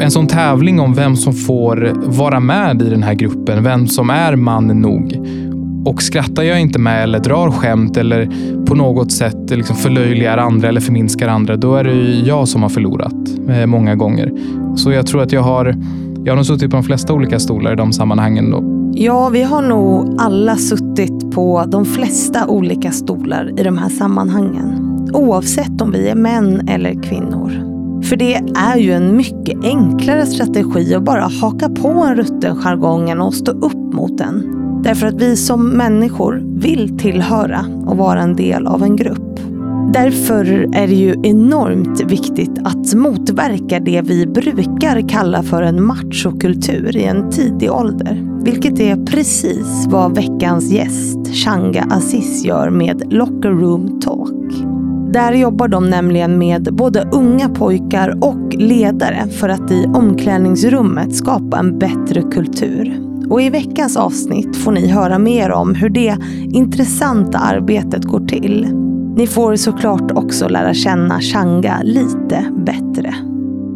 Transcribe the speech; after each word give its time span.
en 0.00 0.10
sån 0.10 0.26
tävling 0.26 0.80
om 0.80 0.94
vem 0.94 1.16
som 1.16 1.32
får 1.32 1.92
vara 1.94 2.40
med 2.40 2.82
i 2.82 2.90
den 2.90 3.02
här 3.02 3.14
gruppen, 3.14 3.64
vem 3.64 3.86
som 3.86 4.10
är 4.10 4.36
man 4.36 4.66
nog. 4.66 5.18
Och 5.84 6.02
skrattar 6.02 6.42
jag 6.42 6.60
inte 6.60 6.78
med 6.78 7.02
eller 7.02 7.18
drar 7.18 7.50
skämt 7.50 7.96
eller 7.96 8.28
på 8.66 8.74
något 8.74 9.12
sätt 9.12 9.50
liksom 9.50 9.76
förlöjligar 9.76 10.38
andra 10.38 10.68
eller 10.68 10.80
förminskar 10.80 11.28
andra, 11.28 11.56
då 11.56 11.76
är 11.76 11.84
det 11.84 11.92
ju 11.92 12.22
jag 12.26 12.48
som 12.48 12.62
har 12.62 12.68
förlorat 12.68 13.14
eh, 13.48 13.66
många 13.66 13.94
gånger. 13.94 14.32
Så 14.76 14.92
jag 14.92 15.06
tror 15.06 15.22
att 15.22 15.32
jag 15.32 15.42
har, 15.42 15.76
jag 16.24 16.32
har 16.32 16.36
nog 16.36 16.46
suttit 16.46 16.70
på 16.70 16.76
de 16.76 16.82
flesta 16.82 17.12
olika 17.12 17.38
stolar 17.38 17.72
i 17.72 17.76
de 17.76 17.92
sammanhangen. 17.92 18.50
Då. 18.50 18.90
Ja, 18.94 19.28
vi 19.28 19.42
har 19.42 19.62
nog 19.62 20.16
alla 20.18 20.56
suttit 20.56 21.30
på 21.30 21.64
de 21.68 21.84
flesta 21.84 22.46
olika 22.46 22.90
stolar 22.90 23.60
i 23.60 23.62
de 23.62 23.78
här 23.78 23.88
sammanhangen. 23.88 24.86
Oavsett 25.14 25.80
om 25.80 25.92
vi 25.92 26.08
är 26.08 26.14
män 26.14 26.68
eller 26.68 27.02
kvinnor. 27.02 27.69
För 28.10 28.16
det 28.16 28.34
är 28.54 28.76
ju 28.76 28.92
en 28.92 29.16
mycket 29.16 29.64
enklare 29.64 30.26
strategi 30.26 30.94
att 30.94 31.02
bara 31.02 31.22
haka 31.22 31.68
på 31.68 31.88
en 31.88 32.16
rutten 32.16 32.56
jargongen 32.56 33.20
och 33.20 33.34
stå 33.34 33.52
upp 33.52 33.94
mot 33.94 34.18
den. 34.18 34.56
Därför 34.82 35.06
att 35.06 35.22
vi 35.22 35.36
som 35.36 35.68
människor 35.68 36.42
vill 36.60 36.98
tillhöra 36.98 37.64
och 37.86 37.96
vara 37.96 38.20
en 38.22 38.36
del 38.36 38.66
av 38.66 38.82
en 38.82 38.96
grupp. 38.96 39.40
Därför 39.92 40.44
är 40.74 40.86
det 40.86 40.94
ju 40.94 41.14
enormt 41.22 42.00
viktigt 42.00 42.58
att 42.64 42.94
motverka 42.94 43.80
det 43.80 44.02
vi 44.02 44.26
brukar 44.26 45.08
kalla 45.08 45.42
för 45.42 45.62
en 45.62 45.84
machokultur 45.84 46.96
i 46.96 47.04
en 47.04 47.30
tidig 47.30 47.72
ålder. 47.72 48.42
Vilket 48.44 48.80
är 48.80 49.06
precis 49.06 49.86
vad 49.88 50.14
veckans 50.16 50.72
gäst, 50.72 51.28
Shanga 51.44 51.86
Aziz, 51.90 52.44
gör 52.44 52.70
med 52.70 53.12
Locker 53.12 53.50
Room 53.50 54.00
Talk. 54.00 54.69
Där 55.12 55.32
jobbar 55.32 55.68
de 55.68 55.90
nämligen 55.90 56.38
med 56.38 56.68
både 56.72 57.08
unga 57.12 57.48
pojkar 57.48 58.18
och 58.20 58.54
ledare 58.54 59.26
för 59.28 59.48
att 59.48 59.70
i 59.70 59.84
omklädningsrummet 59.84 61.14
skapa 61.14 61.58
en 61.58 61.78
bättre 61.78 62.22
kultur. 62.22 63.00
Och 63.30 63.42
i 63.42 63.50
veckans 63.50 63.96
avsnitt 63.96 64.56
får 64.56 64.72
ni 64.72 64.86
höra 64.86 65.18
mer 65.18 65.50
om 65.50 65.74
hur 65.74 65.88
det 65.88 66.16
intressanta 66.52 67.38
arbetet 67.38 68.04
går 68.04 68.26
till. 68.26 68.66
Ni 69.16 69.26
får 69.26 69.56
såklart 69.56 70.10
också 70.10 70.48
lära 70.48 70.74
känna 70.74 71.20
Shanga 71.20 71.80
lite 71.82 72.44
bättre. 72.66 73.14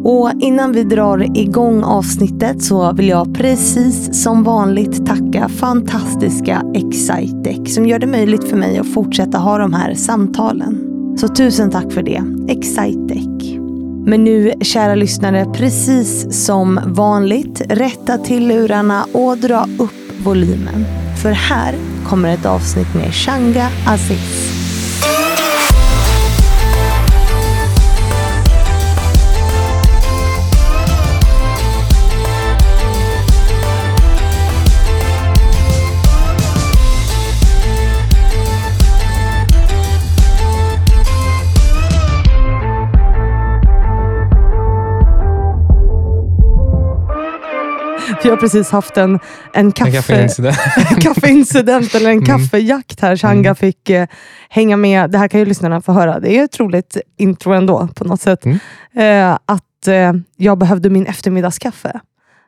Och 0.03 0.31
innan 0.39 0.71
vi 0.71 0.83
drar 0.83 1.37
igång 1.37 1.83
avsnittet 1.83 2.63
så 2.63 2.93
vill 2.93 3.07
jag 3.07 3.35
precis 3.35 4.23
som 4.23 4.43
vanligt 4.43 5.05
tacka 5.05 5.49
fantastiska 5.49 6.61
Excitec 6.73 7.73
som 7.73 7.85
gör 7.85 7.99
det 7.99 8.07
möjligt 8.07 8.43
för 8.43 8.57
mig 8.57 8.77
att 8.77 8.93
fortsätta 8.93 9.37
ha 9.37 9.57
de 9.57 9.73
här 9.73 9.93
samtalen. 9.93 10.94
Så 11.15 11.27
tusen 11.27 11.71
tack 11.71 11.93
för 11.93 12.01
det, 12.01 12.23
Excitec. 12.47 13.57
Men 14.05 14.23
nu, 14.23 14.53
kära 14.61 14.95
lyssnare, 14.95 15.45
precis 15.53 16.25
som 16.45 16.79
vanligt, 16.85 17.61
rätta 17.69 18.17
till 18.17 18.47
lurarna 18.47 19.05
och 19.13 19.37
dra 19.37 19.67
upp 19.79 20.23
volymen. 20.25 20.85
För 21.21 21.31
här 21.31 21.75
kommer 22.05 22.33
ett 22.33 22.45
avsnitt 22.45 22.93
med 22.95 23.13
Shanga 23.13 23.67
Aziz. 23.87 24.54
Vi 48.25 48.29
har 48.29 48.37
precis 48.37 48.69
haft 48.71 48.97
en, 48.97 49.19
en, 49.53 49.71
kaffe, 49.71 49.89
En 49.89 49.93
kaffeincident. 49.95 50.57
kaffeincident 51.01 51.95
eller 51.95 52.09
en 52.09 52.17
Mm. 52.17 52.25
kaffejakt 52.25 53.01
här. 53.01 53.15
Shanga 53.17 53.49
Mm. 53.49 53.55
fick 53.55 53.89
eh, 53.89 54.07
hänga 54.49 54.77
med. 54.77 55.11
Det 55.11 55.17
här 55.17 55.27
kan 55.27 55.39
ju 55.39 55.45
lyssnarna 55.45 55.81
få 55.81 55.91
höra. 55.91 56.19
Det 56.19 56.37
är 56.37 56.43
ett 56.43 56.59
roligt 56.59 56.97
intro 57.17 57.53
ändå 57.53 57.87
på 57.95 58.03
något 58.03 58.21
sätt. 58.21 58.45
Mm. 58.45 58.57
Eh, 59.31 59.37
att 59.45 59.87
eh, 59.87 60.13
jag 60.37 60.57
behövde 60.57 60.89
min 60.89 61.05
eftermiddagskaffe 61.05 61.99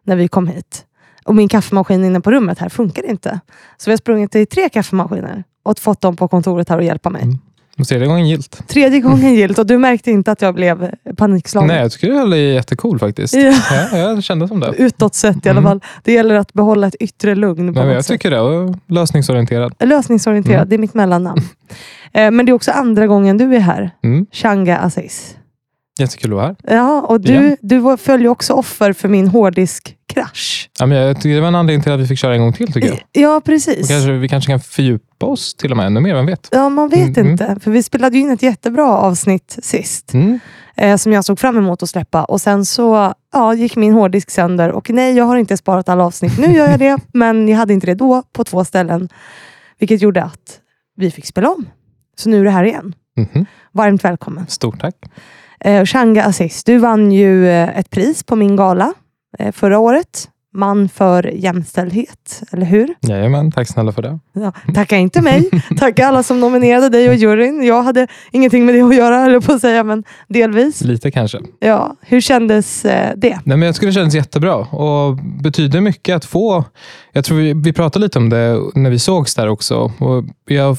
när 0.05 0.15
vi 0.15 0.27
kom 0.27 0.47
hit. 0.47 0.83
Och 1.25 1.35
min 1.35 1.47
kaffemaskin 1.49 2.05
inne 2.05 2.21
på 2.21 2.31
rummet 2.31 2.59
här 2.59 2.69
funkar 2.69 3.05
inte. 3.09 3.39
Så 3.77 3.89
vi 3.89 3.91
har 3.91 3.97
sprungit 3.97 4.31
till 4.31 4.47
tre 4.47 4.69
kaffemaskiner 4.69 5.43
och 5.63 5.79
fått 5.79 6.01
dem 6.01 6.15
på 6.15 6.27
kontoret 6.27 6.69
här 6.69 6.77
och 6.77 6.83
hjälpa 6.83 7.09
mig. 7.09 7.23
Mm. 7.23 7.37
Och 7.79 7.87
tredje 7.87 8.07
gången 8.07 8.27
gilt. 8.27 8.67
Tredje 8.67 8.99
gången 8.99 9.33
gillt 9.33 9.59
och 9.59 9.65
du 9.65 9.77
märkte 9.77 10.11
inte 10.11 10.31
att 10.31 10.41
jag 10.41 10.55
blev 10.55 10.91
panikslagen. 11.17 11.67
Nej, 11.67 11.81
jag 11.81 11.91
tycker 11.91 12.25
det 12.25 12.37
är 12.37 12.53
jättecool 12.53 12.99
faktiskt. 12.99 13.33
Ja. 13.33 13.53
Ja, 13.91 13.97
jag 13.97 14.23
kände 14.23 14.47
som 14.47 14.59
det. 14.59 14.73
Utåt 14.77 15.15
sett 15.15 15.45
i 15.45 15.49
alla 15.49 15.59
Mm. 15.59 15.63
fall. 15.71 15.81
Det 16.03 16.13
gäller 16.13 16.35
att 16.35 16.53
behålla 16.53 16.87
ett 16.87 16.95
yttre 16.99 17.35
lugn. 17.35 17.65
Nej, 17.71 17.87
jag 17.87 18.05
sätt. 18.05 18.13
tycker 18.13 18.31
det. 18.31 18.39
Och 18.39 18.75
lösningsorienterad. 18.87 19.73
Lösningsorienterad, 19.79 20.55
Mm. 20.57 20.69
det 20.69 20.75
är 20.75 20.79
mitt 20.79 20.93
mellannamn. 20.93 21.41
Eh, 22.13 22.31
Men 22.31 22.45
det 22.45 22.49
är 22.51 22.53
också 22.53 22.71
andra 22.71 23.07
gången 23.07 23.37
du 23.37 23.55
är 23.55 23.59
här. 23.59 23.91
Mm. 24.03 24.25
Shanga 24.31 24.77
Aziz. 24.77 25.35
Jättekul 25.99 26.31
att 26.31 26.35
vara 26.35 26.45
här. 26.45 26.55
Ja, 26.75 27.01
och 27.01 27.21
du, 27.21 27.31
Igen. 27.31 27.57
du 27.61 27.79
ju 28.21 28.27
också 28.29 28.53
offer 28.53 28.93
för 28.93 29.07
min 29.07 29.27
hårddisk-krasch. 29.27 30.69
Ja, 30.79 30.85
men 30.85 30.97
jag 30.97 31.15
tycker 31.21 31.35
det 31.35 31.41
var 31.41 31.47
en 31.47 31.55
anledning 31.55 31.83
till 31.83 31.91
att 31.91 31.99
vi 31.99 32.07
fick 32.07 32.19
köra 32.19 32.33
en 32.33 32.41
gång 32.41 32.53
till. 32.53 32.73
tycker 32.73 32.87
jag. 32.87 32.99
Ja, 33.11 33.35
Och 33.37 33.43
precis. 33.43 33.87
kanske, 33.87 34.11
vi 34.11 34.29
kanske 34.29 34.51
kan 34.51 34.59
fördjupa 34.59 35.06
oss 35.25 35.55
till 35.55 35.71
och 35.71 35.77
med 35.77 35.85
ännu 35.85 35.99
mer, 35.99 36.15
vem 36.15 36.25
vet? 36.25 36.49
Ja, 36.51 36.69
man 36.69 36.89
vet 36.89 37.17
Mm, 37.17 37.31
inte. 37.31 37.57
För 37.61 37.71
vi 37.71 37.83
spelade 37.83 38.17
ju 38.17 38.21
in 38.23 38.31
ett 38.31 38.43
jättebra 38.43 38.97
avsnitt 38.97 39.57
sist. 39.61 40.13
Mm. 40.13 40.39
Eh, 40.75 40.97
som 40.97 41.13
jag 41.13 41.25
såg 41.25 41.39
fram 41.39 41.57
emot 41.57 41.83
att 41.83 41.89
släppa. 41.89 42.23
Och 42.23 42.41
sen 42.41 42.65
så 42.65 43.13
ja, 43.33 43.53
gick 43.53 43.75
min 43.75 43.93
hårddisk 43.93 44.29
sönder. 44.31 44.71
Och 44.71 44.89
nej, 44.89 45.13
jag 45.17 45.25
har 45.25 45.35
inte 45.37 45.57
sparat 45.57 45.89
alla 45.89 46.03
avsnitt. 46.05 46.37
Nu 46.39 46.47
gör 46.53 46.69
jag 46.69 46.79
det, 46.79 46.97
men 47.13 47.49
jag 47.49 47.57
hade 47.57 47.73
inte 47.73 47.87
det 47.87 47.95
då 47.95 48.23
på 48.33 48.43
två 48.43 48.65
ställen. 48.65 49.09
Vilket 49.79 50.01
gjorde 50.01 50.23
att 50.23 50.59
vi 50.95 51.11
fick 51.11 51.25
spela 51.25 51.49
om. 51.49 51.65
Så 52.17 52.29
nu 52.29 52.39
är 52.39 52.43
det 52.43 52.51
här 52.51 52.63
igen. 52.63 52.95
Mhm. 53.17 53.45
Varmt 53.71 54.03
välkommen. 54.03 54.47
Stort 54.47 54.79
tack. 54.81 54.95
Eh, 55.59 55.85
Shanga 55.85 56.23
Aziz, 56.25 56.63
du 56.63 56.77
vann 56.77 57.11
ju 57.11 57.47
eh, 57.49 57.79
ett 57.79 57.89
pris 57.89 58.23
på 58.23 58.35
min 58.35 58.55
gala 58.55 58.93
eh, 59.39 59.51
förra 59.51 59.79
året. 59.79 60.29
Man 60.57 60.89
för 60.89 61.23
jämställdhet, 61.23 62.43
eller 62.51 62.65
hur? 62.65 62.95
Jajamän, 63.01 63.51
tack 63.51 63.67
snälla 63.67 63.91
för 63.91 64.01
det. 64.01 64.19
Ja, 64.33 64.51
tacka 64.73 64.97
inte 64.97 65.21
mig. 65.21 65.49
Tacka 65.79 66.07
alla 66.07 66.23
som 66.23 66.39
nominerade 66.39 66.89
dig 66.89 67.09
och 67.09 67.15
juryn. 67.15 67.63
Jag 67.63 67.83
hade 67.83 68.07
ingenting 68.31 68.65
med 68.65 68.75
det 68.75 68.81
att 68.81 68.95
göra, 68.95 69.25
eller 69.25 69.39
på 69.39 69.53
att 69.53 69.61
säga, 69.61 69.83
men 69.83 70.03
delvis. 70.27 70.81
Lite 70.81 71.11
kanske. 71.11 71.39
Ja, 71.59 71.95
hur 72.01 72.21
kändes 72.21 72.85
eh, 72.85 73.13
det? 73.17 73.39
Nej, 73.43 73.57
men 73.57 73.61
jag 73.61 73.75
skulle 73.75 73.89
det 73.89 73.95
kändes 73.95 74.15
jättebra 74.15 74.55
och 74.55 75.17
betyder 75.43 75.81
mycket 75.81 76.15
att 76.15 76.25
få... 76.25 76.63
Jag 77.11 77.25
tror 77.25 77.37
vi, 77.37 77.53
vi 77.53 77.73
pratade 77.73 78.05
lite 78.05 78.19
om 78.19 78.29
det 78.29 78.61
när 78.75 78.89
vi 78.89 78.99
sågs 78.99 79.35
där 79.35 79.47
också. 79.47 79.91
Och 79.99 80.23
jag 80.47 80.77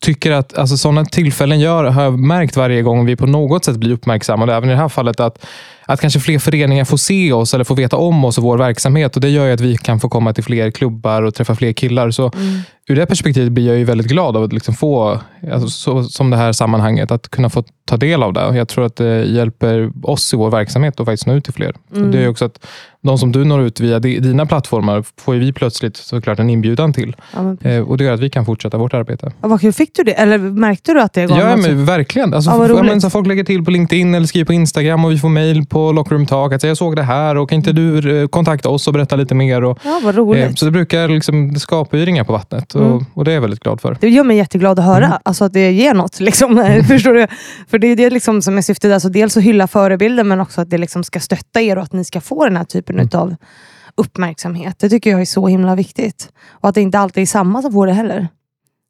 tycker 0.00 0.32
att 0.32 0.58
alltså, 0.58 0.76
sådana 0.76 1.04
tillfällen 1.04 1.60
gör, 1.60 1.84
har 1.84 2.02
jag 2.02 2.18
märkt 2.18 2.56
varje 2.56 2.82
gång 2.82 3.06
vi 3.06 3.16
på 3.16 3.26
något 3.26 3.64
sätt 3.64 3.76
blir 3.76 3.92
uppmärksammade. 3.92 4.54
Även 4.54 4.68
i 4.68 4.72
det 4.72 4.78
här 4.78 4.88
fallet 4.88 5.20
att, 5.20 5.46
att 5.86 6.00
kanske 6.00 6.20
fler 6.20 6.38
föreningar 6.38 6.84
får 6.84 6.96
se 6.96 7.32
oss 7.32 7.54
eller 7.54 7.64
får 7.64 7.76
veta 7.76 7.96
om 7.96 8.24
oss 8.24 8.38
och 8.38 8.44
vår 8.44 8.58
verksamhet. 8.58 9.14
Och 9.16 9.20
Det 9.22 9.28
gör 9.28 9.50
att 9.52 9.60
vi 9.60 9.76
kan 9.76 10.00
få 10.00 10.08
komma 10.08 10.32
till 10.32 10.44
fler 10.44 10.70
klubbar 10.70 11.22
och 11.22 11.34
träffa 11.34 11.54
fler 11.54 11.72
killar. 11.72 12.10
Så 12.10 12.30
ur 12.88 12.96
det 12.96 13.06
perspektivet 13.06 13.52
blir 13.52 13.66
jag 13.66 13.78
ju 13.78 13.84
väldigt 13.84 14.06
glad 14.06 14.36
av 14.36 14.42
att 14.42 14.52
liksom 14.52 14.74
få, 14.74 15.20
alltså, 15.52 15.68
så, 15.68 16.04
som 16.04 16.30
det 16.30 16.36
här 16.36 16.52
sammanhanget, 16.52 17.10
att 17.10 17.28
kunna 17.28 17.50
få 17.50 17.64
ta 17.88 17.96
del 17.96 18.22
av 18.22 18.32
det. 18.32 18.56
Jag 18.56 18.68
tror 18.68 18.86
att 18.86 18.96
det 18.96 19.24
hjälper 19.24 19.90
oss 20.02 20.34
i 20.34 20.36
vår 20.36 20.50
verksamhet 20.50 21.00
att 21.00 21.06
faktiskt 21.06 21.26
nå 21.26 21.34
ut 21.34 21.44
till 21.44 21.52
fler. 21.54 21.74
Mm. 21.96 22.10
Det 22.10 22.18
är 22.18 22.22
ju 22.22 22.28
också 22.28 22.44
att 22.44 22.66
de 23.02 23.18
som 23.18 23.32
du 23.32 23.44
når 23.44 23.62
ut 23.62 23.80
via 23.80 23.98
di- 23.98 24.18
dina 24.18 24.46
plattformar 24.46 25.04
får 25.20 25.34
vi 25.34 25.52
plötsligt 25.52 25.96
såklart 25.96 26.38
en 26.38 26.50
inbjudan 26.50 26.92
till. 26.92 27.16
Ja, 27.34 27.56
Eh, 27.70 27.80
och 27.82 27.96
Det 27.98 28.04
gör 28.04 28.14
att 28.14 28.20
vi 28.20 28.30
kan 28.30 28.44
fortsätta 28.46 28.78
vårt 28.78 28.94
arbete. 28.94 29.32
ja, 29.42 29.48
vad 29.48 29.60
kul. 29.60 29.72
Fick 29.72 29.94
du 29.94 30.02
det? 30.02 30.12
Eller 30.12 30.38
märkte 30.38 30.92
du 30.92 31.00
att 31.00 31.12
det 31.12 31.26
gav 31.26 31.38
Ja, 31.38 31.56
något? 31.56 31.66
men 31.66 31.84
verkligen. 31.84 32.34
Alltså, 32.34 32.50
Ja, 32.50 32.56
vad 32.58 32.68
ja, 32.70 32.72
roligt. 32.74 32.84
men, 32.84 33.00
så 33.00 33.10
folk 33.10 33.26
lägger 33.26 33.44
till 33.44 33.64
på 33.64 33.70
LinkedIn 33.70 34.14
eller 34.14 34.26
skriver 34.26 34.44
på 34.44 34.52
Instagram 34.52 35.04
och 35.04 35.12
vi 35.12 35.18
får 35.18 35.28
mejl 35.28 35.66
på 35.76 35.92
Lockroom 35.92 36.26
Talk 36.26 36.52
att 36.52 36.60
säga, 36.60 36.70
jag 36.70 36.76
såg 36.76 36.96
det 36.96 37.02
här 37.02 37.36
och 37.36 37.48
kan 37.48 37.56
inte 37.56 37.72
du 37.72 38.20
eh, 38.22 38.28
kontakta 38.28 38.68
oss 38.68 38.86
och 38.86 38.92
berätta 38.92 39.16
lite 39.16 39.34
mer? 39.34 39.64
Och, 39.64 39.78
Ja, 39.84 40.00
vad 40.04 40.14
roligt. 40.14 40.44
eh, 40.44 40.52
så 40.54 40.64
det 40.64 40.70
brukar 40.70 41.08
liksom, 41.08 41.52
det 41.54 41.60
skapar 41.60 41.98
ju 41.98 42.04
ringar 42.06 42.24
på 42.24 42.32
vattnet 42.32 42.74
och, 42.74 42.86
Mm. 42.86 43.04
och 43.14 43.24
det 43.24 43.30
är 43.30 43.34
jag 43.34 43.40
väldigt 43.40 43.60
glad 43.60 43.80
för. 43.80 43.96
Det 44.00 44.08
gör 44.08 44.24
mig 44.24 44.36
jätteglad 44.36 44.78
att 44.78 44.84
höra, 44.84 45.06
Mm. 45.06 45.18
alltså 45.22 45.44
att 45.44 45.52
det 45.52 45.72
ger 45.72 45.94
något. 45.94 46.20
Liksom. 46.20 46.56
Förstår 46.88 47.12
du? 47.14 47.26
För 47.70 47.78
det 47.78 47.86
är 47.86 47.96
det 47.96 48.10
liksom 48.10 48.42
som 48.42 48.58
är 48.58 48.62
syftet. 48.62 48.92
Alltså 48.92 49.08
dels 49.08 49.36
att 49.36 49.42
hylla 49.42 49.66
förebilder, 49.66 50.24
men 50.24 50.40
också 50.40 50.60
att 50.60 50.70
det 50.70 50.78
liksom 50.78 51.04
ska 51.04 51.20
stötta 51.20 51.60
er 51.60 51.76
och 51.76 51.82
att 51.82 51.92
ni 51.92 52.04
ska 52.04 52.20
få 52.20 52.44
den 52.44 52.56
här 52.56 52.64
typen 52.64 52.96
Mm. 52.96 53.08
av 53.14 53.34
uppmärksamhet. 53.96 54.78
Det 54.78 54.88
tycker 54.88 55.10
jag 55.10 55.20
är 55.20 55.24
så 55.24 55.46
himla 55.48 55.74
viktigt. 55.74 56.28
Och 56.50 56.68
att 56.68 56.74
det 56.74 56.80
inte 56.80 56.98
alltid 56.98 57.22
är 57.22 57.26
samma 57.26 57.62
som 57.62 57.72
får 57.72 57.86
det 57.86 57.92
heller. 57.92 58.28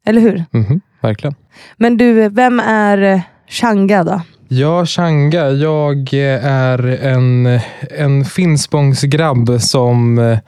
Eller 0.05 0.21
hur? 0.21 0.45
Mhm, 0.51 0.81
verkligen. 1.01 1.35
Men 1.77 1.97
du, 1.97 2.29
vem 2.29 2.59
är 2.59 2.97
eh, 3.01 3.19
Shanga 3.49 4.03
då? 4.03 4.21
Ja, 4.49 4.85
Shanga. 4.85 5.49
Jag 5.49 6.13
är 6.43 6.87
en, 6.87 7.59
en 7.97 8.25
Finspångsgrabb 8.25 9.61
som 9.61 10.19
eh, 10.19 10.39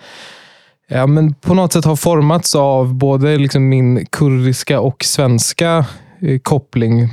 ja, 0.88 1.08
men 1.08 1.34
på 1.34 1.54
något 1.54 1.74
sätt 1.74 1.86
har 1.86 1.96
formats 1.96 2.56
av 2.56 2.96
både 2.96 3.38
liksom 3.38 3.70
min 3.70 4.06
kurdiska 4.06 4.80
och 4.80 5.04
svenska 5.04 5.86
eh, 6.22 6.40
koppling. 6.40 7.08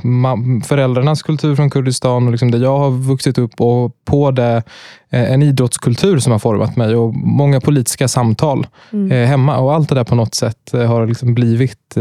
Föräldrarnas 0.65 1.21
kultur 1.23 1.55
från 1.55 1.69
Kurdistan 1.69 2.25
och 2.25 2.31
liksom 2.31 2.51
där 2.51 2.59
jag 2.59 2.77
har 2.77 2.91
vuxit 2.91 3.37
upp 3.37 3.61
och 3.61 3.91
på 4.05 4.31
det 4.31 4.63
eh, 5.09 5.31
en 5.33 5.43
idrottskultur 5.43 6.19
som 6.19 6.31
har 6.31 6.39
format 6.39 6.75
mig 6.75 6.95
och 6.95 7.13
många 7.15 7.61
politiska 7.61 8.07
samtal 8.07 8.67
Mm. 8.91 9.27
hemma. 9.27 9.57
Och 9.57 9.73
allt 9.73 9.89
det 9.89 9.95
där 9.95 10.03
på 10.03 10.15
något 10.15 10.35
sätt 10.35 10.71
har 10.71 11.07
liksom 11.07 11.33
blivit 11.33 11.95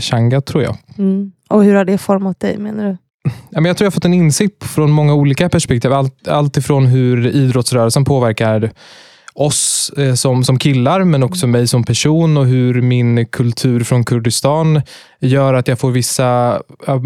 Shanga, 0.00 0.40
tror 0.40 0.62
jag. 0.62 0.76
Mm. 0.98 1.32
Och 1.48 1.64
hur 1.64 1.74
har 1.74 1.84
det 1.84 1.98
format 1.98 2.40
dig 2.40 2.58
menar 2.58 2.84
du? 2.88 2.96
Jag 3.50 3.62
tror 3.62 3.76
jag 3.78 3.86
har 3.86 3.90
fått 3.90 4.04
en 4.04 4.14
insikt 4.14 4.64
från 4.64 4.90
många 4.90 5.14
olika 5.14 5.48
perspektiv. 5.48 5.92
Allt, 5.92 6.28
allt 6.28 6.56
ifrån 6.56 6.86
hur 6.86 7.26
idrottsrörelsen 7.26 8.04
påverkar 8.04 8.72
oss 9.38 9.92
eh, 9.96 10.14
som, 10.14 10.44
som 10.44 10.58
killar, 10.58 11.04
men 11.04 11.22
också 11.22 11.46
mig 11.46 11.66
som 11.66 11.84
person 11.84 12.36
och 12.36 12.46
hur 12.46 12.82
min 12.82 13.26
kultur 13.26 13.84
från 13.84 14.04
Kurdistan 14.04 14.82
gör 15.20 15.54
att 15.54 15.68
jag 15.68 15.78
får 15.78 15.90
vissa 15.90 16.60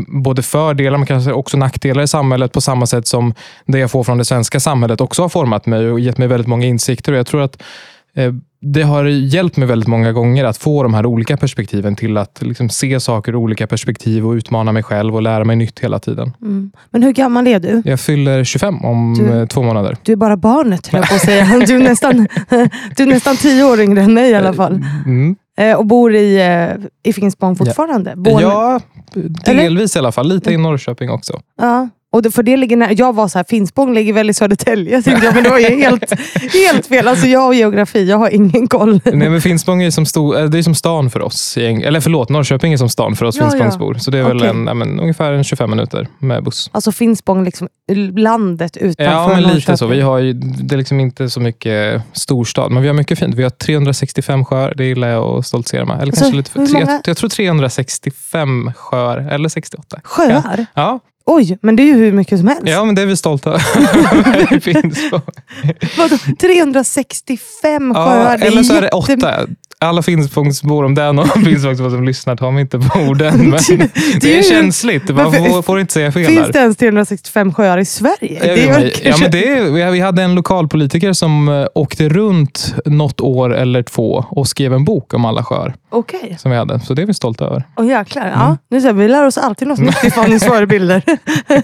både 0.06 0.42
fördelar 0.42 0.98
men 0.98 1.06
kanske 1.06 1.32
också 1.32 1.56
nackdelar 1.56 2.02
i 2.02 2.08
samhället 2.08 2.52
på 2.52 2.60
samma 2.60 2.86
sätt 2.86 3.06
som 3.06 3.34
det 3.66 3.78
jag 3.78 3.90
får 3.90 4.04
från 4.04 4.18
det 4.18 4.24
svenska 4.24 4.60
samhället 4.60 5.00
också 5.00 5.22
har 5.22 5.28
format 5.28 5.66
mig 5.66 5.90
och 5.90 6.00
gett 6.00 6.18
mig 6.18 6.28
väldigt 6.28 6.48
många 6.48 6.66
insikter. 6.66 7.12
Och 7.12 7.18
jag 7.18 7.26
tror 7.26 7.42
att 7.42 7.62
det 8.64 8.82
har 8.82 9.04
hjälpt 9.04 9.56
mig 9.56 9.68
väldigt 9.68 9.88
många 9.88 10.12
gånger 10.12 10.44
att 10.44 10.56
få 10.56 10.82
de 10.82 10.94
här 10.94 11.06
olika 11.06 11.36
perspektiven 11.36 11.96
till 11.96 12.16
att 12.16 12.42
liksom 12.42 12.68
se 12.68 13.00
saker 13.00 13.32
ur 13.32 13.36
olika 13.36 13.66
perspektiv 13.66 14.26
och 14.26 14.32
utmana 14.32 14.72
mig 14.72 14.82
själv 14.82 15.14
och 15.14 15.22
lära 15.22 15.44
mig 15.44 15.56
nytt 15.56 15.78
hela 15.78 15.98
tiden. 15.98 16.32
Mm. 16.42 16.72
Men 16.90 17.02
hur 17.02 17.12
gammal 17.12 17.46
är 17.46 17.60
du? 17.60 17.82
Jag 17.84 18.00
fyller 18.00 18.44
25 18.44 18.84
om 18.84 19.14
Du- 19.18 19.40
eh, 19.40 19.46
två 19.46 19.62
månader. 19.62 19.96
Du 20.02 20.12
är 20.12 20.16
bara 20.16 20.36
barnet, 20.36 20.86
höll 20.86 20.98
jag 21.00 21.08
på 21.08 21.14
att 21.14 21.20
säga. 21.20 21.44
Du 21.66 21.74
är, 21.74 21.78
nästan, 21.78 22.28
du 22.96 23.02
är 23.02 23.06
nästan 23.06 23.36
tio 23.36 23.64
år 23.64 23.80
yngre 23.80 24.02
än 24.02 24.14
mig 24.14 24.30
i 24.30 24.34
alla 24.34 24.52
fall. 24.52 24.84
Mm. 25.06 25.36
Eh, 25.58 25.76
och 25.76 25.86
bor 25.86 26.14
i, 26.14 26.36
eh, 26.40 27.10
i 27.10 27.12
Finspång 27.12 27.56
fortfarande? 27.56 28.16
Bor, 28.16 28.42
Ja, 28.42 28.80
delvis 29.44 29.96
i 29.96 29.98
alla 29.98 30.12
fall. 30.12 30.28
Lite 30.28 30.52
i 30.52 30.56
Norrköping 30.56 31.10
också. 31.10 31.40
ja. 31.60 31.88
Och 32.12 32.34
för 32.34 32.42
det 32.42 32.56
ligger 32.56 32.94
jag 32.98 33.14
var 33.14 33.28
så 33.28 33.38
här, 33.38 33.44
Finspång 33.48 33.94
ligger 33.94 34.12
väl 34.12 34.30
i 34.30 34.34
Södertälje? 34.34 35.02
Tänkte 35.02 35.24
jag, 35.26 35.34
men 35.34 35.44
det 35.44 35.50
var 35.50 35.58
ju 35.58 35.66
helt, 35.66 36.12
helt 36.52 36.86
fel. 36.86 37.08
Alltså 37.08 37.26
jag 37.26 37.46
och 37.46 37.54
geografi, 37.54 38.04
jag 38.08 38.18
har 38.18 38.28
ingen 38.30 38.68
koll. 38.68 39.00
Nej, 39.04 39.30
men 39.30 39.40
Finspång 39.40 39.82
är 39.82 39.90
som, 39.90 40.06
sto, 40.06 40.34
eh, 40.34 40.44
det 40.44 40.58
är 40.58 40.62
som 40.62 40.74
stan 40.74 41.10
för 41.10 41.22
oss. 41.22 41.56
Eller 41.56 42.00
förlåt, 42.00 42.28
Norrköping 42.28 42.72
är 42.72 42.76
som 42.76 42.88
stan 42.88 43.16
för 43.16 43.26
oss 43.26 43.36
Ja, 43.36 43.44
ja. 43.44 43.50
Finspångsbor. 43.50 43.94
Så 43.94 44.10
det 44.10 44.18
är 44.18 44.22
väl 44.22 44.36
Okej. 44.36 44.48
en, 44.48 44.66
ja, 44.66 44.74
men, 44.74 45.00
ungefär 45.00 45.32
en 45.32 45.44
25 45.44 45.70
minuter 45.70 46.08
med 46.18 46.44
buss. 46.44 46.70
Alltså 46.72 46.92
Finspång, 46.92 47.44
liksom, 47.44 47.68
landet 48.16 48.76
utanför 48.76 49.12
Ja, 49.12 49.28
men 49.28 49.42
lite 49.42 49.76
så. 49.76 49.86
Vi 49.86 50.00
har 50.00 50.18
ju, 50.18 50.32
det 50.32 50.74
är 50.74 50.78
liksom 50.78 51.00
inte 51.00 51.30
så 51.30 51.40
mycket 51.40 52.02
storstad, 52.12 52.72
men 52.72 52.82
vi 52.82 52.88
har 52.88 52.94
mycket 52.94 53.18
fint. 53.18 53.34
Vi 53.34 53.42
har 53.42 53.50
365 53.50 54.44
sjöar, 54.44 54.74
det 54.76 54.84
gillar 54.84 55.08
jag 55.08 55.24
att 55.38 55.46
stoltsera 55.46 55.84
med. 55.84 55.94
Eller 55.96 56.06
Alltså, 56.06 56.20
kanske 56.32 56.36
lite 56.36 56.72
många- 56.78 57.00
Jag 57.04 57.16
tror 57.16 57.28
365 57.28 58.72
sjöar, 58.76 59.18
eller 59.18 59.48
68. 59.48 60.00
Sjöar? 60.04 60.66
Ja, 60.74 61.00
Oj, 61.24 61.58
men 61.62 61.76
det 61.76 61.82
är 61.82 61.86
ju 61.86 61.94
hur 61.94 62.12
mycket 62.12 62.38
som 62.38 62.48
helst. 62.48 62.62
ja 62.66 62.84
men 62.84 62.94
det 62.94 63.02
är 63.02 63.06
vi 63.06 63.16
stolta 63.16 63.50
över. 63.50 64.50
Det 64.54 64.60
finns 64.60 65.08
så. 65.10 65.20
Vadå, 65.98 66.16
365 66.40 67.92
Ja, 67.94 68.04
sjöar? 68.04 68.38
eller 68.42 68.62
så 68.62 68.74
är 68.74 68.80
det 68.82 68.88
åtta. 68.90 69.46
Alla 69.82 70.02
Finspångsbor, 70.02 70.84
om 70.84 70.94
det 70.94 71.02
är 71.02 71.12
någon 71.12 71.28
Finspångsbor 71.28 71.90
som 71.90 72.04
lyssnar, 72.04 72.36
ta 72.36 72.50
mig 72.50 72.60
inte 72.60 72.78
på 72.78 72.98
orden. 73.00 73.38
Men 73.50 73.88
det 74.20 74.38
är 74.38 74.42
känsligt. 74.42 75.08
Man 75.14 75.32
får, 75.32 75.62
får 75.62 75.80
inte 75.80 75.92
säga 75.92 76.12
fel 76.12 76.24
Finns 76.26 76.48
det 76.48 76.58
ens 76.58 76.76
365 76.76 77.54
sjöar 77.54 77.78
i 77.78 77.84
Sverige? 77.84 78.38
Det 78.42 78.68
är 78.68 78.92
ja, 79.08 79.16
men 79.20 79.30
det 79.30 79.48
är, 79.48 79.90
vi- 79.90 80.00
hade 80.00 80.22
en 80.22 80.34
lokalpolitiker 80.34 81.12
som 81.12 81.48
eh, 81.48 81.66
åkte 81.74 82.08
runt 82.08 82.74
något 82.84 83.20
år 83.20 83.54
eller 83.56 83.82
två 83.82 84.24
och 84.30 84.48
skrev 84.48 84.74
en 84.74 84.84
bok 84.84 85.14
om 85.14 85.24
alla 85.24 85.44
sjöar 85.44 85.74
Okej. 85.90 86.36
som 86.40 86.50
vi 86.50 86.56
hade. 86.56 86.80
Så 86.80 86.94
det 86.94 87.02
är 87.02 87.06
vi 87.06 87.14
stolta 87.14 87.44
över. 87.44 87.64
Åh 87.76 87.86
jäklar. 87.88 88.22
Mm. 88.26 88.34
Ja, 88.38 88.56
nu 88.70 88.80
ser 88.80 88.92
vi, 88.92 89.08
lär 89.08 89.26
oss 89.26 89.38
alltid 89.38 89.68
något 89.68 89.78
nytt 89.78 90.04
ifrån 90.04 90.40
förebilder. 90.40 91.02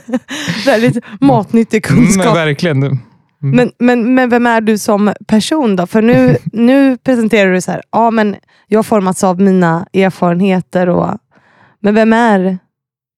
Väldigt 0.67 1.05
matnyttig 1.21 1.87
Mm, 1.91 2.05
kunskap. 2.05 2.25
men 2.25 2.35
verkligen. 2.35 2.99
Men, 3.39 3.73
men, 3.79 4.15
men 4.15 4.29
vem 4.29 4.47
är 4.47 4.61
du 4.61 4.79
som 4.79 5.13
person 5.27 5.77
då? 5.77 5.87
För 5.87 6.03
nu, 6.03 6.37
nu 6.53 6.97
presenterar 6.97 7.53
du 7.53 7.61
så 7.61 7.71
här, 7.71 7.83
ja 7.91 8.11
men 8.11 8.37
jag 8.67 8.87
formats 8.87 9.25
av 9.25 9.41
mina 9.41 9.87
erfarenheter. 9.93 10.89
Och, 10.89 11.19
men 11.81 11.95
vem 11.95 12.13
är 12.13 12.59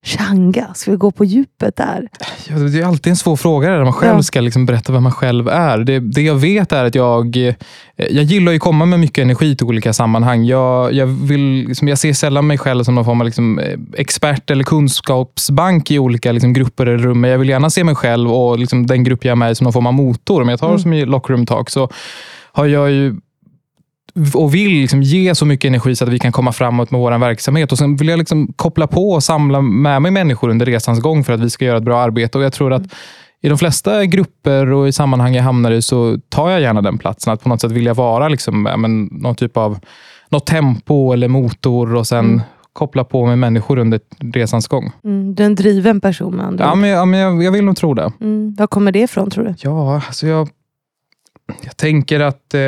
Changa? 0.07 0.75
Ska 0.75 0.91
vi 0.91 0.97
gå 0.97 1.11
på 1.11 1.25
djupet 1.25 1.77
där? 1.77 2.09
Ja, 2.49 2.57
det 2.57 2.81
är 2.81 2.85
alltid 2.87 3.11
en 3.11 3.17
svår 3.17 3.37
fråga 3.37 3.71
där 3.71 3.85
man 3.85 3.93
själv 3.93 4.17
Ja. 4.17 4.23
ska 4.23 4.41
liksom 4.41 4.67
berätta 4.67 4.93
vem 4.93 5.03
man 5.03 5.13
själv 5.13 5.49
är. 5.49 5.79
Det, 5.79 5.99
det 6.01 6.23
jag 6.23 6.35
vet 6.35 6.73
är 6.73 6.85
att 6.85 6.95
jag, 6.95 7.37
eh, 7.37 7.55
jag 7.97 8.25
gillar 8.25 8.55
att 8.55 8.61
komma 8.61 8.85
med 8.87 9.01
mycket 9.01 9.23
energi 9.23 9.57
till 9.57 9.67
olika 9.67 9.93
sammanhang. 9.93 10.45
Jag, 10.45 10.93
jag, 10.93 11.07
vill, 11.07 11.65
liksom, 11.69 11.89
jag 11.89 11.99
ser 11.99 12.13
sällan 12.13 12.47
mig 12.47 12.59
själv 12.59 12.85
som 12.85 12.95
någon 12.95 13.05
form 13.05 13.21
av 13.21 13.25
liksom, 13.25 13.59
eh, 13.59 13.79
expert 13.97 14.51
eller 14.51 14.65
kunskapsbank 14.65 15.91
i 15.91 15.99
olika 15.99 16.33
liksom, 16.33 16.53
grupper 16.53 16.87
eller 16.87 16.99
rum. 17.05 17.21
Men 17.21 17.31
jag 17.31 17.39
vill 17.39 17.49
gärna 17.49 17.71
se 17.71 17.85
mig 17.85 17.95
själv 17.95 18.33
och 18.33 18.59
liksom, 18.59 18.87
den 18.87 19.05
grupp 19.05 19.25
jag 19.25 19.33
är 19.33 19.37
med 19.37 19.51
i 19.51 19.55
som 19.55 19.65
någon 19.65 19.73
form 19.73 19.87
av 19.87 19.95
motor. 19.95 20.43
Om 20.43 20.49
jag 20.49 20.61
tar 20.61 20.69
Mm. 20.69 20.79
som 20.81 20.93
i 20.93 21.05
Lockroom 21.05 21.47
Talk 21.47 21.71
så 21.71 21.89
har 22.53 22.67
jag 22.67 22.91
ju 22.91 23.15
och 24.35 24.55
vill 24.55 24.71
liksom 24.71 25.03
ge 25.03 25.35
så 25.35 25.47
mycket 25.47 25.69
energi 25.69 25.97
så 25.97 26.05
att 26.05 26.11
vi 26.11 26.19
kan 26.19 26.33
komma 26.33 26.53
framåt 26.53 26.91
med 26.91 27.01
vår 27.01 27.19
verksamhet. 27.19 27.73
Och 27.73 27.79
Sen 27.79 27.97
vill 27.97 28.09
jag 28.09 28.19
liksom 28.19 28.53
koppla 28.57 28.87
på 28.87 29.11
och 29.11 29.23
samla 29.25 29.61
med 29.61 30.03
mig 30.03 30.11
människor 30.11 30.49
under 30.49 30.67
resans 30.67 31.01
gång 31.01 31.25
för 31.25 31.33
att 31.33 31.41
vi 31.41 31.51
ska 31.51 31.65
göra 31.65 31.77
ett 31.79 31.83
bra 31.85 32.01
arbete. 32.01 32.39
Och 32.39 32.45
Jag 32.45 32.53
tror 32.53 32.73
att 32.73 32.83
i 33.43 33.49
de 33.49 33.59
flesta 33.59 34.05
grupper 34.05 34.73
och 34.73 34.89
i 34.89 34.93
sammanhang 34.93 35.35
jag 35.35 35.43
hamnar 35.43 35.71
i 35.71 35.83
så 35.83 36.19
tar 36.29 36.51
jag 36.51 36.61
gärna 36.61 36.83
den 36.83 36.99
platsen. 36.99 37.33
Att 37.33 37.43
på 37.43 37.49
något 37.49 37.61
sätt 37.61 37.73
vilja 37.73 37.95
vara 37.95 38.29
liksom, 38.29 38.63
men, 38.63 39.05
någon 39.05 39.35
typ 39.35 39.57
av 39.57 39.79
något 40.31 40.47
tempo 40.47 41.13
eller 41.13 41.29
motor 41.29 41.95
och 41.95 42.07
sen 42.07 42.25
Mm. 42.27 42.41
koppla 42.73 43.05
på 43.05 43.27
med 43.27 43.39
människor 43.39 43.79
under 43.79 44.01
resans 44.35 44.69
gång. 44.69 44.93
Mm, 45.05 45.35
du 45.35 45.43
är 45.43 45.47
en 45.47 45.55
driven 45.55 46.01
person 46.01 46.37
med 46.37 46.47
andra 46.47 46.65
Ja, 46.65 46.75
men, 46.75 46.91
ja, 46.91 47.05
men 47.05 47.21
jag, 47.21 47.43
jag 47.43 47.53
vill 47.53 47.65
nog 47.65 47.77
tro 47.77 47.95
det. 47.95 48.13
Mm, 48.21 48.55
var 48.59 48.67
kommer 48.67 48.93
det 48.93 49.01
ifrån 49.01 49.31
tror 49.31 49.45
du? 49.45 49.55
Ja, 49.59 49.95
alltså 50.07 50.27
jag, 50.27 50.49
jag 51.63 51.77
tänker 51.77 52.21
att 52.21 52.55
eh, 52.55 52.61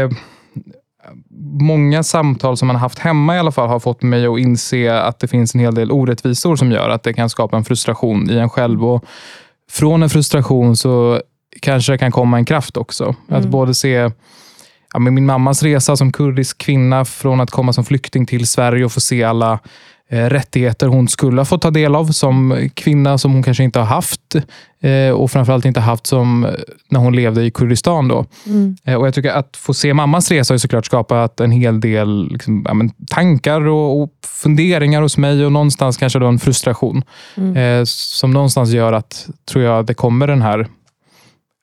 många 1.60 2.02
samtal 2.02 2.56
som 2.56 2.66
man 2.66 2.76
haft 2.76 2.98
hemma 2.98 3.36
i 3.36 3.38
alla 3.38 3.52
fall 3.52 3.68
har 3.68 3.80
fått 3.80 4.02
mig 4.02 4.26
att 4.26 4.38
inse 4.38 5.00
att 5.02 5.18
det 5.18 5.28
finns 5.28 5.54
en 5.54 5.60
hel 5.60 5.74
del 5.74 5.92
orättvisor 5.92 6.56
som 6.56 6.72
gör 6.72 6.88
att 6.90 7.02
det 7.02 7.12
kan 7.14 7.30
skapa 7.30 7.56
en 7.56 7.64
frustration 7.64 8.30
i 8.30 8.38
en 8.38 8.50
själv. 8.50 8.84
Och 8.84 9.04
från 9.70 10.02
en 10.02 10.10
frustration 10.10 10.76
så 10.76 11.20
kanske 11.60 11.92
det 11.92 11.98
kan 11.98 12.12
komma 12.12 12.36
en 12.36 12.44
kraft 12.44 12.76
också. 12.76 13.14
Att 13.28 13.38
Mm. 13.38 13.50
både 13.50 13.74
se 13.74 14.10
ja, 14.92 14.98
min 14.98 15.26
mammas 15.26 15.62
resa 15.62 15.96
som 15.96 16.12
kurdisk 16.12 16.58
kvinna 16.58 17.04
från 17.04 17.40
att 17.40 17.50
komma 17.50 17.72
som 17.72 17.84
flykting 17.84 18.26
till 18.26 18.46
Sverige 18.46 18.84
och 18.84 18.92
få 18.92 19.00
se 19.00 19.24
alla 19.24 19.58
rättigheter 20.12 20.86
hon 20.86 21.08
skulle 21.08 21.40
ha 21.40 21.44
fått 21.44 21.62
ta 21.62 21.70
del 21.70 21.94
av 21.94 22.06
som 22.06 22.68
kvinna 22.74 23.18
som 23.18 23.32
hon 23.32 23.42
kanske 23.42 23.64
inte 23.64 23.78
har 23.78 23.86
haft 23.86 24.34
eh, 24.80 25.10
och 25.14 25.30
framförallt 25.30 25.64
inte 25.64 25.80
haft 25.80 26.06
som 26.06 26.44
eh, 26.44 26.50
när 26.88 27.00
hon 27.00 27.16
levde 27.16 27.44
i 27.44 27.50
Kurdistan. 27.50 28.08
Då. 28.08 28.26
Mm. 28.46 28.76
Eh, 28.84 28.94
och 28.94 29.06
jag 29.06 29.14
tycker 29.14 29.30
att 29.30 29.56
få 29.56 29.74
se 29.74 29.94
mammas 29.94 30.30
resa 30.30 30.54
har 30.54 30.58
såklart 30.58 30.86
skapat 30.86 31.40
en 31.40 31.50
hel 31.50 31.80
del 31.80 32.28
liksom, 32.32 32.66
ja, 32.68 33.04
tankar 33.10 33.60
och, 33.60 34.02
och 34.02 34.10
funderingar 34.26 35.02
hos 35.02 35.16
mig 35.16 35.44
och 35.46 35.52
någonstans 35.52 35.96
kanske 35.96 36.18
då 36.18 36.26
en 36.26 36.38
frustration 36.38 37.02
Mm. 37.36 37.56
eh, 37.56 37.84
som 37.86 38.30
någonstans 38.30 38.70
gör 38.70 38.92
att, 38.92 39.28
tror 39.50 39.64
jag, 39.64 39.86
det 39.86 39.94
kommer 39.94 40.26
den 40.26 40.42
här 40.42 40.66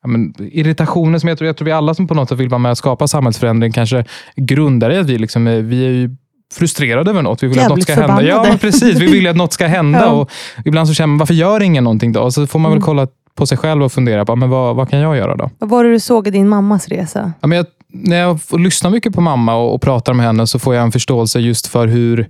ja, 0.02 0.08
men, 0.08 0.34
irritationen 0.40 1.20
som 1.20 1.30
jag 1.30 1.38
tror, 1.38 1.46
jag 1.46 1.58
tror 1.58 1.66
vi 1.66 1.72
alla 1.72 1.94
som 1.94 2.08
på 2.08 2.14
något 2.14 2.30
sätt 2.30 2.38
vill 2.38 2.50
vara 2.50 2.60
med 2.60 2.72
och 2.72 2.78
skapa 2.78 3.08
samhällsförändring 3.08 3.72
kanske 3.72 4.06
grundar 4.36 4.92
i 4.92 4.98
att 4.98 5.06
vi, 5.06 5.18
liksom, 5.18 5.46
vi 5.46 5.86
är 5.86 5.90
ju 5.90 6.16
frustrerade 6.54 7.10
över 7.12 7.22
något. 7.22 7.44
Vi 7.44 7.48
vill 7.48 7.60
att 7.60 7.70
något 7.70 7.84
ska 7.84 7.94
hända. 7.94 8.24
Ja, 8.24 8.46
men 8.50 8.58
precis. 8.60 9.00
Vi 9.00 9.06
vill 9.12 9.28
att 9.28 9.36
något 9.36 9.54
ska 9.54 9.68
hända. 9.68 10.00
Ja. 10.06 10.12
och 10.12 10.32
ibland 10.66 10.88
så 10.88 10.94
känner 10.94 11.08
man, 11.08 11.18
varför 11.18 11.34
gör 11.34 11.62
ingen 11.62 11.84
någonting 11.84 12.12
då? 12.12 12.32
Så 12.32 12.48
får 12.48 12.60
man 12.60 12.72
väl 12.72 12.78
Mm. 12.78 12.86
kolla 12.86 13.08
på 13.36 13.46
sig 13.46 13.58
själv 13.58 13.84
och 13.84 13.92
fundera 13.92 14.26
på, 14.26 14.36
men 14.36 14.50
vad, 14.50 14.76
vad 14.76 14.90
kan 14.90 15.00
jag 15.00 15.18
göra 15.18 15.36
då? 15.36 15.50
Vad 15.60 15.70
var 15.70 15.84
det 15.84 15.92
du 15.92 16.00
såg 16.00 16.28
i 16.28 16.32
din 16.32 16.50
mammas 16.50 16.88
resa? 16.88 17.32
Ja, 17.42 17.48
men 17.48 17.58
jag, 17.58 17.66
när 17.94 18.18
jag 18.20 18.42
får 18.42 18.60
lyssna 18.60 18.90
mycket 18.90 19.16
på 19.16 19.22
mamma 19.22 19.56
och, 19.56 19.74
och 19.76 19.82
pratar 19.82 20.14
med 20.14 20.26
henne 20.26 20.48
så 20.48 20.60
får 20.60 20.76
jag 20.76 20.84
en 20.84 20.92
förståelse 20.92 21.40
just 21.40 21.68
för 21.68 21.88
hur 21.88 22.28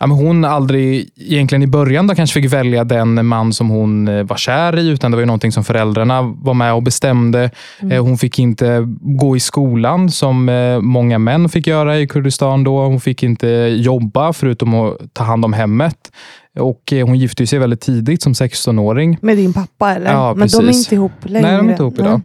ja, 0.00 0.06
men 0.06 0.16
hon 0.16 0.44
aldrig 0.44 1.08
egentligen 1.16 1.62
i 1.62 1.66
början 1.66 2.06
då 2.06 2.14
kanske 2.14 2.40
fick 2.42 2.52
välja 2.52 2.84
den 2.84 3.26
man 3.26 3.52
som 3.52 3.68
hon 3.68 4.08
eh, 4.08 4.22
var 4.22 4.36
kär 4.36 4.78
i, 4.78 4.88
utan 4.88 5.10
det 5.10 5.16
var 5.16 5.22
ju 5.22 5.26
någonting 5.26 5.52
som 5.52 5.64
föräldrarna 5.64 6.22
var 6.22 6.54
med 6.54 6.74
och 6.74 6.82
bestämde. 6.82 7.50
Eh, 7.90 8.02
Hon 8.04 8.18
fick 8.18 8.38
inte 8.38 8.82
gå 9.00 9.36
i 9.36 9.40
skolan 9.40 10.10
som 10.10 10.48
eh, 10.48 10.80
många 10.80 11.18
män 11.18 11.48
fick 11.48 11.66
göra 11.66 11.98
i 11.98 12.06
Kurdistan 12.06 12.64
då. 12.64 12.78
Hon 12.84 13.00
fick 13.00 13.22
inte 13.22 13.46
jobba 13.76 14.32
förutom 14.32 14.74
att 14.74 15.14
ta 15.14 15.24
hand 15.24 15.44
om 15.44 15.52
hemmet. 15.52 16.10
Och 16.58 16.92
Hon 17.06 17.18
gifte 17.18 17.46
sig 17.46 17.58
väldigt 17.58 17.80
tidigt 17.80 18.22
som 18.22 18.32
16-åring. 18.32 19.18
Med 19.20 19.36
din 19.36 19.52
pappa 19.52 19.94
eller? 19.94 20.12
Ja, 20.12 20.34
Men 20.34 20.48
de 20.48 20.56
är 20.56 20.60
precis. 20.66 20.86
inte 20.86 20.94
ihop 20.94 21.12
längre? 21.22 21.46
Nej, 21.48 21.56
de 21.56 21.66
är 21.66 21.70
inte 21.70 21.82
ihop 21.82 21.98
idag. 21.98 22.12
Eh, 22.12 22.20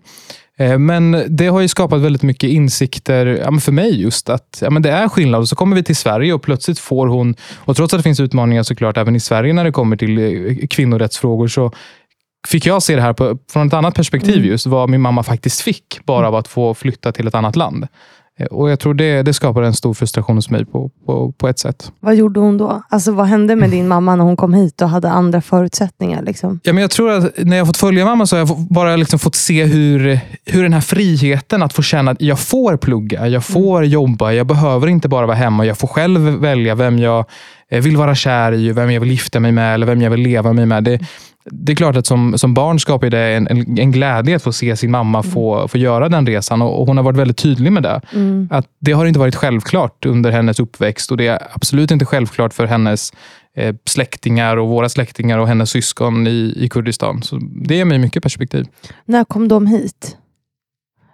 Men 0.79 1.25
det 1.29 1.47
har 1.47 1.61
ju 1.61 1.67
skapat 1.67 2.01
väldigt 2.01 2.23
mycket 2.23 2.49
insikter 2.49 3.25
ja, 3.25 3.59
för 3.59 3.71
mig 3.71 4.01
just 4.01 4.29
att 4.29 4.59
ja, 4.61 4.69
men 4.69 4.81
det 4.81 4.91
är 4.91 5.07
skillnad. 5.07 5.41
Och 5.41 5.49
så 5.49 5.55
kommer 5.55 5.75
vi 5.75 5.83
till 5.83 5.95
Sverige 5.95 6.33
och 6.33 6.41
plötsligt 6.41 6.79
får 6.79 7.07
hon, 7.07 7.35
och 7.57 7.75
trots 7.75 7.93
att 7.93 7.99
det 7.99 8.03
finns 8.03 8.19
utmaningar 8.19 8.63
såklart 8.63 8.97
även 8.97 9.15
i 9.15 9.19
Sverige 9.19 9.53
när 9.53 9.63
det 9.63 9.71
kommer 9.71 9.97
till 9.97 10.17
eh, 10.17 10.67
kvinnorättsfrågor, 10.67 11.47
så 11.47 11.71
fick 12.47 12.65
jag 12.65 12.83
se 12.83 12.95
det 12.95 13.01
här 13.01 13.13
på, 13.13 13.37
från 13.51 13.67
ett 13.67 13.73
annat 13.73 13.95
perspektiv 13.95 14.37
Mm. 14.37 14.47
just 14.49 14.65
vad 14.65 14.89
min 14.89 15.01
mamma 15.01 15.23
faktiskt 15.23 15.61
fick 15.61 15.99
bara 16.05 16.27
av 16.27 16.35
att 16.35 16.47
få 16.47 16.73
flytta 16.73 17.11
till 17.11 17.27
ett 17.27 17.35
annat 17.35 17.55
land. 17.55 17.87
Och 18.45 18.71
jag 18.71 18.79
tror 18.79 18.93
det, 18.93 19.23
det 19.23 19.33
skapade 19.33 19.67
en 19.67 19.73
stor 19.73 19.93
frustration 19.93 20.35
hos 20.35 20.49
mig 20.49 20.65
på, 20.65 20.91
på, 21.05 21.31
på 21.31 21.47
ett 21.47 21.59
sätt. 21.59 21.91
Vad 21.99 22.15
gjorde 22.15 22.39
hon 22.39 22.57
då? 22.57 22.83
Alltså, 22.89 23.11
vad 23.11 23.25
hände 23.25 23.55
med 23.55 23.69
din 23.69 23.87
mamma 23.87 24.15
när 24.15 24.23
hon 24.23 24.37
kom 24.37 24.53
hit 24.53 24.81
och 24.81 24.89
hade 24.89 25.09
andra 25.09 25.41
förutsättningar? 25.41 26.21
Liksom? 26.21 26.59
Ja, 26.63 26.73
men 26.73 26.81
jag 26.81 26.91
tror 26.91 27.11
att 27.11 27.31
när 27.37 27.57
jag 27.57 27.67
fått 27.67 27.77
följa 27.77 28.05
mamma 28.05 28.25
så 28.25 28.35
har 28.35 28.39
jag 28.39 28.57
bara 28.69 28.95
liksom 28.95 29.19
fått 29.19 29.35
se 29.35 29.63
hur, 29.63 30.19
hur 30.45 30.63
den 30.63 30.73
här 30.73 30.81
friheten 30.81 31.63
att 31.63 31.73
få 31.73 31.81
känna 31.81 32.11
att 32.11 32.21
jag 32.21 32.39
får 32.39 32.77
plugga, 32.77 33.27
jag 33.27 33.45
får 33.45 33.85
jobba, 33.85 34.31
jag 34.31 34.47
behöver 34.47 34.87
inte 34.87 35.09
bara 35.09 35.25
vara 35.25 35.37
hemma. 35.37 35.65
Jag 35.65 35.77
får 35.77 35.87
själv 35.87 36.21
välja 36.21 36.75
vem 36.75 36.99
jag 36.99 37.25
eh, 37.69 37.81
vill 37.81 37.97
vara 37.97 38.15
kär 38.15 38.53
i, 38.53 38.71
vem 38.71 38.91
jag 38.91 39.01
vill 39.01 39.11
gifta 39.11 39.39
mig 39.39 39.51
med 39.51 39.73
eller 39.73 39.85
vem 39.85 40.01
jag 40.01 40.11
vill 40.11 40.21
leva 40.21 40.53
med. 40.53 40.67
med. 40.67 40.83
Det, 40.83 40.99
det 41.45 41.71
är 41.71 41.75
klart 41.75 41.95
att 41.95 42.07
som, 42.07 42.37
som 42.37 42.53
barn 42.53 42.79
skapar 42.79 43.09
det 43.09 43.19
en, 43.19 43.47
en, 43.47 43.77
en 43.77 43.91
glädje 43.91 44.35
att 44.35 44.43
få 44.43 44.53
se 44.53 44.75
sin 44.75 44.91
mamma 44.91 45.23
få, 45.23 45.67
få 45.67 45.77
göra 45.77 46.09
den 46.09 46.27
resan 46.27 46.61
och, 46.61 46.81
och 46.81 46.87
hon 46.87 46.97
har 46.97 47.03
varit 47.03 47.17
väldigt 47.17 47.37
tydlig 47.37 47.71
med 47.71 47.83
det. 47.83 48.01
Mm. 48.13 48.47
Att 48.51 48.65
det 48.79 48.91
har 48.91 49.05
inte 49.05 49.19
varit 49.19 49.35
självklart 49.35 50.05
under 50.05 50.31
hennes 50.31 50.59
uppväxt 50.59 51.11
och 51.11 51.17
det 51.17 51.27
är 51.27 51.47
absolut 51.53 51.91
inte 51.91 52.05
självklart 52.05 52.53
för 52.53 52.65
hennes 52.65 53.13
eh, 53.55 53.75
släktingar 53.85 54.57
och 54.57 54.67
våra 54.67 54.89
släktingar 54.89 55.37
och 55.37 55.47
hennes 55.47 55.69
syskon 55.69 56.27
i, 56.27 56.53
i 56.57 56.69
Kurdistan. 56.69 57.23
Så 57.23 57.39
det 57.65 57.75
ger 57.75 57.85
mig 57.85 57.99
mycket 57.99 58.23
perspektiv. 58.23 58.65
När 59.05 59.23
kom 59.23 59.47
de 59.47 59.67
hit? 59.67 60.17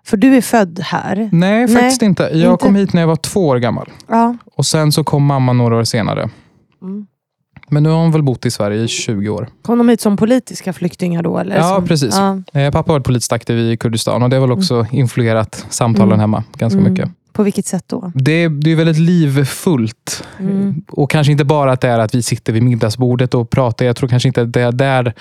För 0.06 0.18
du 0.18 0.36
är 0.36 0.42
född 0.42 0.80
här. 0.84 1.30
Nej, 1.32 1.68
faktiskt 1.68 2.02
inte. 2.02 2.24
Jag 2.24 2.54
inte. 2.54 2.66
kom 2.66 2.76
hit 2.76 2.94
när 2.94 3.02
jag 3.02 3.08
var 3.08 3.16
två 3.16 3.48
år 3.48 3.58
gammal. 3.58 3.90
Ja. 4.08 4.36
Och 4.56 4.66
Sen 4.66 4.92
så 4.92 5.04
kom 5.04 5.26
mamma 5.26 5.54
några 5.54 5.76
år 5.76 5.84
senare. 5.84 6.30
Mm. 6.82 7.08
Men 7.70 7.84
nu 7.84 7.90
har 7.90 7.98
hon 7.98 8.12
väl 8.12 8.24
bott 8.24 8.46
i 8.46 8.52
Sverige 8.52 8.82
i 8.84 8.88
20 8.88 9.30
år. 9.30 9.48
Kom 9.62 9.78
de 9.78 9.90
hit 9.90 10.02
som 10.02 10.18
politiska 10.18 10.74
flyktingar 10.74 11.24
då? 11.24 11.38
Eller 11.38 11.56
Ja, 11.56 11.76
som... 11.76 11.88
precis. 11.88 12.16
Ja. 12.18 12.60
Eh, 12.62 12.72
pappa 12.72 12.92
har 12.92 12.96
varit 13.00 13.06
politiskt 13.06 13.32
aktiv 13.34 13.60
i 13.60 13.78
Kurdistan 13.78 14.24
och 14.24 14.30
det 14.30 14.36
har 14.36 14.42
väl 14.42 14.52
också 14.52 14.86
influerat 14.92 15.66
samtalen 15.70 16.08
Mm. 16.10 16.20
hemma 16.20 16.44
ganska 16.58 16.80
Mm. 16.80 16.92
mycket. 16.94 17.10
På 17.34 17.44
vilket 17.44 17.66
sätt 17.66 17.84
då? 17.88 18.12
Det, 18.16 18.48
det 18.48 18.72
är 18.72 18.76
väldigt 18.76 18.98
livfullt. 18.98 20.24
Mm. 20.40 20.82
Och 20.92 21.10
kanske 21.12 21.32
inte 21.32 21.46
bara 21.46 21.72
att 21.72 21.82
det 21.82 21.88
är 21.90 22.00
att 22.00 22.16
vi 22.16 22.22
sitter 22.22 22.54
vid 22.54 22.64
middagsbordet 22.64 23.34
och 23.34 23.50
pratar. 23.50 23.86
Jag 23.86 23.96
tror 23.96 24.10
kanske 24.10 24.28
inte 24.30 24.42
att 24.42 24.54
det 24.54 24.62
är 24.62 24.72
där 24.72 25.14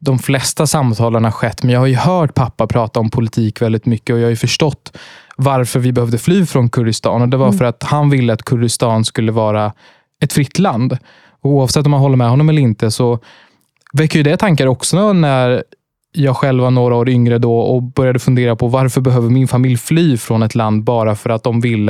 de 0.00 0.18
flesta 0.18 0.66
samtalen 0.66 1.24
har 1.24 1.30
skett. 1.30 1.62
Men 1.62 1.72
jag 1.72 1.80
har 1.80 1.86
ju 1.86 1.94
hört 1.96 2.34
pappa 2.34 2.66
prata 2.66 3.00
om 3.00 3.10
politik 3.10 3.62
väldigt 3.62 3.86
mycket 3.86 4.14
och 4.14 4.18
jag 4.20 4.24
har 4.24 4.30
ju 4.30 4.36
förstått 4.36 4.96
varför 5.36 5.80
vi 5.80 5.92
behövde 5.92 6.18
fly 6.18 6.46
från 6.46 6.68
Kurdistan. 6.68 7.22
Och 7.22 7.28
Det 7.28 7.36
var 7.36 7.46
Mm. 7.46 7.58
för 7.58 7.64
att 7.64 7.82
han 7.82 8.10
ville 8.10 8.32
att 8.32 8.42
Kurdistan 8.44 9.04
skulle 9.04 9.32
vara 9.32 9.72
ett 10.22 10.32
fritt 10.32 10.58
land. 10.58 10.98
Och 11.42 11.50
oavsett 11.50 11.84
om 11.86 11.90
man 11.90 12.00
håller 12.00 12.16
med 12.16 12.30
honom 12.30 12.48
eller 12.48 12.62
inte 12.62 12.90
så 12.90 13.18
väcker 13.92 14.16
ju 14.18 14.22
det 14.22 14.36
tankar 14.36 14.66
också 14.66 15.12
när 15.12 15.62
jag 16.12 16.36
själv 16.36 16.62
var 16.62 16.70
några 16.70 16.94
år 16.94 17.08
yngre 17.08 17.38
då 17.38 17.58
och 17.58 17.82
började 17.82 18.18
fundera 18.18 18.56
på 18.56 18.68
varför 18.68 19.00
behöver 19.00 19.30
min 19.30 19.48
familj 19.48 19.76
fly 19.76 20.16
från 20.16 20.42
ett 20.42 20.54
land 20.54 20.84
bara 20.84 21.14
för 21.14 21.30
att 21.30 21.42
de 21.42 21.60
vill 21.60 21.88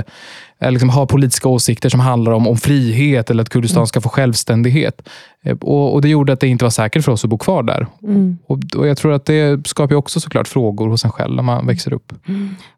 eh, 0.60 0.70
liksom, 0.70 0.88
ha 0.88 1.06
politiska 1.06 1.48
åsikter 1.48 1.88
som 1.88 2.00
handlar 2.00 2.32
om, 2.32 2.46
om 2.46 2.56
frihet 2.56 3.30
eller 3.30 3.42
att 3.42 3.48
Kurdistan 3.48 3.86
ska 3.86 4.00
få 4.00 4.08
självständighet. 4.08 5.08
Eh, 5.44 5.56
Och, 5.60 5.94
och 5.94 6.02
Det 6.02 6.08
gjorde 6.08 6.32
att 6.32 6.40
det 6.40 6.48
inte 6.48 6.64
var 6.64 6.70
säkert 6.70 7.04
för 7.04 7.12
oss 7.12 7.24
att 7.24 7.30
bo 7.30 7.38
kvar 7.38 7.62
där. 7.62 7.86
Mm. 8.02 8.38
Och, 8.46 8.58
och 8.76 8.88
Jag 8.88 8.96
tror 8.96 9.12
att 9.12 9.24
det 9.24 9.66
skapar 9.68 9.94
också 9.96 10.20
såklart 10.20 10.48
frågor 10.48 10.88
hos 10.88 11.04
en 11.04 11.12
själv 11.12 11.34
när 11.34 11.42
man 11.42 11.66
växer 11.66 11.92
upp. 11.92 12.12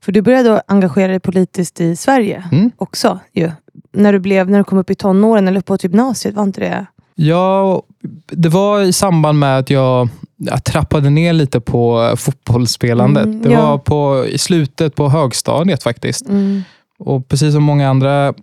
För 0.00 0.12
du 0.12 0.22
började 0.22 0.62
engagera 0.66 1.08
dig 1.08 1.20
politiskt 1.20 1.80
i 1.80 1.96
Sverige 1.96 2.44
Mm. 2.52 2.70
också. 2.76 3.18
Ju. 3.32 3.50
När, 3.92 4.12
du 4.12 4.18
blev, 4.18 4.50
när 4.50 4.58
du 4.58 4.64
kom 4.64 4.78
upp 4.78 4.90
i 4.90 4.94
tonåren 4.94 5.48
eller 5.48 5.60
på 5.60 5.78
typ 5.78 5.92
gymnasiet, 5.92 6.34
var 6.34 6.42
inte 6.42 6.60
det? 6.60 6.86
Ja, 7.14 7.82
det 8.26 8.48
var 8.48 8.80
i 8.80 8.92
samband 8.92 9.38
med 9.38 9.58
att 9.58 9.70
jag, 9.70 10.08
jag 10.36 10.64
trappade 10.64 11.10
ner 11.10 11.32
lite 11.32 11.60
på 11.60 12.14
fotbollsspelandet. 12.16 13.24
Mm, 13.24 13.42
det 13.42 13.52
ja. 13.52 13.70
var 13.70 13.78
på, 13.78 14.26
i 14.26 14.38
slutet 14.38 14.94
på 14.94 15.08
högstadiet 15.08 15.82
faktiskt. 15.82 16.28
Mm. 16.28 16.62
Och 16.98 17.28
precis 17.28 17.54
som 17.54 17.62
många 17.62 17.90
andra 17.90 18.34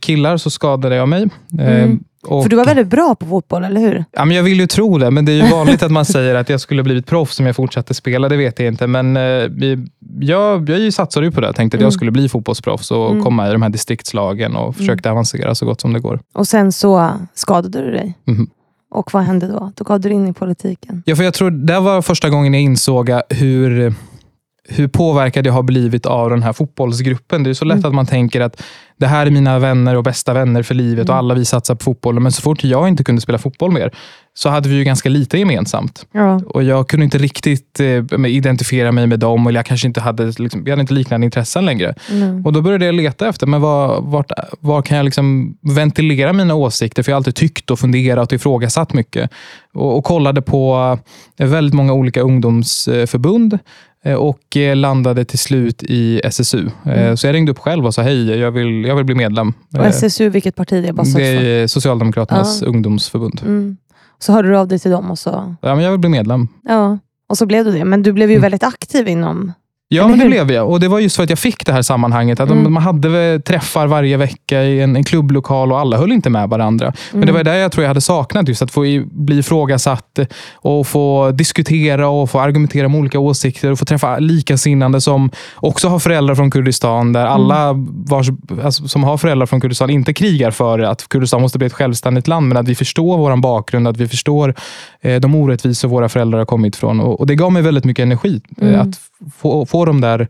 killar 0.00 0.36
så 0.36 0.50
skadade 0.50 0.96
jag 0.96 1.08
mig. 1.08 1.22
Eh, 1.58 1.82
Mm. 1.82 2.00
och, 2.26 2.42
För 2.42 2.50
du 2.50 2.56
var 2.56 2.64
väldigt 2.64 2.86
bra 2.88 3.14
på 3.14 3.26
fotboll, 3.26 3.64
eller 3.64 3.80
hur? 3.80 4.04
ja, 4.12 4.24
men 4.24 4.36
jag 4.36 4.42
vill 4.42 4.60
ju 4.60 4.66
tro 4.66 4.98
det, 4.98 5.10
men 5.10 5.24
det 5.24 5.32
är 5.32 5.44
ju 5.44 5.50
vanligt 5.52 5.82
att 5.82 5.90
man 5.92 6.04
säger 6.04 6.34
att 6.34 6.48
jag 6.48 6.60
skulle 6.60 6.82
blivit 6.82 7.06
proffs 7.06 7.40
om 7.40 7.46
jag 7.46 7.56
fortsatte 7.56 7.94
spela. 7.94 8.28
Det 8.28 8.36
vet 8.36 8.58
jag 8.58 8.68
inte, 8.68 8.86
men 8.86 9.16
eh, 9.16 9.22
jag, 10.20 10.68
jag 10.70 10.92
satsade 10.92 11.26
ju 11.26 11.32
på 11.32 11.40
det. 11.40 11.46
Jag 11.46 11.56
tänkte 11.56 11.76
att 11.76 11.80
Mm. 11.80 11.86
jag 11.86 11.92
skulle 11.92 12.10
bli 12.10 12.28
fotbollsproffs 12.28 12.90
och 12.90 13.10
Mm. 13.10 13.24
komma 13.24 13.48
i 13.48 13.52
de 13.52 13.62
här 13.62 13.68
distriktslagen 13.68 14.56
och 14.56 14.76
försökte 14.76 15.10
avancera 15.10 15.54
så 15.54 15.66
gott 15.66 15.80
som 15.80 15.92
det 15.92 16.00
går. 16.00 16.20
Och 16.34 16.48
sen 16.48 16.72
så 16.72 17.10
skadade 17.34 17.80
du 17.84 17.90
dig. 17.90 18.14
Mhm. 18.24 18.50
Och 18.90 19.12
vad 19.14 19.22
hände 19.22 19.46
då? 19.48 19.72
Då 19.76 19.84
gav 19.84 20.00
du 20.00 20.08
dig 20.08 20.16
in 20.16 20.28
i 20.28 20.32
politiken. 20.32 21.02
Ja, 21.06 21.16
för 21.16 21.24
jag 21.24 21.34
tror 21.34 21.50
det 21.50 21.80
var 21.80 22.02
första 22.02 22.28
gången 22.30 22.54
jag 22.54 22.62
insåg 22.62 23.10
hur, 23.30 23.94
hur 24.70 24.88
påverkad 24.88 25.46
jag 25.46 25.52
har 25.52 25.62
blivit 25.62 26.06
av 26.06 26.30
den 26.30 26.42
här 26.42 26.52
fotbollsgruppen. 26.52 27.42
Det 27.42 27.50
är 27.50 27.54
så 27.54 27.64
lätt 27.64 27.78
Mm. 27.78 27.88
att 27.88 27.94
man 27.94 28.06
tänker 28.06 28.40
att 28.40 28.62
det 28.96 29.06
här 29.06 29.26
är 29.26 29.30
mina 29.30 29.58
vänner 29.58 29.96
och 29.96 30.02
bästa 30.04 30.32
vänner 30.34 30.62
för 30.62 30.74
livet 30.74 31.04
Mm. 31.04 31.12
och 31.12 31.16
alla 31.18 31.34
vi 31.34 31.44
satsar 31.44 31.74
på 31.74 31.84
fotbollen. 31.84 32.22
Men 32.22 32.32
så 32.32 32.42
fort 32.42 32.64
jag 32.64 32.88
inte 32.88 33.04
kunde 33.04 33.20
spela 33.20 33.38
fotboll 33.38 33.72
mer 33.72 33.90
så 34.34 34.48
hade 34.48 34.68
vi 34.68 34.74
ju 34.76 34.84
ganska 34.84 35.08
lite 35.08 35.38
gemensamt. 35.38 36.06
Ja. 36.12 36.40
Och 36.46 36.62
Jag 36.62 36.88
kunde 36.88 37.04
inte 37.04 37.18
riktigt 37.18 37.80
eh, 37.80 38.26
identifiera 38.26 38.92
mig 38.92 39.06
med 39.06 39.18
dem 39.20 39.46
eller 39.46 39.58
jag 39.58 39.66
kanske 39.66 39.86
inte 39.86 40.00
hade, 40.00 40.32
liksom, 40.38 40.64
vi 40.64 40.70
hade 40.70 40.80
inte 40.80 40.94
liknande 40.94 41.24
intressen 41.24 41.64
längre. 41.66 41.94
Mm. 42.10 42.46
Och 42.46 42.52
Då 42.52 42.60
började 42.60 42.86
jag 42.86 42.94
leta 42.94 43.28
efter 43.28 43.46
men 43.46 43.60
var, 43.60 44.00
vart, 44.00 44.30
var 44.60 44.82
kan 44.82 44.96
jag 44.96 45.04
liksom 45.04 45.56
ventilera 45.62 46.32
mina 46.32 46.54
åsikter. 46.54 47.02
För 47.02 47.10
jag 47.12 47.14
har 47.14 47.18
alltid 47.20 47.34
tyckt 47.34 47.70
och 47.70 47.78
funderat 47.78 48.28
och 48.28 48.36
ifrågasatt 48.36 48.92
mycket. 48.92 49.30
Och, 49.74 49.96
och 49.98 50.04
kollade 50.04 50.42
på 50.42 50.98
väldigt 51.38 51.74
många 51.74 51.92
olika 51.92 52.20
ungdomsförbund 52.20 53.58
och 54.18 54.56
eh, 54.56 54.76
landade 54.76 55.24
till 55.24 55.38
slut 55.38 55.82
i 55.82 56.20
SSU. 56.24 56.66
Eh, 56.84 56.92
Mm. 56.92 57.16
Så 57.16 57.26
jag 57.26 57.34
ringde 57.34 57.52
upp 57.52 57.58
själv 57.58 57.86
och 57.86 57.94
sa 57.94 58.02
hej, 58.02 58.38
jag 58.38 58.50
vill, 58.50 58.84
jag 58.84 58.96
vill 58.96 59.04
bli 59.04 59.14
medlem. 59.14 59.52
Och 59.72 59.78
Eh, 59.80 59.86
SSU, 59.88 60.28
vilket 60.28 60.54
parti 60.56 60.82
det 60.82 60.88
är? 60.88 60.92
Bara 60.92 61.06
Det 61.16 61.26
är 61.62 61.66
Socialdemokraternas 61.66 62.60
Ja. 62.62 62.66
ungdomsförbund. 62.68 63.40
mm. 63.44 63.76
Så 64.18 64.32
hörde 64.32 64.48
du 64.48 64.56
av 64.58 64.68
dig 64.68 64.78
till 64.78 64.90
dem 64.90 65.10
och 65.10 65.18
så... 65.18 65.54
Ja, 65.62 65.74
men 65.74 65.84
jag 65.84 65.90
vill 65.90 66.00
bli 66.00 66.10
medlem. 66.10 66.48
Ja. 66.68 66.98
Och 67.28 67.38
så 67.38 67.46
blev 67.46 67.64
du 67.64 67.72
det. 67.72 67.84
Men 67.84 68.02
du 68.02 68.12
blev 68.12 68.30
ju 68.30 68.34
Mm. 68.36 68.42
väldigt 68.42 68.62
aktiv 68.64 69.08
inom... 69.08 69.52
Ja, 69.90 70.08
men 70.08 70.18
det 70.18 70.26
blev 70.26 70.50
jag. 70.52 70.70
Och 70.70 70.80
det 70.80 70.88
var 70.88 70.98
just 70.98 71.16
för 71.16 71.22
att 71.22 71.30
jag 71.30 71.38
fick 71.38 71.66
det 71.66 71.72
här 71.72 71.82
sammanhanget. 71.82 72.40
Att 72.40 72.50
Mm. 72.50 72.72
Man 72.72 72.82
hade 72.82 73.40
träffar 73.40 73.86
varje 73.86 74.16
vecka 74.16 74.62
i 74.62 74.80
en, 74.80 74.96
en 74.96 75.04
klubblokal 75.04 75.72
och 75.72 75.78
alla 75.80 75.96
höll 75.96 76.12
inte 76.12 76.30
med 76.30 76.48
varandra. 76.48 76.92
Men 77.12 77.26
det 77.26 77.32
var 77.32 77.44
det 77.44 77.58
jag 77.58 77.72
tror 77.72 77.82
jag 77.84 77.88
hade 77.88 78.00
saknat, 78.00 78.48
just 78.48 78.62
att 78.62 78.70
få 78.70 78.86
i- 78.86 79.04
bli 79.10 79.38
ifrågasatt 79.38 80.18
och 80.54 80.86
få 80.86 81.30
diskutera 81.30 82.08
och 82.08 82.30
få 82.30 82.40
argumentera 82.40 82.86
om 82.86 82.94
olika 82.94 83.18
åsikter 83.18 83.70
och 83.72 83.78
få 83.78 83.84
träffa 83.84 84.18
likasinnande 84.18 85.00
som 85.00 85.30
också 85.56 85.88
har 85.88 85.98
föräldrar 85.98 86.34
från 86.34 86.50
Kurdistan, 86.50 87.12
där 87.12 87.26
alla 87.26 87.72
vars, 87.88 88.28
alltså, 88.64 88.88
som 88.88 89.04
har 89.04 89.16
föräldrar 89.16 89.46
från 89.46 89.60
Kurdistan 89.60 89.90
inte 89.90 90.14
krigar 90.14 90.50
för 90.50 90.78
att 90.78 91.08
Kurdistan 91.08 91.42
måste 91.42 91.58
bli 91.58 91.66
ett 91.66 91.72
självständigt 91.72 92.28
land, 92.28 92.48
men 92.48 92.56
att 92.56 92.68
vi 92.68 92.74
förstår 92.74 93.18
vår 93.18 93.36
bakgrund, 93.36 93.88
att 93.88 93.96
vi 93.96 94.08
förstår 94.08 94.54
eh, 95.00 95.20
de 95.20 95.34
orättvisor 95.34 95.88
våra 95.88 96.08
föräldrar 96.08 96.38
har 96.38 96.46
kommit 96.46 96.76
från. 96.76 97.00
Och, 97.00 97.20
och 97.20 97.26
Det 97.26 97.34
gav 97.34 97.52
mig 97.52 97.62
väldigt 97.62 97.84
mycket 97.84 98.02
energi, 98.02 98.40
eh, 98.60 98.68
Mm. 98.68 98.80
att 98.80 99.00
få, 99.36 99.66
få 99.66 99.84
de 99.84 100.00
där 100.00 100.28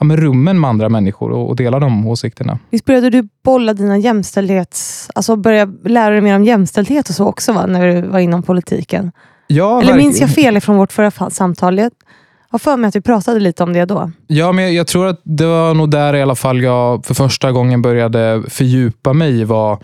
ja, 0.00 0.04
men 0.04 0.16
rummen 0.16 0.60
med 0.60 0.70
andra 0.70 0.88
människor 0.88 1.30
och, 1.30 1.48
och 1.48 1.56
dela 1.56 1.78
de 1.78 2.06
åsikterna. 2.06 2.58
Visst 2.70 2.84
började 2.84 3.10
du 3.10 3.28
bolla 3.44 3.74
dina 3.74 3.98
jämställdhets... 3.98 5.10
Alltså 5.14 5.36
börja 5.36 5.68
lära 5.84 6.10
dig 6.10 6.20
mer 6.20 6.36
om 6.36 6.44
jämställdhet 6.44 7.08
och 7.08 7.14
så 7.14 7.26
också 7.26 7.52
va? 7.52 7.66
när 7.66 7.86
du 7.86 8.02
var 8.02 8.18
inom 8.18 8.42
politiken? 8.42 9.12
Ja, 9.46 9.82
Eller 9.82 9.94
minns 9.94 10.20
verkligen. 10.20 10.44
jag 10.44 10.54
fel 10.54 10.60
från 10.60 10.76
vårt 10.76 10.92
förra 10.92 11.30
samtal? 11.30 11.90
Jag 12.50 12.54
har 12.54 12.58
för 12.58 12.76
mig 12.76 12.88
att 12.88 12.96
vi 12.96 13.00
pratade 13.00 13.40
lite 13.40 13.62
om 13.62 13.72
det 13.72 13.84
då. 13.84 14.10
Ja, 14.26 14.52
men 14.52 14.64
jag, 14.64 14.72
jag 14.72 14.86
tror 14.86 15.06
att 15.06 15.20
det 15.24 15.46
var 15.46 15.74
nog 15.74 15.90
där 15.90 16.16
i 16.16 16.22
alla 16.22 16.34
fall 16.34 16.62
jag 16.62 17.06
för 17.06 17.14
första 17.14 17.52
gången 17.52 17.82
började 17.82 18.42
fördjupa 18.48 19.12
mig 19.12 19.40
i 19.40 19.44
vad, 19.44 19.78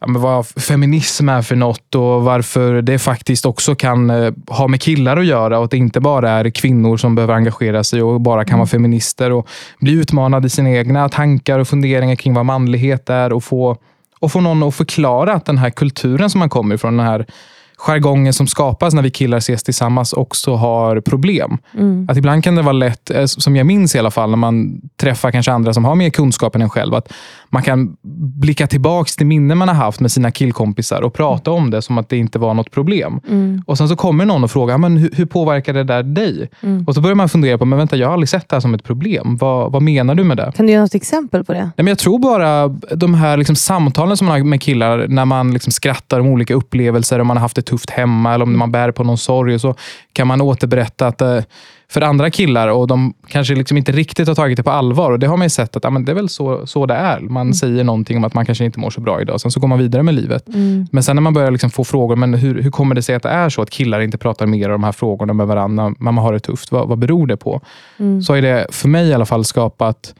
ja, 0.00 0.06
men 0.06 0.22
vad 0.22 0.46
feminism 0.46 1.28
är 1.28 1.42
för 1.42 1.56
något 1.56 1.94
och 1.94 2.24
varför 2.24 2.82
det 2.82 2.98
faktiskt 2.98 3.46
också 3.46 3.74
kan 3.74 4.10
eh, 4.10 4.32
ha 4.48 4.68
med 4.68 4.80
killar 4.80 5.16
att 5.16 5.26
göra 5.26 5.58
och 5.58 5.64
att 5.64 5.70
det 5.70 5.76
inte 5.76 6.00
bara 6.00 6.30
är 6.30 6.50
kvinnor 6.50 6.96
som 6.96 7.14
behöver 7.14 7.34
engagera 7.34 7.84
sig 7.84 8.02
och 8.02 8.20
bara 8.20 8.44
kan 8.44 8.58
vara 8.58 8.68
feminister 8.68 9.32
och 9.32 9.48
bli 9.80 9.92
utmanade 9.92 10.46
i 10.46 10.50
sina 10.50 10.70
egna 10.70 11.08
tankar 11.08 11.58
och 11.58 11.68
funderingar 11.68 12.16
kring 12.16 12.34
vad 12.34 12.46
manlighet 12.46 13.10
är 13.10 13.32
och 13.32 13.44
få, 13.44 13.76
och 14.20 14.32
få 14.32 14.40
någon 14.40 14.62
att 14.62 14.74
förklara 14.74 15.32
att 15.32 15.44
den 15.44 15.58
här 15.58 15.70
kulturen 15.70 16.30
som 16.30 16.38
man 16.38 16.48
kommer 16.48 16.74
ifrån, 16.74 16.96
den 16.96 17.06
här 17.06 17.26
jargongen 17.76 18.32
som 18.32 18.46
skapas 18.46 18.94
när 18.94 19.02
vi 19.02 19.10
killar 19.10 19.38
ses 19.38 19.62
tillsammans 19.62 20.12
också 20.12 20.54
har 20.54 21.00
problem. 21.00 21.58
Mm. 21.74 22.06
Att 22.10 22.16
ibland 22.16 22.44
kan 22.44 22.54
det 22.54 22.62
vara 22.62 22.72
lätt, 22.72 23.10
eh, 23.10 23.24
som 23.24 23.56
jag 23.56 23.66
minns 23.66 23.94
i 23.94 23.98
alla 23.98 24.10
fall, 24.10 24.30
när 24.30 24.36
man 24.36 24.80
träffar 24.96 25.30
kanske 25.30 25.52
andra 25.52 25.74
som 25.74 25.84
har 25.84 25.94
mer 25.94 26.10
kunskap 26.10 26.54
än 26.54 26.62
en 26.62 26.70
själv, 26.70 26.94
att 26.94 27.12
man 27.48 27.62
kan 27.62 27.96
blicka 28.40 28.66
tillbaks 28.66 29.16
till 29.16 29.26
minnen 29.26 29.58
man 29.58 29.68
har 29.68 29.74
haft 29.74 30.00
med 30.00 30.12
sina 30.12 30.30
killkompisar 30.30 31.02
och 31.02 31.14
prata 31.14 31.50
om 31.50 31.70
det 31.70 31.82
som 31.82 31.98
att 31.98 32.08
det 32.08 32.16
inte 32.16 32.38
var 32.38 32.54
något 32.54 32.70
problem. 32.70 33.20
Mm. 33.28 33.62
Och 33.66 33.78
Sen 33.78 33.88
så 33.88 33.96
kommer 33.96 34.24
någon 34.24 34.44
och 34.44 34.50
frågar, 34.50 34.78
men 34.78 34.96
hur, 34.96 35.10
hur 35.12 35.26
påverkar 35.26 35.72
det 35.72 35.84
där 35.84 36.02
dig? 36.02 36.50
Mm. 36.60 36.84
Och 36.86 36.94
så 36.94 37.00
börjar 37.00 37.14
man 37.14 37.28
fundera 37.28 37.58
på, 37.58 37.64
men 37.64 37.78
vänta, 37.78 37.96
jag 37.96 38.06
har 38.06 38.12
aldrig 38.12 38.28
sett 38.28 38.48
det 38.48 38.56
här 38.56 38.60
som 38.60 38.74
ett 38.74 38.84
problem. 38.84 39.36
Vad, 39.40 39.72
vad 39.72 39.82
menar 39.82 40.14
du 40.14 40.24
med 40.24 40.36
det? 40.36 40.52
Kan 40.56 40.66
du 40.66 40.72
ge 40.72 40.80
något 40.80 40.94
exempel 40.94 41.44
på 41.44 41.52
det? 41.52 41.58
Nej, 41.58 41.72
men 41.76 41.86
jag 41.86 41.98
tror 41.98 42.18
bara 42.18 42.68
de 42.96 43.14
här 43.14 43.36
liksom 43.36 43.56
samtalen 43.56 44.16
som 44.16 44.26
man 44.26 44.38
har 44.40 44.44
med 44.44 44.60
killar 44.60 45.06
när 45.08 45.24
man 45.24 45.52
liksom 45.52 45.72
skrattar 45.72 46.20
om 46.20 46.26
olika 46.26 46.54
upplevelser 46.54 47.18
och 47.18 47.26
man 47.26 47.36
har 47.36 47.42
haft 47.42 47.58
ett 47.58 47.65
tufft 47.66 47.90
hemma 47.90 48.34
eller 48.34 48.44
om 48.44 48.58
man 48.58 48.72
bär 48.72 48.90
på 48.90 49.04
någon 49.04 49.18
sorg. 49.18 49.54
Och 49.54 49.60
så 49.60 49.74
kan 50.12 50.26
man 50.26 50.40
återberätta 50.40 51.06
att 51.06 51.20
eh, 51.20 51.40
för 51.88 52.00
andra 52.00 52.30
killar 52.30 52.68
och 52.68 52.86
de 52.86 53.14
kanske 53.28 53.54
liksom 53.54 53.76
inte 53.76 53.92
riktigt 53.92 54.28
har 54.28 54.34
tagit 54.34 54.56
det 54.56 54.62
på 54.62 54.70
allvar. 54.70 55.10
Och 55.10 55.18
Det 55.18 55.26
har 55.26 55.36
man 55.36 55.44
ju 55.44 55.50
sett 55.50 55.76
att 55.76 55.84
ja, 55.84 55.90
men 55.90 56.04
det 56.04 56.12
är 56.12 56.14
väl 56.14 56.28
så, 56.28 56.66
så 56.66 56.86
det 56.86 56.94
är. 56.94 57.20
Man 57.20 57.46
mm. 57.46 57.54
säger 57.54 57.84
någonting 57.84 58.16
om 58.16 58.24
att 58.24 58.34
man 58.34 58.46
kanske 58.46 58.64
inte 58.64 58.80
mår 58.80 58.90
så 58.90 59.00
bra 59.00 59.20
idag. 59.20 59.40
Sen 59.40 59.50
så 59.50 59.60
går 59.60 59.68
man 59.68 59.78
vidare 59.78 60.02
med 60.02 60.14
livet. 60.14 60.48
Mm. 60.48 60.86
Men 60.92 61.02
sen 61.02 61.16
när 61.16 61.20
man 61.20 61.34
börjar 61.34 61.50
liksom 61.50 61.70
få 61.70 61.84
frågor, 61.84 62.16
men 62.16 62.34
hur, 62.34 62.62
hur 62.62 62.70
kommer 62.70 62.94
det 62.94 63.02
sig 63.02 63.14
att 63.14 63.22
det 63.22 63.28
är 63.28 63.48
så 63.48 63.62
att 63.62 63.70
killar 63.70 64.00
inte 64.00 64.18
pratar 64.18 64.46
mer 64.46 64.68
om 64.68 64.72
de 64.72 64.84
här 64.84 64.92
frågorna 64.92 65.32
med 65.32 65.46
varandra 65.46 65.88
när 65.88 66.12
man 66.12 66.24
har 66.24 66.32
det 66.32 66.40
tufft? 66.40 66.72
Vad, 66.72 66.88
vad 66.88 66.98
beror 66.98 67.26
det 67.26 67.36
på? 67.36 67.60
Mm. 67.98 68.22
Så 68.22 68.34
är 68.34 68.42
det 68.42 68.66
för 68.70 68.88
mig 68.88 69.08
i 69.08 69.14
alla 69.14 69.26
fall 69.26 69.44
skapat 69.44 70.14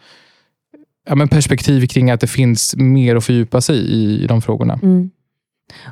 ja, 1.08 1.14
men 1.14 1.28
perspektiv 1.28 1.86
kring 1.86 2.10
att 2.10 2.20
det 2.20 2.26
finns 2.26 2.76
mer 2.76 3.16
att 3.16 3.24
fördjupa 3.24 3.60
sig 3.60 3.76
i, 3.76 4.22
i 4.24 4.26
de 4.26 4.42
frågorna. 4.42 4.78
Mm. 4.82 5.10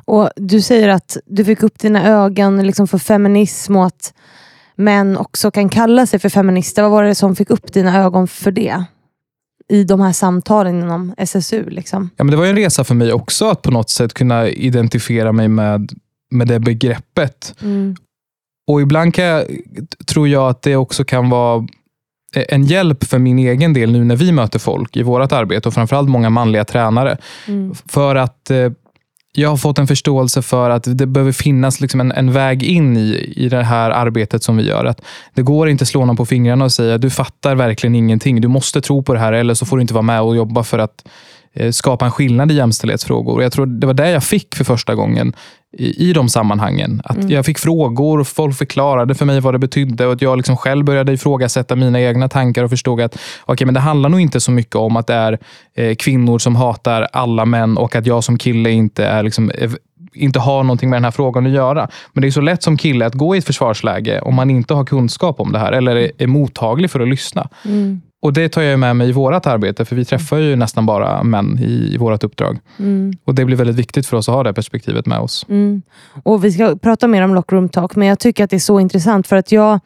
Och 0.05 0.29
Du 0.35 0.61
säger 0.61 0.89
att 0.89 1.17
du 1.25 1.45
fick 1.45 1.63
upp 1.63 1.79
dina 1.79 2.07
ögon 2.07 2.67
liksom 2.67 2.87
för 2.87 2.97
feminism 2.97 3.75
och 3.75 3.85
att 3.85 4.13
män 4.75 5.17
också 5.17 5.51
kan 5.51 5.69
kalla 5.69 6.05
sig 6.05 6.19
för 6.19 6.29
feminister. 6.29 6.81
Vad 6.81 6.91
var 6.91 7.03
det 7.03 7.15
som 7.15 7.35
fick 7.35 7.49
upp 7.49 7.73
dina 7.73 8.03
ögon 8.03 8.27
för 8.27 8.51
det? 8.51 8.85
i 9.67 9.83
de 9.83 10.01
här 10.01 10.11
samtalen 10.11 10.79
inom 10.79 11.13
SSU? 11.17 11.69
Liksom? 11.69 12.09
Ja, 12.17 12.23
men 12.23 12.31
det 12.31 12.37
var 12.37 12.45
en 12.45 12.55
resa 12.55 12.83
för 12.83 12.95
mig 12.95 13.13
också 13.13 13.49
att 13.49 13.61
på 13.61 13.71
något 13.71 13.89
sätt 13.89 14.13
kunna 14.13 14.47
identifiera 14.47 15.31
mig 15.31 15.47
med, 15.47 15.91
med 16.31 16.47
det 16.47 16.59
begreppet. 16.59 17.55
Mm. 17.61 17.95
Och 18.67 18.81
Ibland 18.81 19.13
kan 19.13 19.25
jag, 19.25 19.45
tror 20.07 20.27
jag 20.27 20.49
att 20.49 20.61
det 20.61 20.75
också 20.75 21.03
kan 21.03 21.29
vara 21.29 21.67
en 22.49 22.63
hjälp 22.63 23.03
för 23.03 23.19
min 23.19 23.39
egen 23.39 23.73
del 23.73 23.91
nu 23.91 24.03
när 24.03 24.15
vi 24.15 24.31
möter 24.31 24.59
folk 24.59 24.97
i 24.97 25.03
vårt 25.03 25.31
arbete 25.31 25.67
och 25.67 25.73
framförallt 25.73 26.09
många 26.09 26.29
manliga 26.29 26.65
tränare. 26.65 27.17
Mm. 27.47 27.75
För 27.87 28.15
att 28.15 28.51
eh, 28.51 28.71
jag 29.37 29.49
har 29.49 29.57
fått 29.57 29.79
en 29.79 29.87
förståelse 29.87 30.41
för 30.41 30.69
att 30.69 30.97
det 30.97 31.05
behöver 31.05 31.31
finnas 31.31 31.81
liksom 31.81 32.01
en, 32.01 32.11
en, 32.11 32.31
väg 32.31 32.63
in 32.63 32.97
i, 32.97 33.33
i 33.35 33.49
det 33.49 33.63
här 33.63 33.91
arbetet 33.91 34.43
som 34.43 34.57
vi 34.57 34.63
gör. 34.63 34.85
Att 34.85 35.01
det 35.33 35.41
går 35.41 35.69
inte 35.69 35.81
att 35.81 35.87
slå 35.87 36.05
någon 36.05 36.17
på 36.17 36.25
fingrarna 36.25 36.65
och 36.65 36.71
säga 36.71 36.97
du 36.97 37.09
fattar 37.09 37.55
verkligen 37.55 37.95
ingenting. 37.95 38.41
Du 38.41 38.47
måste 38.47 38.81
tro 38.81 39.03
på 39.03 39.13
det 39.13 39.19
här 39.19 39.33
eller 39.33 39.53
så 39.53 39.65
får 39.65 39.77
du 39.77 39.81
inte 39.81 39.93
vara 39.93 40.01
med 40.01 40.21
och 40.21 40.35
jobba 40.35 40.63
för 40.63 40.79
att 40.79 41.07
skapa 41.71 42.05
en 42.05 42.11
skillnad 42.11 42.51
i 42.51 42.55
jämställdhetsfrågor. 42.55 43.43
Jag 43.43 43.51
tror 43.51 43.65
det 43.65 43.87
var 43.87 43.93
det 43.93 44.09
jag 44.09 44.23
fick 44.23 44.55
för 44.55 44.63
första 44.63 44.95
gången 44.95 45.33
i, 45.77 46.09
i 46.09 46.13
de 46.13 46.29
sammanhangen. 46.29 47.01
Att 47.03 47.17
mm. 47.17 47.29
Jag 47.29 47.45
fick 47.45 47.59
frågor 47.59 48.19
och 48.19 48.27
folk 48.27 48.57
förklarade 48.57 49.15
för 49.15 49.25
mig 49.25 49.39
vad 49.39 49.53
det 49.53 49.59
betydde 49.59 50.05
och 50.05 50.13
att 50.13 50.21
jag 50.21 50.37
liksom 50.37 50.57
själv 50.57 50.85
började 50.85 51.13
ifrågasätta 51.13 51.75
mina 51.75 52.01
egna 52.01 52.29
tankar 52.29 52.63
och 52.63 52.69
förstod 52.69 53.01
att 53.01 53.19
okay, 53.45 53.65
men 53.65 53.73
det 53.73 53.79
handlar 53.79 54.09
nog 54.09 54.19
inte 54.19 54.39
så 54.39 54.51
mycket 54.51 54.75
om 54.75 54.97
att 54.97 55.07
det 55.07 55.13
är 55.13 55.39
eh, 55.75 55.95
kvinnor 55.95 56.39
som 56.39 56.55
hatar 56.55 57.07
alla 57.13 57.45
män 57.45 57.77
och 57.77 57.95
att 57.95 58.05
jag 58.05 58.23
som 58.23 58.37
kille 58.37 58.69
inte 58.69 59.05
är 59.05 59.23
liksom, 59.23 59.51
inte 60.13 60.39
har 60.39 60.63
någonting 60.63 60.89
med 60.89 60.97
den 60.97 61.03
här 61.03 61.11
frågan 61.11 61.45
att 61.45 61.51
göra. 61.51 61.89
Men 62.13 62.21
det 62.21 62.27
är 62.27 62.31
så 62.31 62.41
lätt 62.41 62.63
som 62.63 62.77
kille 62.77 63.05
att 63.05 63.13
gå 63.13 63.35
i 63.35 63.37
ett 63.37 63.45
försvarsläge 63.45 64.21
om 64.21 64.35
man 64.35 64.49
inte 64.49 64.73
har 64.73 64.85
kunskap 64.85 65.39
om 65.39 65.51
det 65.51 65.59
här 65.59 65.71
eller 65.71 65.95
är, 65.95 66.11
är 66.17 66.27
mottaglig 66.27 66.91
för 66.91 66.99
att 66.99 67.07
lyssna. 67.07 67.49
Mm. 67.65 68.01
Och 68.25 68.33
Det 68.33 68.49
tar 68.49 68.61
jag 68.61 68.79
med 68.79 68.95
mig 68.95 69.09
i 69.09 69.11
vårt 69.11 69.45
arbete, 69.45 69.85
för 69.85 69.95
vi 69.95 70.05
träffar 70.05 70.37
ju 70.37 70.55
nästan 70.55 70.85
bara 70.85 71.23
män 71.23 71.59
i, 71.59 71.93
i 71.93 71.97
vårt 71.97 72.23
uppdrag. 72.23 72.59
Mm. 72.79 73.13
Och 73.25 73.35
Det 73.35 73.45
blir 73.45 73.57
väldigt 73.57 73.75
viktigt 73.75 74.07
för 74.07 74.17
oss 74.17 74.29
att 74.29 74.35
ha 74.35 74.43
det 74.43 74.53
perspektivet 74.53 75.05
med 75.05 75.19
oss. 75.19 75.45
Mm. 75.49 75.81
Och 76.23 76.43
Vi 76.43 76.51
ska 76.51 76.75
prata 76.75 77.07
mer 77.07 77.21
om 77.21 77.35
Lockroom 77.35 77.69
Talk, 77.69 77.95
men 77.95 78.07
jag 78.07 78.19
tycker 78.19 78.43
att 78.43 78.49
det 78.49 78.55
är 78.55 78.59
så 78.59 78.79
intressant 78.79 79.27
för 79.27 79.35
att 79.35 79.51
jag 79.51 79.79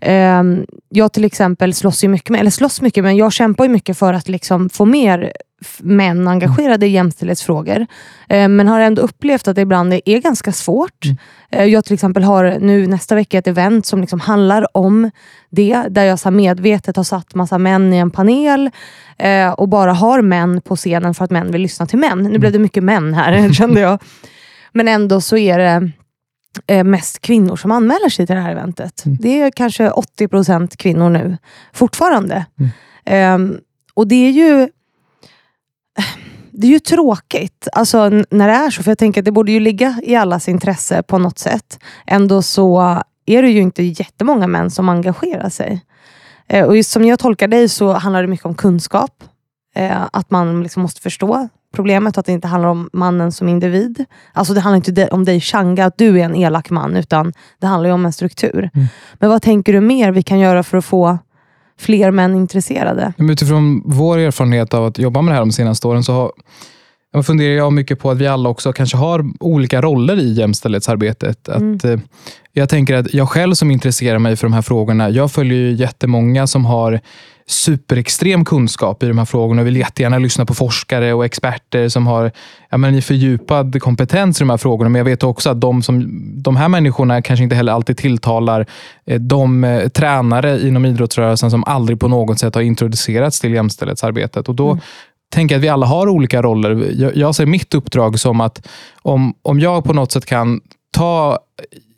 eh, 0.00 0.42
jag 0.88 1.12
till 1.12 1.24
exempel 1.24 1.74
slåss 1.74 2.04
ju 2.04 2.08
mycket 2.08 2.30
med, 2.30 2.40
eller 2.40 2.50
slåss 2.50 2.80
mycket, 2.80 3.04
men 3.04 3.16
jag 3.16 3.32
kämpar 3.32 3.64
ju 3.64 3.70
mycket 3.70 3.98
för 3.98 4.12
att 4.12 4.28
liksom 4.28 4.68
få 4.68 4.84
mer 4.84 5.32
män 5.78 6.28
engagerade 6.28 6.86
i 6.86 6.90
jämställdhetsfrågor. 6.90 7.86
Eh, 8.28 8.48
men 8.48 8.68
har 8.68 8.80
ändå 8.80 9.02
upplevt 9.02 9.48
att 9.48 9.56
det 9.56 9.62
ibland 9.62 9.92
är 9.92 10.20
ganska 10.20 10.52
svårt. 10.52 11.04
Mm. 11.04 11.16
Eh, 11.50 11.64
jag 11.64 11.84
till 11.84 11.94
exempel 11.94 12.22
har 12.22 12.58
nu 12.60 12.86
nästa 12.86 13.14
vecka 13.14 13.38
ett 13.38 13.46
event 13.46 13.86
som 13.86 14.00
liksom 14.00 14.20
handlar 14.20 14.76
om 14.76 15.10
det. 15.50 15.84
Där 15.88 16.04
jag 16.04 16.18
så 16.18 16.30
medvetet 16.30 16.96
har 16.96 17.04
satt 17.04 17.34
massa 17.34 17.58
män 17.58 17.92
i 17.92 17.96
en 17.96 18.10
panel 18.10 18.70
eh, 19.18 19.50
och 19.50 19.68
bara 19.68 19.92
har 19.92 20.22
män 20.22 20.60
på 20.60 20.76
scenen 20.76 21.14
för 21.14 21.24
att 21.24 21.30
män 21.30 21.52
vill 21.52 21.62
lyssna 21.62 21.86
till 21.86 21.98
män. 21.98 22.18
Nu 22.18 22.38
blev 22.38 22.52
det 22.52 22.58
mycket 22.58 22.84
män 22.84 23.14
här 23.14 23.52
kände 23.52 23.80
jag. 23.80 24.02
Men 24.72 24.88
ändå 24.88 25.20
så 25.20 25.36
är 25.36 25.58
det 25.58 25.92
mest 26.84 27.20
kvinnor 27.20 27.56
som 27.56 27.70
anmäler 27.70 28.08
sig 28.08 28.26
till 28.26 28.36
det 28.36 28.42
här 28.42 28.52
eventet. 28.52 29.06
Mm. 29.06 29.18
Det 29.20 29.40
är 29.40 29.50
kanske 29.50 29.90
80% 29.90 30.76
kvinnor 30.76 31.10
nu, 31.10 31.36
fortfarande. 31.72 32.46
Mm. 33.06 33.34
Um, 33.34 33.60
och 33.94 34.08
det 34.08 34.14
är 34.14 34.30
ju 34.30 34.68
det 36.60 36.66
är 36.66 36.70
ju 36.70 36.78
tråkigt 36.78 37.68
alltså, 37.72 38.08
när 38.08 38.48
det 38.48 38.54
är 38.54 38.70
så, 38.70 38.82
för 38.82 38.90
jag 38.90 38.98
tänker 38.98 39.20
att 39.20 39.24
det 39.24 39.32
borde 39.32 39.52
ju 39.52 39.60
ligga 39.60 40.00
i 40.02 40.16
allas 40.16 40.48
intresse 40.48 41.02
på 41.02 41.18
något 41.18 41.38
sätt. 41.38 41.78
Ändå 42.06 42.42
så 42.42 42.80
är 43.26 43.42
det 43.42 43.50
ju 43.50 43.60
inte 43.60 43.82
jättemånga 43.82 44.46
män 44.46 44.70
som 44.70 44.88
engagerar 44.88 45.48
sig. 45.48 45.84
Eh, 46.48 46.64
och 46.64 46.86
som 46.86 47.04
jag 47.04 47.18
tolkar 47.18 47.48
dig 47.48 47.68
så 47.68 47.92
handlar 47.92 48.22
det 48.22 48.28
mycket 48.28 48.46
om 48.46 48.54
kunskap. 48.54 49.24
Eh, 49.74 50.06
att 50.12 50.30
man 50.30 50.62
liksom 50.62 50.82
måste 50.82 51.00
förstå 51.00 51.48
problemet 51.74 52.16
och 52.16 52.20
att 52.20 52.26
det 52.26 52.32
inte 52.32 52.48
handlar 52.48 52.68
om 52.68 52.90
mannen 52.92 53.32
som 53.32 53.48
individ. 53.48 54.04
Alltså 54.32 54.54
Det 54.54 54.60
handlar 54.60 54.76
inte 54.76 55.08
om 55.08 55.24
dig 55.24 55.40
Changa, 55.40 55.86
att 55.86 55.98
du 55.98 56.20
är 56.20 56.24
en 56.24 56.36
elak 56.36 56.70
man, 56.70 56.96
utan 56.96 57.32
det 57.60 57.66
handlar 57.66 57.90
om 57.90 58.06
en 58.06 58.12
struktur. 58.12 58.70
Mm. 58.74 58.86
Men 59.14 59.30
vad 59.30 59.42
tänker 59.42 59.72
du 59.72 59.80
mer 59.80 60.10
vi 60.10 60.22
kan 60.22 60.38
göra 60.38 60.62
för 60.62 60.78
att 60.78 60.84
få 60.84 61.18
fler 61.78 62.10
män 62.10 62.34
intresserade? 62.34 63.12
Utifrån 63.18 63.82
vår 63.84 64.18
erfarenhet 64.18 64.74
av 64.74 64.84
att 64.86 64.98
jobba 64.98 65.22
med 65.22 65.32
det 65.32 65.36
här 65.36 65.42
de 65.42 65.52
senaste 65.52 65.88
åren 65.88 66.04
så 66.04 66.12
har, 66.12 66.32
jag 67.12 67.26
funderar 67.26 67.56
jag 67.56 67.72
mycket 67.72 67.98
på 67.98 68.10
att 68.10 68.18
vi 68.18 68.26
alla 68.26 68.48
också 68.48 68.72
kanske 68.72 68.96
har 68.96 69.24
olika 69.40 69.82
roller 69.82 70.18
i 70.18 70.32
jämställdhetsarbetet. 70.32 71.48
Mm. 71.48 71.76
Att, 71.76 71.84
eh, 71.84 71.98
jag 72.52 72.68
tänker 72.68 72.94
att 72.94 73.14
jag 73.14 73.28
själv 73.28 73.54
som 73.54 73.70
intresserar 73.70 74.18
mig 74.18 74.36
för 74.36 74.46
de 74.46 74.52
här 74.52 74.62
frågorna, 74.62 75.10
jag 75.10 75.32
följer 75.32 75.58
ju 75.58 75.72
jättemånga 75.72 76.46
som 76.46 76.64
har 76.64 77.00
superextrem 77.46 78.44
kunskap 78.44 79.02
i 79.02 79.06
de 79.06 79.18
här 79.18 79.24
frågorna 79.24 79.62
och 79.62 79.66
vill 79.66 79.76
jättegärna 79.76 80.18
lyssna 80.18 80.46
på 80.46 80.54
forskare 80.54 81.12
och 81.12 81.24
experter 81.24 81.88
som 81.88 82.06
har 82.06 82.32
ja, 82.70 82.76
men, 82.78 83.02
fördjupad 83.02 83.82
kompetens 83.82 84.40
i 84.40 84.42
de 84.42 84.50
här 84.50 84.56
frågorna. 84.56 84.88
Men 84.88 84.98
jag 84.98 85.04
vet 85.04 85.22
också 85.22 85.50
att 85.50 85.60
de, 85.60 85.82
som, 85.82 86.22
de 86.42 86.56
här 86.56 86.68
människorna 86.68 87.22
kanske 87.22 87.44
inte 87.44 87.56
heller 87.56 87.72
alltid 87.72 87.96
tilltalar 87.96 88.66
eh, 89.06 89.20
de 89.20 89.64
eh, 89.64 89.88
tränare 89.88 90.60
inom 90.60 90.86
idrottsrörelsen 90.86 91.50
som 91.50 91.64
aldrig 91.64 92.00
på 92.00 92.08
något 92.08 92.38
sätt 92.38 92.54
har 92.54 92.62
introducerats 92.62 93.40
till 93.40 93.54
jämställdhetsarbetet. 93.54 94.48
Och 94.48 94.54
då 94.54 94.70
mm 94.70 94.80
tänker 95.30 95.56
att 95.56 95.62
vi 95.62 95.68
alla 95.68 95.86
har 95.86 96.08
olika 96.08 96.42
roller. 96.42 96.92
Jag, 96.92 97.16
jag 97.16 97.34
ser 97.34 97.46
mitt 97.46 97.74
uppdrag 97.74 98.20
som 98.20 98.40
att 98.40 98.66
om, 99.02 99.34
om 99.42 99.60
jag 99.60 99.84
på 99.84 99.92
något 99.92 100.12
sätt 100.12 100.26
kan 100.26 100.60
ta 100.90 101.38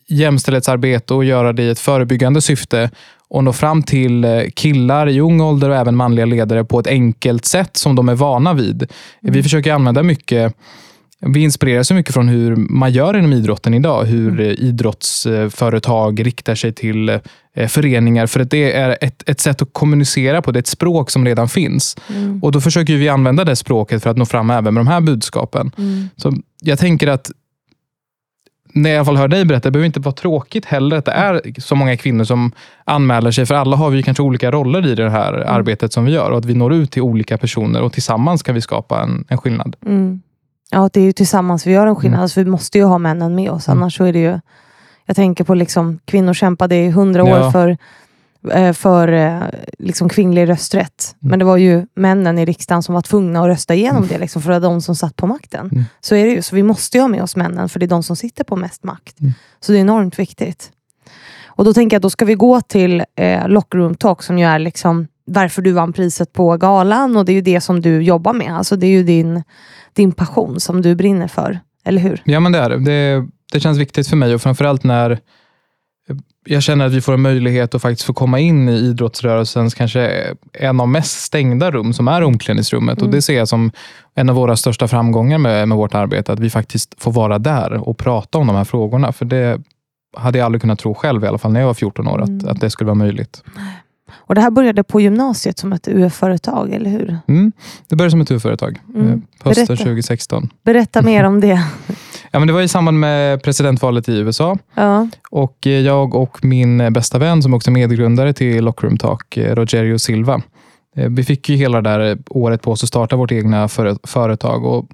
jämställdhetsarbete 0.08 1.14
och 1.14 1.24
göra 1.24 1.52
det 1.52 1.62
i 1.62 1.70
ett 1.70 1.78
förebyggande 1.78 2.40
syfte 2.40 2.90
och 3.28 3.44
nå 3.44 3.52
fram 3.52 3.82
till 3.82 4.24
eh, 4.24 4.42
killar 4.54 5.08
i 5.08 5.20
ung 5.20 5.40
ålder 5.40 5.70
och 5.70 5.76
även 5.76 5.96
manliga 5.96 6.26
ledare 6.26 6.64
på 6.64 6.80
ett 6.80 6.86
enkelt 6.86 7.44
sätt 7.44 7.76
som 7.76 7.94
de 7.94 8.08
är 8.08 8.14
vana 8.14 8.54
vid. 8.54 8.82
Mm. 8.82 9.34
Vi 9.34 9.42
försöker 9.42 9.72
använda 9.72 10.02
mycket 10.02 10.54
vi 11.26 11.40
inspireras 11.40 11.90
mycket 11.90 12.14
från 12.14 12.28
hur 12.28 12.56
man 12.56 12.92
gör 12.92 13.16
inom 13.16 13.32
idrotten 13.32 13.74
idag. 13.74 14.04
Hur 14.04 14.40
mm. 14.40 14.56
idrottsföretag 14.58 16.26
riktar 16.26 16.54
sig 16.54 16.72
till 16.72 17.08
eh, 17.08 17.20
föreningar. 17.68 18.26
För 18.26 18.40
att 18.40 18.50
det 18.50 18.72
är 18.72 18.98
ett, 19.00 19.28
ett 19.28 19.40
sätt 19.40 19.62
att 19.62 19.72
kommunicera 19.72 20.42
på. 20.42 20.52
Det 20.52 20.56
är 20.56 20.60
ett 20.60 20.66
språk 20.66 21.10
som 21.10 21.24
redan 21.24 21.48
finns. 21.48 21.96
Mm. 22.08 22.42
Och 22.42 22.52
Då 22.52 22.60
försöker 22.60 22.96
vi 22.96 23.08
använda 23.08 23.44
det 23.44 23.56
språket 23.56 24.02
för 24.02 24.10
att 24.10 24.16
nå 24.16 24.26
fram 24.26 24.50
även 24.50 24.74
med 24.74 24.80
de 24.80 24.86
här 24.86 25.00
budskapen. 25.00 25.72
Mm. 25.78 26.08
Så 26.16 26.32
Jag 26.62 26.78
tänker 26.78 27.06
att 27.08 27.30
när 28.72 28.90
jag 28.90 29.04
hör 29.04 29.28
dig 29.28 29.44
berätta, 29.44 29.68
det 29.68 29.72
behöver 29.72 29.86
inte 29.86 30.00
vara 30.00 30.14
tråkigt 30.14 30.64
heller 30.64 30.96
att 30.96 31.04
det 31.04 31.12
är 31.12 31.60
så 31.60 31.74
många 31.74 31.96
kvinnor 31.96 32.24
som 32.24 32.52
anmäler 32.84 33.30
sig. 33.30 33.46
För 33.46 33.54
alla 33.54 33.76
har 33.76 33.90
vi 33.90 34.02
kanske 34.02 34.22
olika 34.22 34.50
roller 34.50 34.86
i 34.86 34.94
det 34.94 35.10
här 35.10 35.34
mm. 35.34 35.48
arbetet 35.48 35.92
som 35.92 36.04
vi 36.04 36.12
gör 36.12 36.30
och 36.30 36.38
att 36.38 36.44
vi 36.44 36.54
når 36.54 36.72
ut 36.72 36.90
till 36.90 37.02
olika 37.02 37.38
personer 37.38 37.82
och 37.82 37.92
tillsammans 37.92 38.42
kan 38.42 38.54
vi 38.54 38.60
skapa 38.60 39.02
en, 39.02 39.24
en 39.28 39.38
skillnad. 39.38 39.76
Mm. 39.86 40.20
Ja, 40.70 40.90
det 40.92 41.00
är 41.00 41.04
ju 41.04 41.12
tillsammans 41.12 41.66
vi 41.66 41.72
gör 41.72 41.86
en 41.86 41.96
skillnad. 41.96 42.18
Mm. 42.18 42.22
Alltså, 42.22 42.40
vi 42.40 42.50
måste 42.50 42.78
ju 42.78 42.84
ha 42.84 42.98
männen 42.98 43.34
med 43.34 43.50
oss, 43.50 43.68
mm. 43.68 43.78
annars 43.78 43.96
så 43.96 44.04
är 44.04 44.12
det 44.12 44.18
ju... 44.18 44.40
Jag 45.10 45.16
tänker 45.16 45.44
på 45.44 45.54
liksom, 45.54 45.98
kvinnor 46.04 46.34
kämpade 46.34 46.76
i 46.76 46.90
hundra 46.90 47.24
år 47.24 47.38
ja. 47.38 47.52
för 47.52 47.76
Eh, 48.52 48.72
för 48.72 49.12
eh, 49.12 49.40
liksom 49.78 50.08
kvinnlig 50.08 50.48
rösträtt. 50.48 51.16
Mm. 51.22 51.30
Men 51.30 51.38
det 51.38 51.44
var 51.44 51.56
ju 51.56 51.86
männen 51.94 52.38
i 52.38 52.44
riksdagen 52.44 52.82
som 52.82 52.94
var 52.94 53.02
tvungna 53.02 53.40
att 53.40 53.46
rösta 53.46 53.74
igenom 53.74 54.06
det, 54.06 54.18
liksom, 54.18 54.42
för 54.42 54.52
det 54.52 54.58
var 54.58 54.68
de 54.68 54.80
som 54.80 54.96
satt 54.96 55.16
på 55.16 55.26
makten. 55.26 55.68
Mm. 55.72 55.84
Så 56.00 56.14
är 56.14 56.24
det 56.24 56.30
ju. 56.30 56.42
Så 56.42 56.56
vi 56.56 56.62
måste 56.62 56.96
ju 56.96 57.00
ha 57.00 57.08
med 57.08 57.22
oss 57.22 57.36
männen, 57.36 57.68
för 57.68 57.80
det 57.80 57.86
är 57.86 57.88
de 57.88 58.02
som 58.02 58.16
sitter 58.16 58.44
på 58.44 58.56
mest 58.56 58.84
makt. 58.84 59.20
Mm. 59.20 59.32
Så 59.60 59.72
det 59.72 59.78
är 59.78 59.80
enormt 59.80 60.18
viktigt. 60.18 60.70
Och 61.46 61.64
Då 61.64 61.74
tänker 61.74 61.94
jag 61.94 61.98
att 61.98 62.02
då 62.02 62.10
ska 62.10 62.24
vi 62.24 62.34
gå 62.34 62.60
till 62.60 63.04
eh, 63.16 63.48
Lockroom 63.48 63.94
Talk, 63.94 64.22
som 64.22 64.38
ju 64.38 64.46
är 64.46 64.58
liksom 64.58 65.06
varför 65.24 65.62
du 65.62 65.72
vann 65.72 65.92
priset 65.92 66.32
på 66.32 66.56
galan. 66.56 67.16
Och 67.16 67.24
Det 67.24 67.32
är 67.32 67.34
ju 67.34 67.40
det 67.40 67.60
som 67.60 67.80
du 67.80 68.02
jobbar 68.02 68.32
med. 68.32 68.56
Alltså 68.56 68.76
det 68.76 68.86
är 68.86 68.90
ju 68.90 69.02
din, 69.02 69.42
din 69.92 70.12
passion 70.12 70.60
som 70.60 70.82
du 70.82 70.94
brinner 70.94 71.28
för. 71.28 71.60
Eller 71.84 72.02
hur? 72.02 72.22
Ja, 72.24 72.40
men 72.40 72.52
det 72.52 72.58
är 72.58 72.70
det. 72.70 72.84
Det, 72.84 73.28
det 73.52 73.60
känns 73.60 73.78
viktigt 73.78 74.08
för 74.08 74.16
mig 74.16 74.34
och 74.34 74.42
framförallt 74.42 74.84
när 74.84 75.18
jag 76.46 76.62
känner 76.62 76.86
att 76.86 76.92
vi 76.92 77.00
får 77.00 77.12
en 77.14 77.20
möjlighet 77.22 77.74
att 77.74 77.82
faktiskt 77.82 78.06
få 78.06 78.12
komma 78.12 78.38
in 78.38 78.68
i 78.68 78.72
idrottsrörelsens 78.72 79.74
kanske 79.74 80.34
en 80.52 80.80
av 80.80 80.88
mest 80.88 81.20
stängda 81.22 81.70
rum 81.70 81.92
som 81.92 82.08
är 82.08 82.22
omklädningsrummet. 82.22 82.98
Mm. 82.98 83.08
Och 83.08 83.14
Det 83.14 83.22
ser 83.22 83.36
jag 83.36 83.48
som 83.48 83.70
en 84.14 84.28
av 84.28 84.36
våra 84.36 84.56
största 84.56 84.88
framgångar 84.88 85.38
med, 85.38 85.68
med 85.68 85.78
vårt 85.78 85.94
arbete. 85.94 86.32
Att 86.32 86.38
vi 86.40 86.50
faktiskt 86.50 86.94
får 87.02 87.12
vara 87.12 87.38
där 87.38 87.88
och 87.88 87.98
prata 87.98 88.38
om 88.38 88.46
de 88.46 88.56
här 88.56 88.64
frågorna. 88.64 89.12
För 89.12 89.24
det 89.24 89.60
hade 90.16 90.38
jag 90.38 90.44
aldrig 90.46 90.60
kunnat 90.60 90.78
tro 90.78 90.94
själv, 90.94 91.24
i 91.24 91.26
alla 91.26 91.38
fall 91.38 91.52
när 91.52 91.60
jag 91.60 91.66
var 91.66 91.74
14 91.74 92.08
år, 92.08 92.22
Mm. 92.22 92.38
att, 92.38 92.46
att 92.46 92.60
det 92.60 92.70
skulle 92.70 92.86
vara 92.86 92.94
möjligt. 92.94 93.42
Och 94.12 94.34
det 94.34 94.40
här 94.40 94.50
började 94.50 94.82
på 94.82 95.00
gymnasiet 95.00 95.58
som 95.58 95.72
ett 95.72 95.88
UF-företag, 95.88 96.72
eller 96.72 96.90
hur? 96.90 97.18
Mm. 97.28 97.52
Det 97.88 97.96
började 97.96 98.10
som 98.10 98.20
ett 98.20 98.30
UF-företag, 98.30 98.78
Mm. 98.94 99.06
eh, 99.06 99.18
hösten 99.44 99.66
Berätta. 99.66 99.82
2016. 99.84 100.48
Berätta 100.64 101.02
mer 101.02 101.24
om 101.24 101.40
det. 101.40 101.62
Ja, 102.30 102.38
men 102.38 102.48
det 102.48 102.54
var 102.54 102.60
i 102.60 102.68
samband 102.68 103.00
med 103.00 103.42
presidentvalet 103.42 104.08
i 104.08 104.18
USA. 104.18 104.58
Ja. 104.74 105.08
Och 105.30 105.66
eh, 105.66 105.72
jag 105.72 106.14
och 106.14 106.44
min 106.44 106.80
eh, 106.80 106.90
bästa 106.90 107.18
vän 107.18 107.42
som 107.42 107.54
också 107.54 107.70
är 107.70 107.72
medgrundare 107.72 108.32
till 108.32 108.64
Lockroom 108.64 108.96
Talk, 108.96 109.36
eh, 109.36 109.54
Rogerio 109.54 109.98
Silva. 109.98 110.42
Vi 111.08 111.24
fick 111.24 111.48
ju 111.48 111.56
hela 111.56 111.80
det 111.80 111.90
där 111.90 112.18
året 112.30 112.62
på 112.62 112.70
oss 112.72 112.82
att 112.82 112.88
starta 112.88 113.16
vårt 113.16 113.32
egna 113.32 113.68
före- 113.68 113.98
företag. 114.04 114.64
Och 114.64 114.86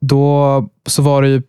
då 0.00 0.68
så 0.86 1.02
var 1.02 1.22
det 1.22 1.28
ju 1.28 1.42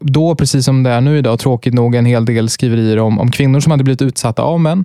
då, 0.00 0.34
precis 0.34 0.64
som 0.64 0.82
det 0.82 0.90
är 0.90 1.00
nu 1.00 1.18
idag, 1.18 1.38
tråkigt 1.38 1.74
nog 1.74 1.94
en 1.94 2.06
hel 2.06 2.24
del 2.24 2.48
skriverier 2.48 2.98
om, 2.98 3.18
om 3.18 3.30
kvinnor 3.30 3.60
som 3.60 3.70
hade 3.70 3.84
blivit 3.84 4.02
utsatta 4.02 4.42
av 4.42 4.60
män. 4.60 4.84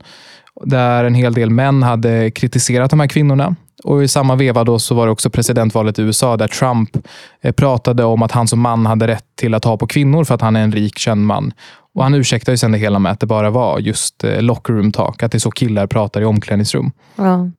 Där 0.64 1.04
en 1.04 1.16
hel 1.16 1.34
del 1.34 1.50
män 1.50 1.84
hade 1.84 2.32
kritiserat 2.32 2.90
de 2.92 3.00
här 3.00 3.08
kvinnorna. 3.08 3.56
Och 3.86 4.04
I 4.04 4.08
samma 4.08 4.36
veva 4.36 4.64
då 4.64 4.80
så 4.80 4.96
var 4.96 5.06
det 5.06 5.12
också 5.12 5.30
presidentvalet 5.30 6.00
i 6.00 6.02
USA 6.02 6.38
där 6.38 6.48
Trump 6.48 6.98
eh, 7.42 7.52
pratade 7.52 8.04
om 8.04 8.22
att 8.22 8.32
han 8.32 8.48
som 8.48 8.60
man 8.60 8.86
hade 8.86 9.08
rätt 9.08 9.26
till 9.36 9.54
att 9.54 9.66
ha 9.66 9.78
på 9.78 9.88
kvinnor 9.88 10.24
för 10.24 10.36
att 10.36 10.42
han 10.42 10.56
är 10.56 10.64
en 10.64 10.72
rik 10.72 10.98
känd 10.98 11.26
man. 11.26 11.54
Och 11.96 12.04
Han 12.04 12.14
ursäktade 12.14 12.54
ju 12.54 12.58
sen 12.58 12.72
det 12.72 12.78
hela 12.78 13.00
med 13.00 13.12
att 13.12 13.20
det 13.20 13.26
bara 13.26 13.50
var 13.50 13.80
just 13.80 14.24
eh, 14.24 14.42
locker 14.42 14.74
room 14.74 14.92
talk, 14.92 15.24
att 15.24 15.32
det 15.32 15.38
är 15.38 15.40
så 15.40 15.52
killar 15.52 15.88
pratar 15.88 16.22
i 16.22 16.26
omklädningsrum. 16.26 16.92
Ja. 17.16 17.50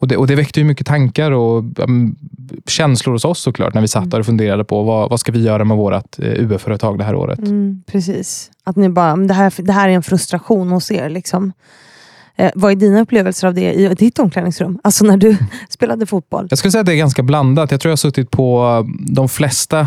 Och 0.00 0.08
det, 0.08 0.16
och 0.16 0.26
det 0.26 0.34
väckte 0.34 0.60
ju 0.60 0.66
mycket 0.66 0.86
tankar 0.86 1.30
och 1.30 1.64
um, 1.78 2.16
känslor 2.66 3.12
hos 3.12 3.24
oss 3.24 3.40
såklart 3.40 3.74
när 3.74 3.80
vi 3.80 3.88
satt 3.88 4.10
där 4.10 4.20
och 4.20 4.26
funderade 4.26 4.64
på 4.64 4.82
vad, 4.82 5.10
vad 5.10 5.20
ska 5.20 5.32
vi 5.32 5.42
göra 5.42 5.64
med 5.64 5.76
vårt 5.76 6.18
eh, 6.18 6.44
UF-företag 6.44 6.98
det 6.98 7.04
här 7.04 7.14
året. 7.14 7.38
Mm, 7.38 7.82
precis. 7.86 8.50
Att 8.64 8.76
ni 8.76 8.88
bara, 8.88 9.16
"Men 9.16 9.26
det 9.26 9.34
här, 9.34 9.52
det 9.62 9.72
här 9.72 9.88
är 9.88 9.92
en 9.92 10.02
frustration 10.02 10.68
hos 10.68 10.90
er. 10.90 11.08
Liksom. 11.08 11.52
Eh, 12.36 12.50
vad 12.54 12.72
är 12.72 12.76
dina 12.76 13.00
upplevelser 13.00 13.48
av 13.48 13.54
det 13.54 13.72
i 13.72 13.94
ditt 13.94 14.18
omklädningsrum? 14.18 14.78
Alltså 14.84 15.04
när 15.04 15.16
du 15.16 15.36
spelade 15.68 16.06
fotboll? 16.06 16.46
Jag 16.50 16.58
skulle 16.58 16.72
säga 16.72 16.80
att 16.80 16.86
det 16.86 16.94
är 16.94 16.96
ganska 16.96 17.22
blandat. 17.22 17.70
Jag 17.70 17.80
tror 17.80 17.90
jag 17.90 17.92
har 17.92 17.96
suttit 17.96 18.30
på 18.30 18.86
de 18.98 19.28
flesta 19.28 19.86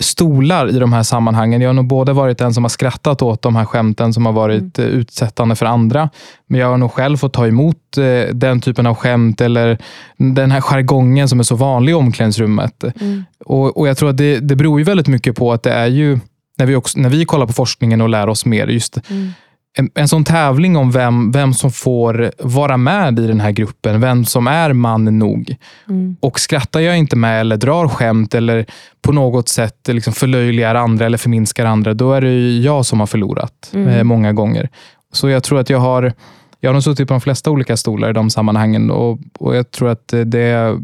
stolar 0.00 0.68
i 0.68 0.78
de 0.78 0.92
här 0.92 1.02
sammanhangen. 1.02 1.60
Jag 1.60 1.68
har 1.68 1.74
nog 1.74 1.86
både 1.86 2.12
varit 2.12 2.38
den 2.38 2.54
som 2.54 2.64
har 2.64 2.68
skrattat 2.68 3.22
åt 3.22 3.42
de 3.42 3.56
här 3.56 3.64
skämten 3.64 4.12
som 4.14 4.26
har 4.26 4.32
varit 4.32 4.78
eh, 4.78 4.84
utsättande 4.84 5.56
för 5.56 5.66
andra. 5.66 6.10
Men 6.46 6.60
jag 6.60 6.68
har 6.68 6.78
nog 6.78 6.92
själv 6.92 7.16
fått 7.16 7.32
ta 7.32 7.46
emot 7.46 7.98
eh, 7.98 8.34
den 8.34 8.60
typen 8.60 8.86
av 8.86 8.94
skämt 8.94 9.40
eller 9.40 9.78
den 10.16 10.50
här 10.50 10.60
jargongen 10.60 11.28
som 11.28 11.38
är 11.38 11.44
så 11.44 11.54
vanlig 11.54 11.92
i 11.92 11.94
omklädningsrummet. 11.94 12.84
Mm. 13.00 13.24
Och, 13.44 13.76
och 13.76 13.88
Jag 13.88 13.96
tror 13.96 14.10
att 14.10 14.16
det, 14.16 14.40
det 14.40 14.56
beror 14.56 14.78
ju 14.80 14.84
väldigt 14.84 15.08
mycket 15.08 15.36
på 15.36 15.52
att 15.52 15.62
det 15.62 15.72
är 15.72 15.86
ju, 15.86 16.18
när 16.58 16.66
vi, 16.66 16.74
också, 16.74 16.98
när 16.98 17.08
vi 17.08 17.24
kollar 17.24 17.46
på 17.46 17.52
forskningen 17.52 18.00
och 18.00 18.08
lär 18.08 18.28
oss 18.28 18.46
mer, 18.46 18.66
just 18.66 18.98
Mm. 19.10 19.32
En, 19.78 19.90
en 19.94 20.08
sån 20.08 20.24
tävling 20.24 20.76
om 20.76 20.90
vem, 20.90 21.32
vem 21.32 21.54
som 21.54 21.72
får 21.72 22.32
vara 22.38 22.76
med 22.76 23.18
i 23.18 23.26
den 23.26 23.40
här 23.40 23.50
gruppen, 23.50 24.00
vem 24.00 24.24
som 24.24 24.46
är 24.46 24.72
man 24.72 25.18
nog. 25.18 25.56
Mm. 25.88 26.16
Och 26.20 26.40
skrattar 26.40 26.80
jag 26.80 26.98
inte 26.98 27.16
med 27.16 27.40
eller 27.40 27.56
drar 27.56 27.88
skämt 27.88 28.34
eller 28.34 28.66
på 29.02 29.12
något 29.12 29.48
sätt 29.48 29.88
liksom 29.88 30.12
förlöjligar 30.12 30.74
andra 30.74 31.06
eller 31.06 31.18
förminskar 31.18 31.64
andra, 31.64 31.94
då 31.94 32.12
är 32.12 32.20
det 32.20 32.32
ju 32.32 32.60
jag 32.60 32.86
som 32.86 33.00
har 33.00 33.06
förlorat 33.06 33.52
Mm. 33.74 33.88
eh, 33.88 34.04
många 34.04 34.32
gånger. 34.32 34.68
Så 35.12 35.28
jag 35.28 35.42
tror 35.42 35.58
att 35.60 35.70
jag 35.70 35.78
har 35.78 36.12
jag 36.60 36.70
har 36.70 36.72
nog 36.74 36.82
suttit 36.82 37.08
på 37.08 37.14
de 37.14 37.20
flesta 37.20 37.50
olika 37.50 37.76
stolar 37.76 38.10
i 38.10 38.12
de 38.12 38.30
sammanhangen 38.30 38.90
och, 38.90 39.18
och 39.38 39.56
jag 39.56 39.70
tror 39.70 39.88
att 39.88 40.14
det, 40.24 40.78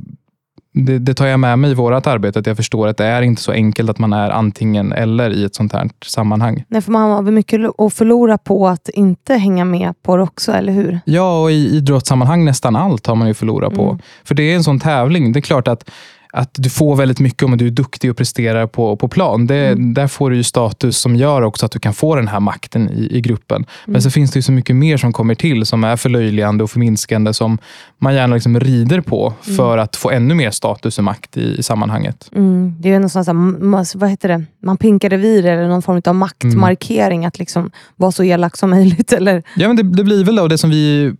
det, 0.72 0.98
det 0.98 1.14
tar 1.14 1.26
jag 1.26 1.40
med 1.40 1.58
mig 1.58 1.70
i 1.70 1.74
vårt 1.74 2.06
arbete, 2.06 2.38
att 2.38 2.46
jag 2.46 2.56
förstår 2.56 2.88
att 2.88 2.96
det 2.96 3.04
är 3.04 3.22
inte 3.22 3.42
så 3.42 3.52
enkelt 3.52 3.90
att 3.90 3.98
man 3.98 4.12
är 4.12 4.30
antingen 4.30 4.92
eller 4.92 5.30
i 5.30 5.44
ett 5.44 5.54
sånt 5.54 5.72
här 5.72 5.90
sammanhang. 6.04 6.64
Nej, 6.68 6.82
för 6.82 6.92
man 6.92 7.10
har 7.10 7.22
väl 7.22 7.34
mycket 7.34 7.60
att 7.78 7.94
förlora 7.94 8.38
på 8.38 8.68
att 8.68 8.88
inte 8.88 9.34
hänga 9.34 9.64
med 9.64 10.02
på 10.02 10.16
det 10.16 10.22
också, 10.22 10.52
eller 10.52 10.72
hur? 10.72 11.00
Ja, 11.04 11.42
och 11.42 11.52
i 11.52 11.76
idrottssammanhang 11.76 12.44
nästan 12.44 12.76
allt 12.76 13.06
har 13.06 13.14
man 13.14 13.28
ju 13.28 13.34
förlorat 13.34 13.74
på. 13.74 13.84
Mm. 13.84 13.98
För 14.24 14.34
det 14.34 14.42
är 14.42 14.56
en 14.56 14.64
sån 14.64 14.80
tävling. 14.80 15.32
Det 15.32 15.38
är 15.38 15.40
klart 15.42 15.68
att, 15.68 15.90
att 16.34 16.50
du 16.54 16.70
får 16.70 16.96
väldigt 16.96 17.20
mycket 17.20 17.42
om 17.42 17.56
du 17.58 17.66
är 17.66 17.70
duktig 17.70 18.10
och 18.10 18.16
presterar 18.16 18.66
på, 18.66 18.96
på 18.96 19.08
plan. 19.08 19.46
Det, 19.46 19.62
Mm. 19.62 19.94
Där 19.94 20.06
får 20.08 20.30
du 20.30 20.36
ju 20.36 20.42
status 20.42 20.98
som 20.98 21.16
gör 21.16 21.42
också 21.42 21.66
att 21.66 21.72
du 21.72 21.78
kan 21.78 21.94
få 21.94 22.14
den 22.16 22.28
här 22.28 22.40
makten 22.40 22.90
i, 22.90 23.16
i 23.16 23.20
gruppen. 23.20 23.56
Mm. 23.56 23.92
Men 23.92 24.02
så 24.02 24.10
finns 24.10 24.30
det 24.30 24.38
ju 24.38 24.42
så 24.42 24.52
mycket 24.52 24.76
mer 24.76 24.96
som 24.96 25.12
kommer 25.12 25.34
till 25.34 25.66
som 25.66 25.84
är 25.84 25.96
förlöjligande 25.96 26.64
och 26.64 26.70
förminskande 26.70 27.32
som 27.32 27.58
man 27.98 28.14
gärna 28.14 28.34
liksom 28.34 28.60
rider 28.60 29.00
på 29.00 29.34
Mm. 29.46 29.56
för 29.56 29.78
att 29.78 29.96
få 29.96 30.10
ännu 30.10 30.34
mer 30.34 30.50
status 30.50 30.98
och 30.98 31.04
makt 31.04 31.36
i, 31.36 31.56
i 31.58 31.62
sammanhanget. 31.62 32.28
Mm. 32.34 32.74
Det 32.80 32.92
är 32.92 33.00
någon 33.00 33.10
sån 33.10 33.24
här, 33.26 33.98
vad 33.98 34.10
heter 34.10 34.28
det? 34.28 34.44
Man 34.62 34.76
pinkar 34.76 35.10
revir 35.10 35.46
eller 35.46 35.68
någon 35.68 35.82
form 35.82 36.02
av 36.04 36.14
maktmarkering. 36.14 37.26
Att 37.26 37.38
liksom 37.38 37.70
vara 37.96 38.12
så 38.12 38.24
elak 38.24 38.56
som 38.56 38.70
möjligt. 38.70 39.12
Eller? 39.22 39.42
Ja, 39.56 39.68
men 39.68 39.76
det, 39.76 39.82
det 39.82 40.04
blir 40.04 40.24
väl 40.24 40.36
då 40.36 40.48
det 40.48 40.58
som 40.58 40.70
vi 40.70 41.14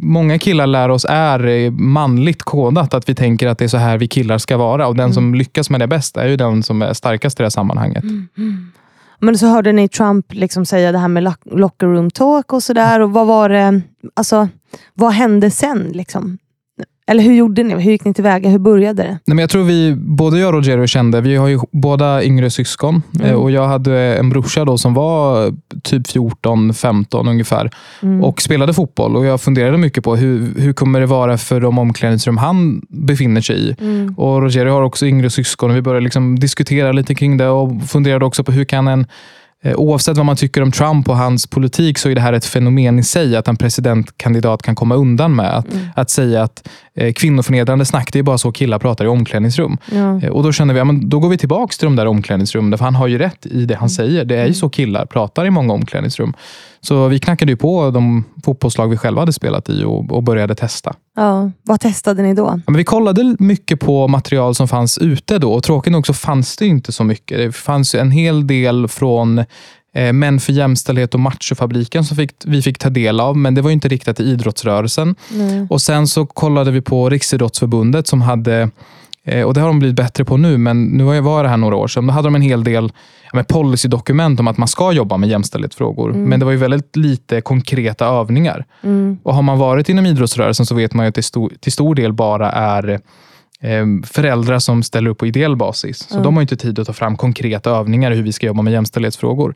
Många 0.00 0.38
killar 0.38 0.66
lär 0.66 0.88
oss 0.88 1.06
är 1.08 1.46
eh, 1.46 1.70
manligt 1.70 2.42
kodat, 2.42 2.94
att 2.94 3.08
vi 3.08 3.14
tänker 3.14 3.48
att 3.48 3.58
det 3.58 3.64
är 3.64 3.68
så 3.68 3.76
här 3.76 3.98
vi 3.98 4.08
killar 4.08 4.38
ska 4.38 4.56
vara. 4.56 4.86
Och 4.88 4.96
den 4.96 5.14
som 5.14 5.34
lyckas 5.34 5.70
med 5.70 5.80
det 5.80 5.86
bäst 5.86 6.16
är 6.16 6.26
ju 6.28 6.36
den 6.36 6.62
som 6.62 6.82
är 6.82 6.92
starkast 6.92 7.40
i 7.40 7.42
det 7.42 7.44
här 7.44 7.50
sammanhanget. 7.50 8.04
Men 9.18 9.38
så 9.38 9.46
hörde 9.46 9.72
ni 9.72 9.88
Trump 9.88 10.26
liksom 10.32 10.66
säga 10.66 10.92
det 10.92 10.98
här 10.98 11.08
med 11.08 11.22
lock- 11.22 11.52
locker 11.58 11.86
room 11.86 12.10
talk 12.10 12.52
och 12.52 12.62
sådär. 12.62 13.00
Och 13.00 13.12
vad 13.12 13.26
var 13.26 13.48
det, 13.48 13.80
alltså, 14.14 14.48
vad 14.94 15.12
hände 15.12 15.50
sen? 15.50 15.90
Liksom? 15.92 16.38
Eller 17.08 17.22
hur 17.22 17.34
gjorde 17.34 17.62
ni? 17.62 17.74
Hur 17.74 17.90
gick 17.92 18.04
ni 18.04 18.14
tillväga? 18.14 18.48
Hur 18.50 18.58
började 18.58 19.02
det? 19.02 19.08
Nej, 19.08 19.18
men 19.34 19.38
jag 19.38 19.50
tror 19.50 19.64
vi, 19.64 19.94
både 19.96 20.38
jag 20.38 20.48
och 20.48 20.54
Rogerio 20.54 20.86
kände, 20.86 21.20
vi 21.20 21.36
har 21.36 21.48
ju 21.48 21.58
båda 21.72 22.24
yngre 22.24 22.50
syskon 22.50 23.02
Mm. 23.18 23.26
eh, 23.30 23.34
och 23.36 23.50
jag 23.50 23.66
hade 23.68 23.98
en 24.16 24.28
brorsa 24.28 24.64
då 24.64 24.78
som 24.78 24.94
var 24.94 25.52
typ 25.82 26.06
14-15 26.06 27.28
ungefär 27.30 27.70
Mm. 28.02 28.24
och 28.24 28.42
spelade 28.42 28.74
fotboll. 28.74 29.16
Och 29.16 29.26
Jag 29.26 29.40
funderade 29.40 29.78
mycket 29.78 30.04
på 30.04 30.16
hur, 30.16 30.60
hur 30.60 30.72
kommer 30.72 31.00
det 31.00 31.06
vara 31.06 31.38
för 31.38 31.60
de 31.60 31.78
omklädningsrum 31.78 32.36
han 32.36 32.82
befinner 32.88 33.40
sig 33.40 33.56
i. 33.56 33.76
Mm. 33.80 34.14
Och 34.16 34.42
Rogerio 34.42 34.72
har 34.72 34.82
också 34.82 35.06
yngre 35.06 35.30
syskon 35.30 35.70
och 35.70 35.76
vi 35.76 35.82
började 35.82 36.04
liksom 36.04 36.38
diskutera 36.38 36.92
lite 36.92 37.14
kring 37.14 37.36
det 37.36 37.48
och 37.48 37.82
funderade 37.88 38.24
också 38.24 38.44
på 38.44 38.52
hur 38.52 38.64
kan 38.64 38.88
en 38.88 39.06
Oavsett 39.74 40.16
vad 40.16 40.26
man 40.26 40.36
tycker 40.36 40.62
om 40.62 40.72
Trump 40.72 41.08
och 41.08 41.16
hans 41.16 41.46
politik 41.46 41.98
så 41.98 42.08
är 42.08 42.14
det 42.14 42.20
här 42.20 42.32
ett 42.32 42.44
fenomen 42.44 42.98
i 42.98 43.02
sig 43.02 43.36
att 43.36 43.48
en 43.48 43.56
presidentkandidat 43.56 44.62
kan 44.62 44.74
komma 44.74 44.94
undan 44.94 45.34
med 45.36 45.56
att, 45.56 45.72
Mm. 45.72 45.86
att 45.96 46.10
säga 46.10 46.42
att 46.42 46.68
eh, 46.94 47.12
kvinnoförnedrande 47.12 47.84
snack, 47.84 48.12
det 48.12 48.18
är 48.18 48.22
bara 48.22 48.38
så 48.38 48.52
killar 48.52 48.78
pratar 48.78 49.04
i 49.04 49.08
omklädningsrum. 49.08 49.78
Ja. 49.92 50.20
Eh, 50.22 50.28
Och 50.30 50.42
Då 50.42 50.52
kände 50.52 50.74
vi, 50.74 50.78
ja, 50.78 50.84
men 50.84 51.08
då 51.08 51.18
går 51.20 51.28
vi 51.28 51.38
tillbaka 51.38 51.72
till 51.78 51.86
de 51.86 51.96
där 51.96 52.06
omklädningsrummen, 52.06 52.78
för 52.78 52.84
han 52.84 52.94
har 52.94 53.06
ju 53.06 53.18
rätt 53.18 53.46
i 53.46 53.64
det 53.64 53.74
han 53.76 53.90
säger. 53.90 54.24
Det 54.24 54.36
är 54.36 54.46
ju 54.46 54.54
så 54.54 54.68
killar 54.68 55.06
pratar 55.06 55.46
i 55.46 55.50
många 55.50 55.72
omklädningsrum. 55.74 56.34
Så 56.80 57.08
vi 57.08 57.18
knackade 57.18 57.52
ju 57.52 57.56
på 57.56 57.90
de 57.90 58.24
fotbollslag 58.44 58.88
vi 58.88 58.96
själva 58.96 59.20
hade 59.22 59.32
spelat 59.32 59.68
i 59.68 59.84
och, 59.84 60.12
och 60.12 60.22
började 60.22 60.54
testa. 60.54 60.94
Ja. 61.16 61.50
Vad 61.62 61.80
testade 61.80 62.22
ni 62.22 62.34
då? 62.34 62.42
Ja, 62.42 62.60
men 62.66 62.76
vi 62.76 62.84
kollade 62.84 63.36
mycket 63.38 63.80
på 63.80 64.08
material 64.08 64.54
som 64.54 64.68
fanns 64.68 64.98
ute 64.98 65.38
då 65.38 65.52
och 65.52 65.62
tråkigt 65.62 65.92
nog 65.92 66.06
så 66.06 66.14
fanns 66.14 66.56
det 66.56 66.66
inte 66.66 66.92
så 66.92 67.04
mycket. 67.04 67.38
Det 67.38 67.52
fanns 67.52 67.94
ju 67.94 67.98
en 67.98 68.10
hel 68.10 68.46
del 68.46 68.88
från 68.88 69.38
eh, 69.94 70.12
Män 70.12 70.40
för 70.40 70.52
jämställdhet 70.52 71.14
och 71.14 71.20
Machofabriken 71.20 72.04
som 72.04 72.16
fick, 72.16 72.32
vi 72.44 72.62
fick 72.62 72.78
ta 72.78 72.90
del 72.90 73.20
av, 73.20 73.36
men 73.36 73.54
det 73.54 73.62
var 73.62 73.70
inte 73.70 73.88
riktat 73.88 74.16
till 74.16 74.28
idrottsrörelsen. 74.28 75.14
Nej. 75.30 75.66
Och 75.70 75.82
Sen 75.82 76.06
så 76.06 76.26
kollade 76.26 76.70
vi 76.70 76.80
på 76.80 77.10
Riksidrottsförbundet 77.10 78.06
som 78.06 78.22
hade 78.22 78.70
eh, 79.24 79.42
och 79.42 79.54
Det 79.54 79.60
har 79.60 79.68
de 79.68 79.78
blivit 79.78 79.96
bättre 79.96 80.24
på 80.24 80.36
nu, 80.36 80.58
men 80.58 80.84
nu 80.84 81.04
var 81.04 81.14
jag 81.14 81.22
var 81.22 81.42
det 81.42 81.48
här 81.48 81.56
några 81.56 81.76
år 81.76 81.88
sedan. 81.88 82.06
Då 82.06 82.12
hade 82.12 82.26
de 82.26 82.34
en 82.34 82.42
hel 82.42 82.64
del 82.64 82.92
ja, 83.32 83.36
med 83.36 83.48
policydokument 83.48 84.40
om 84.40 84.48
att 84.48 84.58
man 84.58 84.68
ska 84.68 84.92
jobba 84.92 85.16
med 85.16 85.28
jämställdhetsfrågor. 85.28 86.12
Men 86.12 86.40
det 86.40 86.44
var 86.44 86.52
ju 86.52 86.58
väldigt 86.58 86.96
lite 86.96 87.40
konkreta 87.40 88.06
övningar. 88.06 88.64
Mm. 88.82 89.18
Och 89.22 89.34
Har 89.34 89.42
man 89.42 89.58
varit 89.58 89.88
inom 89.88 90.06
idrottsrörelsen 90.06 90.66
så 90.66 90.74
vet 90.74 90.94
man 90.94 91.06
ju 91.06 91.08
att 91.08 91.14
det 91.14 91.22
stor, 91.22 91.52
till 91.60 91.72
stor 91.72 91.94
del 91.94 92.12
bara 92.12 92.50
är 92.50 93.00
eh, 93.60 93.86
föräldrar 94.04 94.58
som 94.58 94.82
ställer 94.82 95.10
upp 95.10 95.18
på 95.18 95.26
ideell 95.26 95.56
basis. 95.56 96.08
Så 96.08 96.18
de 96.18 96.34
har 96.34 96.40
ju 96.40 96.44
inte 96.44 96.56
tid 96.56 96.78
att 96.78 96.86
ta 96.86 96.92
fram 96.92 97.16
konkreta 97.16 97.70
övningar 97.70 98.10
hur 98.10 98.22
vi 98.22 98.32
ska 98.32 98.46
jobba 98.46 98.62
med 98.62 98.72
jämställdhetsfrågor. 98.72 99.54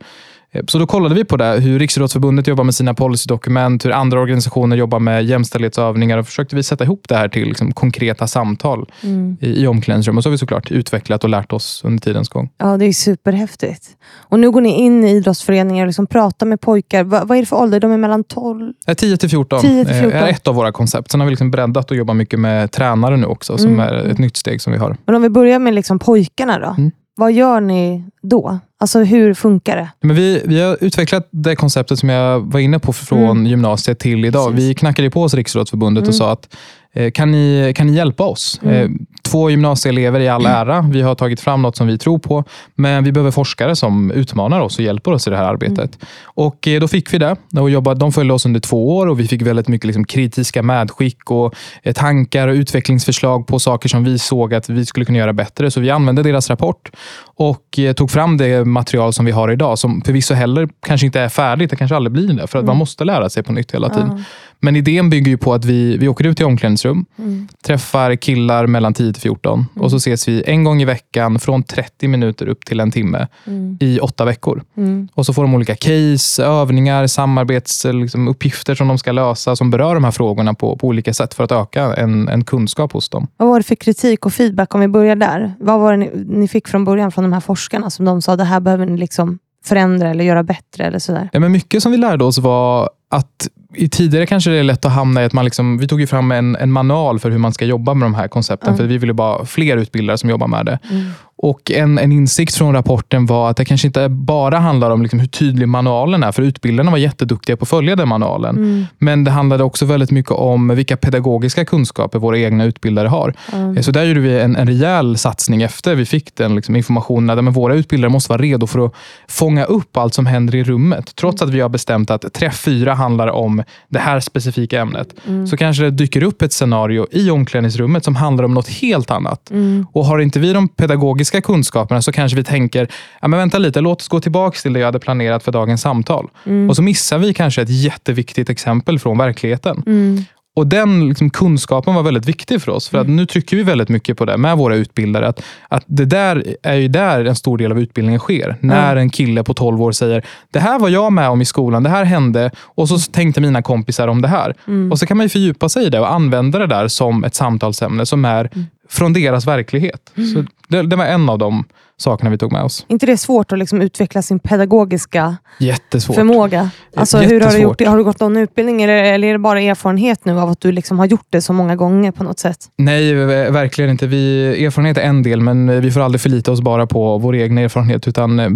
Eh, 0.53 0.63
Så 0.69 0.79
då 0.79 0.87
kollade 0.87 1.15
vi 1.15 1.25
på 1.25 1.37
det, 1.37 1.61
hur 1.61 1.79
Riksidrottsförbundet 1.79 2.47
jobbar 2.47 2.65
med 2.65 2.75
sina 2.75 2.95
policydokument, 2.95 3.85
hur 3.85 3.93
andra 3.93 4.21
organisationer 4.21 4.77
jobbar 4.77 4.99
med 4.99 5.25
jämställdhetsövningar 5.25 6.19
och 6.19 6.27
försökte 6.27 6.57
vi 6.57 6.63
sätta 6.63 6.85
ihop 6.85 7.09
det 7.09 7.15
här 7.17 7.29
till 7.29 7.49
liksom, 7.49 7.73
konkreta 7.73 8.27
samtal 8.27 8.87
Mm. 9.03 9.37
i, 9.41 9.63
i 9.63 9.67
omklädningsrum. 9.67 10.17
Och 10.17 10.23
så 10.23 10.29
har 10.29 10.33
vi 10.33 10.39
såklart 10.39 10.71
utvecklat 10.71 11.25
och 11.25 11.31
lärt 11.31 11.53
oss 11.53 11.83
under 11.85 12.01
tidens 12.03 12.29
gång. 12.29 12.51
Ja, 12.59 12.77
det 12.77 12.85
är 12.85 12.93
superhäftigt. 12.93 13.85
Och 14.19 14.39
nu 14.41 14.51
går 14.51 14.61
ni 14.61 14.69
in 14.81 15.05
i 15.05 15.11
idrottsföreningar 15.11 15.85
och 15.85 15.87
liksom 15.87 16.07
pratar 16.07 16.47
med 16.47 16.61
pojkar. 16.61 17.05
Va, 17.05 17.23
vad 17.25 17.37
är 17.39 17.43
det 17.43 17.47
för 17.47 17.57
ålder? 17.57 17.81
De 17.81 17.93
är 17.93 17.97
mellan 17.99 18.25
12? 18.25 18.73
Eh, 18.87 18.95
10 18.95 19.17
till 19.17 19.29
14, 19.31 19.61
10 19.61 19.85
till 19.85 19.95
14. 19.95 20.13
eh, 20.13 20.23
är 20.23 20.29
ett 20.29 20.49
av 20.49 20.55
våra 20.55 20.73
koncept. 20.73 21.11
Sen 21.11 21.21
har 21.21 21.27
vi 21.27 21.31
liksom 21.31 21.51
breddat 21.51 21.91
och 21.91 21.97
jobbar 21.97 22.15
mycket 22.15 22.41
med 22.41 22.71
tränare 22.71 23.17
nu 23.17 23.27
också, 23.27 23.59
som 23.59 23.67
Mm. 23.73 23.81
är 23.81 23.95
ett 23.95 24.19
nytt 24.19 24.37
steg 24.37 24.61
som 24.63 24.73
vi 24.73 24.79
har. 24.79 24.97
Men 25.07 25.15
om 25.15 25.23
vi 25.23 25.29
börjar 25.29 25.59
med 25.59 25.75
liksom 25.75 25.99
pojkarna 25.99 26.59
då. 26.59 26.75
Mm. 26.79 26.91
Vad 27.17 27.33
gör 27.33 27.61
ni 27.61 28.05
då? 28.23 28.59
Alltså 28.81 28.99
hur 29.05 29.35
funkar 29.35 29.77
det? 29.77 29.89
Men 30.01 30.17
vi, 30.17 30.43
vi 30.45 30.61
har 30.61 30.79
utvecklat 30.81 31.29
det 31.31 31.57
konceptet 31.57 31.99
som 31.99 32.09
jag 32.09 32.41
var 32.53 32.61
inne 32.61 32.79
på 32.79 32.93
från 32.93 33.31
Mm. 33.31 33.47
gymnasiet 33.47 33.99
till 33.99 34.25
idag. 34.25 34.51
Precis. 34.51 34.69
Vi 34.69 34.75
knackade 34.75 35.11
på 35.11 35.23
oss 35.23 35.35
Riksidrottsförbundet 35.35 36.03
Mm. 36.03 36.09
och 36.09 36.15
sa 36.15 36.33
att 36.33 36.57
eh, 36.93 37.11
kan 37.11 37.31
ni, 37.31 37.73
kan 37.77 37.87
ni 37.87 37.93
hjälpa 37.97 38.25
oss? 38.25 38.61
Mm. 38.65 38.99
Två 39.31 39.51
gymnasieelever 39.51 40.21
i 40.21 40.29
all 40.29 40.47
ära. 40.47 40.81
Vi 40.93 41.03
har 41.03 41.15
tagit 41.15 41.41
fram 41.41 41.63
något 41.63 41.77
som 41.77 41.87
vi 41.87 41.99
tror 41.99 42.19
på. 42.19 42.45
Men 42.75 43.05
vi 43.05 43.13
behöver 43.13 43.31
forskare 43.31 43.77
som 43.77 44.11
utmanar 44.11 44.61
oss 44.61 44.79
och 44.79 44.85
hjälper 44.85 45.13
oss 45.13 45.27
i 45.27 45.31
det 45.31 45.37
här 45.37 45.45
arbetet. 45.45 45.79
Mm. 45.79 46.07
Och 46.25 46.69
eh, 46.69 46.81
Då 46.81 46.89
fick 46.89 47.15
vi 47.15 47.19
det. 47.19 47.37
Och 47.61 47.71
jobbade, 47.71 48.01
de 48.01 48.13
följde 48.13 48.35
oss 48.35 48.47
under 48.47 48.61
två 48.61 48.97
år 48.97 49.07
och 49.07 49.21
vi 49.21 49.29
fick 49.29 49.43
väldigt 49.43 49.69
mycket 49.69 49.85
liksom 49.87 50.05
kritiska 50.05 50.63
medskick 50.63 51.31
och 51.31 51.55
eh, 51.83 51.93
tankar 51.93 52.49
och 52.49 52.55
utvecklingsförslag 52.55 53.47
på 53.47 53.59
saker 53.59 53.89
som 53.89 54.05
vi 54.05 54.19
såg 54.19 54.55
att 54.55 54.69
vi 54.69 54.87
skulle 54.87 55.07
kunna 55.07 55.19
göra 55.19 55.33
bättre. 55.33 55.71
Så 55.71 55.81
vi 55.81 55.91
använde 55.91 56.23
deras 56.23 56.51
rapport 56.51 56.91
och 57.37 57.79
eh, 57.79 57.93
tog 57.93 58.11
fram 58.11 58.37
det 58.37 58.65
material 58.65 59.13
som 59.13 59.25
vi 59.25 59.33
har 59.33 59.53
idag. 59.53 59.79
Som 59.79 60.03
förvisso 60.03 60.35
heller 60.35 60.69
kanske 60.87 61.07
inte 61.07 61.21
är 61.21 61.29
färdigt. 61.29 61.71
Det 61.71 61.77
kanske 61.77 61.97
aldrig 61.97 62.13
blir 62.13 62.29
det. 62.35 62.47
För 62.47 62.59
att 62.59 62.63
Mm. 62.63 62.67
man 62.67 62.77
måste 62.77 63.05
lära 63.05 63.31
sig 63.31 63.43
på 63.43 63.53
nytt 63.53 63.75
hela 63.75 63.89
tiden. 63.89 64.13
Ja. 64.17 64.23
Men 64.63 64.77
idén 64.77 65.11
bygger 65.11 65.31
ju 65.31 65.37
på 65.39 65.55
att 65.55 65.65
vi, 65.65 65.97
vi 65.97 66.09
åker 66.09 66.27
ut 66.27 66.41
i 66.41 66.45
omklädningsrum, 66.45 67.05
Mm. 67.19 67.49
träffar 67.65 68.17
killar 68.17 68.67
mellan 68.67 68.95
10 68.95 69.13
till 69.13 69.23
14 69.23 69.67
och 69.77 69.91
så 69.91 69.97
ses 69.97 70.29
vi 70.29 70.43
en 70.47 70.65
gång 70.65 70.83
i 70.83 70.85
veckan 70.85 71.39
från 71.39 71.63
30 71.63 72.09
minuter 72.09 72.47
upp 72.49 72.65
till 72.65 72.81
en 72.81 72.91
timme 72.91 73.29
Mm. 73.47 73.79
i 73.81 73.99
åtta 74.01 74.25
veckor. 74.25 74.63
Mm. 74.77 75.09
Och 75.15 75.27
så 75.27 75.33
får 75.35 75.43
de 75.43 75.55
olika 75.55 75.75
case, 75.77 76.45
övningar, 76.45 77.07
samarbetsuppgifter 77.07 78.73
liksom, 78.73 78.77
som 78.85 78.89
de 78.89 78.99
ska 78.99 79.13
lösa 79.13 79.57
som 79.57 79.71
berör 79.71 79.95
de 79.95 80.05
här 80.05 80.11
frågorna 80.11 80.55
på, 80.55 80.77
på 80.77 80.87
olika 80.87 81.15
sätt 81.15 81.35
för 81.35 81.45
att 81.45 81.53
öka 81.53 81.95
en, 81.95 82.29
en 82.29 82.45
kunskap 82.45 82.93
hos 82.93 83.09
dem. 83.09 83.27
Vad 83.37 83.49
var 83.49 83.59
det 83.59 83.63
för 83.63 83.75
kritik 83.75 84.27
och 84.27 84.33
feedback 84.33 84.75
om 84.75 84.81
vi 84.81 84.89
börjar 84.89 85.17
där? 85.17 85.55
Vad 85.61 85.81
var 85.81 85.91
det 85.93 85.97
ni, 85.97 86.11
ni 86.29 86.49
fick 86.49 86.69
från 86.69 86.85
början 86.85 87.13
från 87.13 87.25
de 87.25 87.33
här 87.33 87.41
forskarna 87.41 87.91
som 87.91 88.05
de 88.05 88.23
sa 88.23 88.37
det 88.37 88.45
här 88.45 88.61
behöver 88.61 88.87
ni 88.87 88.97
liksom 88.99 89.39
förändra 89.65 90.11
eller 90.11 90.25
göra 90.25 90.43
bättre 90.43 90.85
eller 90.85 90.99
sådär? 90.99 91.29
Ja, 91.33 91.41
men 91.41 91.53
mycket 91.53 91.83
som 91.83 91.93
vi 91.93 91.99
lärde 91.99 92.25
oss 92.25 92.39
var 92.39 92.91
att 93.11 93.49
i 93.75 93.89
tidigare 93.89 94.27
kanske 94.27 94.51
det 94.51 94.57
är 94.57 94.63
lätt 94.63 94.85
att 94.85 94.93
hamna 94.93 95.23
i 95.23 95.25
att 95.25 95.33
man 95.33 95.45
liksom, 95.45 95.79
vi 95.79 95.89
tog 95.89 96.01
ju 96.01 96.07
fram 96.07 96.33
en, 96.33 96.57
en 96.57 96.73
manual 96.73 97.19
för 97.19 97.31
hur 97.31 97.39
man 97.39 97.53
ska 97.53 97.65
jobba 97.65 97.95
med 97.95 98.07
de 98.07 98.15
här 98.15 98.29
koncepten. 98.29 98.69
Mm. 98.69 98.79
För 98.79 98.85
vi 98.85 98.99
ville 98.99 99.13
bara 99.13 99.39
ha 99.39 99.45
fler 99.45 99.77
utbildare 99.77 100.19
som 100.19 100.31
jobbar 100.31 100.47
med 100.47 100.67
det. 100.67 100.79
Mm. 100.91 101.11
Och 101.43 101.71
en, 101.71 101.99
en 101.99 102.13
insikt 102.13 102.55
från 102.55 102.75
rapporten 102.75 103.27
var 103.27 103.51
att 103.51 103.57
det 103.57 103.65
kanske 103.65 103.87
inte 103.87 104.09
bara 104.09 104.59
handlar 104.59 104.91
om 104.91 105.03
liksom 105.03 105.21
hur 105.21 105.27
tydlig 105.27 105.69
manualen 105.69 106.23
är. 106.23 106.33
För 106.33 106.43
utbildarna 106.43 106.91
var 106.91 106.99
jätteduktiga 106.99 107.57
på 107.57 107.63
att 107.63 107.69
följa 107.69 107.97
den 107.97 108.09
manualen. 108.09 108.57
Mm. 108.57 108.87
Men 108.99 109.25
det 109.25 109.31
handlade 109.31 109.65
också 109.65 109.85
väldigt 109.85 110.11
mycket 110.11 110.33
om 110.33 110.69
vilka 110.69 110.97
pedagogiska 110.97 111.65
kunskaper 111.65 112.19
våra 112.19 112.39
egna 112.39 112.65
utbildare 112.65 113.09
har. 113.09 113.35
Ja. 113.53 113.83
Så 113.83 113.91
där 113.91 114.05
gjorde 114.05 114.21
vi 114.21 114.41
en, 114.41 114.57
en 114.57 114.67
rejäl 114.67 115.19
satsning 115.19 115.63
efter 115.63 115.95
vi 115.95 116.07
fick 116.07 116.37
den 116.37 116.55
liksom, 116.55 116.77
informationen 116.77 117.49
att 117.49 117.57
våra 117.57 117.75
utbildare 117.75 118.11
måste 118.11 118.33
vara 118.33 118.43
redo 118.43 118.67
för 118.67 118.87
att 118.87 118.95
fånga 119.29 119.65
upp 119.65 119.97
allt 119.97 120.15
som 120.15 120.27
händer 120.27 120.55
i 120.55 120.65
rummet. 120.65 121.17
Trots 121.17 121.43
att 121.43 121.51
vi 121.51 121.61
har 121.61 121.69
bestämt 121.69 122.11
att 122.11 122.33
träff 122.33 122.61
fyra 122.61 122.95
handlar 122.95 123.29
om 123.29 123.63
det 123.89 123.99
här 123.99 124.21
specifika 124.21 124.81
ämnet. 124.81 125.15
Mm. 125.27 125.47
Så 125.47 125.57
kanske 125.57 125.83
det 125.83 125.91
dyker 125.91 126.23
upp 126.23 126.43
ett 126.43 126.53
scenario 126.53 127.07
i 127.11 127.31
omklädningsrummet 127.31 128.05
som 128.05 128.17
handlar 128.17 128.45
om 128.45 128.55
något 128.55 128.69
helt 128.69 129.11
annat. 129.11 129.51
Mm. 129.51 129.87
Och 129.93 130.05
har 130.05 130.19
inte 130.19 130.41
vi 130.41 130.53
de 130.53 130.69
pedagogiska 130.69 131.30
kunskaperna 131.41 132.03
så 132.03 132.13
kanske 132.13 132.37
vi 132.37 132.45
tänker, 132.45 132.89
ja, 133.21 133.29
men 133.29 133.39
vänta 133.39 133.59
lite, 133.59 133.81
låt 133.81 134.01
oss 134.01 134.09
gå 134.09 134.21
tillbaka 134.21 134.59
till 134.59 134.73
det 134.73 134.81
jag 134.81 134.87
hade 134.87 134.99
planerat 134.99 135.43
för 135.43 135.53
dagens 135.53 135.81
samtal. 135.81 136.29
Mm. 136.47 136.71
Och 136.71 136.77
så 136.77 136.83
missar 136.83 137.19
vi 137.19 137.35
kanske 137.35 137.63
ett 137.63 137.83
jätteviktigt 137.83 138.51
exempel 138.51 138.99
från 138.99 139.19
verkligheten. 139.19 139.83
Mm. 139.87 140.25
Och 140.57 140.67
Den 140.67 141.09
liksom, 141.09 141.31
kunskapen 141.31 141.95
var 141.95 142.03
väldigt 142.03 142.27
viktig 142.27 142.63
för 142.63 142.73
oss. 142.73 142.89
För 142.89 142.99
att 142.99 143.09
nu 143.09 143.27
trycker 143.27 143.57
vi 143.57 143.63
väldigt 143.63 143.89
mycket 143.89 144.19
på 144.19 144.25
det 144.25 144.37
med 144.37 144.57
våra 144.57 144.75
utbildare. 144.75 145.29
Att, 145.29 145.43
att 145.69 145.85
det 145.87 146.05
där 146.05 146.57
är 146.63 146.75
ju 146.75 146.89
där 146.89 147.25
en 147.25 147.37
stor 147.37 147.59
del 147.59 147.73
av 147.73 147.81
utbildningen 147.81 148.21
sker. 148.21 148.57
När 148.61 148.97
en 148.97 149.11
kille 149.11 149.45
på 149.45 149.55
12 149.55 149.83
år 149.83 149.93
säger, 149.93 150.27
det 150.51 150.59
här 150.59 150.79
var 150.79 150.89
jag 150.89 151.13
med 151.13 151.29
om 151.29 151.43
i 151.43 151.45
skolan, 151.45 151.83
det 151.83 151.91
här 151.91 152.05
hände 152.05 152.51
och 152.59 152.89
så 152.89 152.99
tänkte 152.99 153.41
mina 153.41 153.63
kompisar 153.63 154.09
om 154.09 154.23
det 154.23 154.29
här. 154.29 154.55
Mm. 154.67 154.93
Och 154.93 154.99
så 154.99 155.07
kan 155.07 155.17
man 155.17 155.25
ju 155.25 155.29
fördjupa 155.29 155.69
sig 155.69 155.87
i 155.87 155.91
det 155.91 156.01
och 156.01 156.13
använda 156.13 156.59
det 156.59 156.67
där 156.67 156.89
som 156.89 157.25
ett 157.25 157.35
samtalsämne 157.35 158.07
som 158.07 158.25
är 158.25 158.51
från 158.91 159.13
deras 159.13 159.47
verklighet. 159.47 160.13
Så 160.35 160.45
det, 160.69 160.83
det 160.83 160.97
var 160.97 161.05
en 161.05 161.29
av 161.29 161.39
de 161.39 161.65
sakerna 161.97 162.31
vi 162.31 162.39
tog 162.39 162.53
med 162.53 162.63
oss. 162.63 162.85
inte 162.89 163.07
det 163.07 163.13
är 163.13 163.17
svårt 163.17 163.53
att 163.53 163.59
liksom 163.59 163.83
utveckla 163.83 164.23
sin 164.23 164.39
pedagogiska 164.39 165.37
Jättesvårt. 165.59 166.15
förmåga? 166.17 166.71
Alltså, 166.97 167.19
hur 167.19 167.25
har, 167.25 167.31
du 167.31 167.35
Jättesvårt. 167.37 167.63
gjort 167.63 167.79
det? 167.79 167.85
har 167.85 167.97
du 167.99 168.05
gått 168.05 168.21
någon 168.21 168.37
utbildning 168.37 168.83
eller, 168.83 168.95
eller 168.95 169.29
är 169.29 169.33
det 169.33 169.39
bara 169.39 169.61
erfarenhet 169.61 170.25
nu 170.25 170.41
av 170.41 170.49
att 170.51 170.61
du 170.61 170.73
liksom 170.73 170.99
har 170.99 171.07
gjort 171.07 171.27
det 171.31 171.43
så 171.43 171.53
många 171.53 171.77
gånger 171.77 172.13
på 172.13 172.25
något 172.25 172.39
sätt? 172.39 172.59
Nej, 172.79 173.15
verkligen 173.51 173.91
inte. 173.91 174.07
Vi, 174.07 174.47
erfarenhet 174.65 174.97
är 174.99 175.03
en 175.03 175.23
del, 175.23 175.41
men 175.41 175.81
vi 175.81 175.91
får 175.91 176.01
aldrig 176.01 176.21
förlita 176.21 176.53
oss 176.53 176.61
bara 176.61 176.87
på 176.87 177.19
vår 177.19 177.33
egen 177.33 177.59
erfarenhet. 177.59 178.09
Utan, 178.09 178.41
eh, 178.41 178.49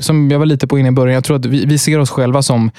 som 0.00 0.30
jag 0.30 0.38
var 0.38 0.46
lite 0.46 0.66
på 0.66 0.78
inne 0.78 0.88
i 0.88 0.92
början, 0.92 1.14
jag 1.14 1.24
tror 1.24 1.36
att 1.36 1.46
vi, 1.46 1.64
vi 1.66 1.78
ser 1.78 1.98
oss 1.98 2.10
själva 2.10 2.42
som 2.42 2.64
eh, 2.66 2.70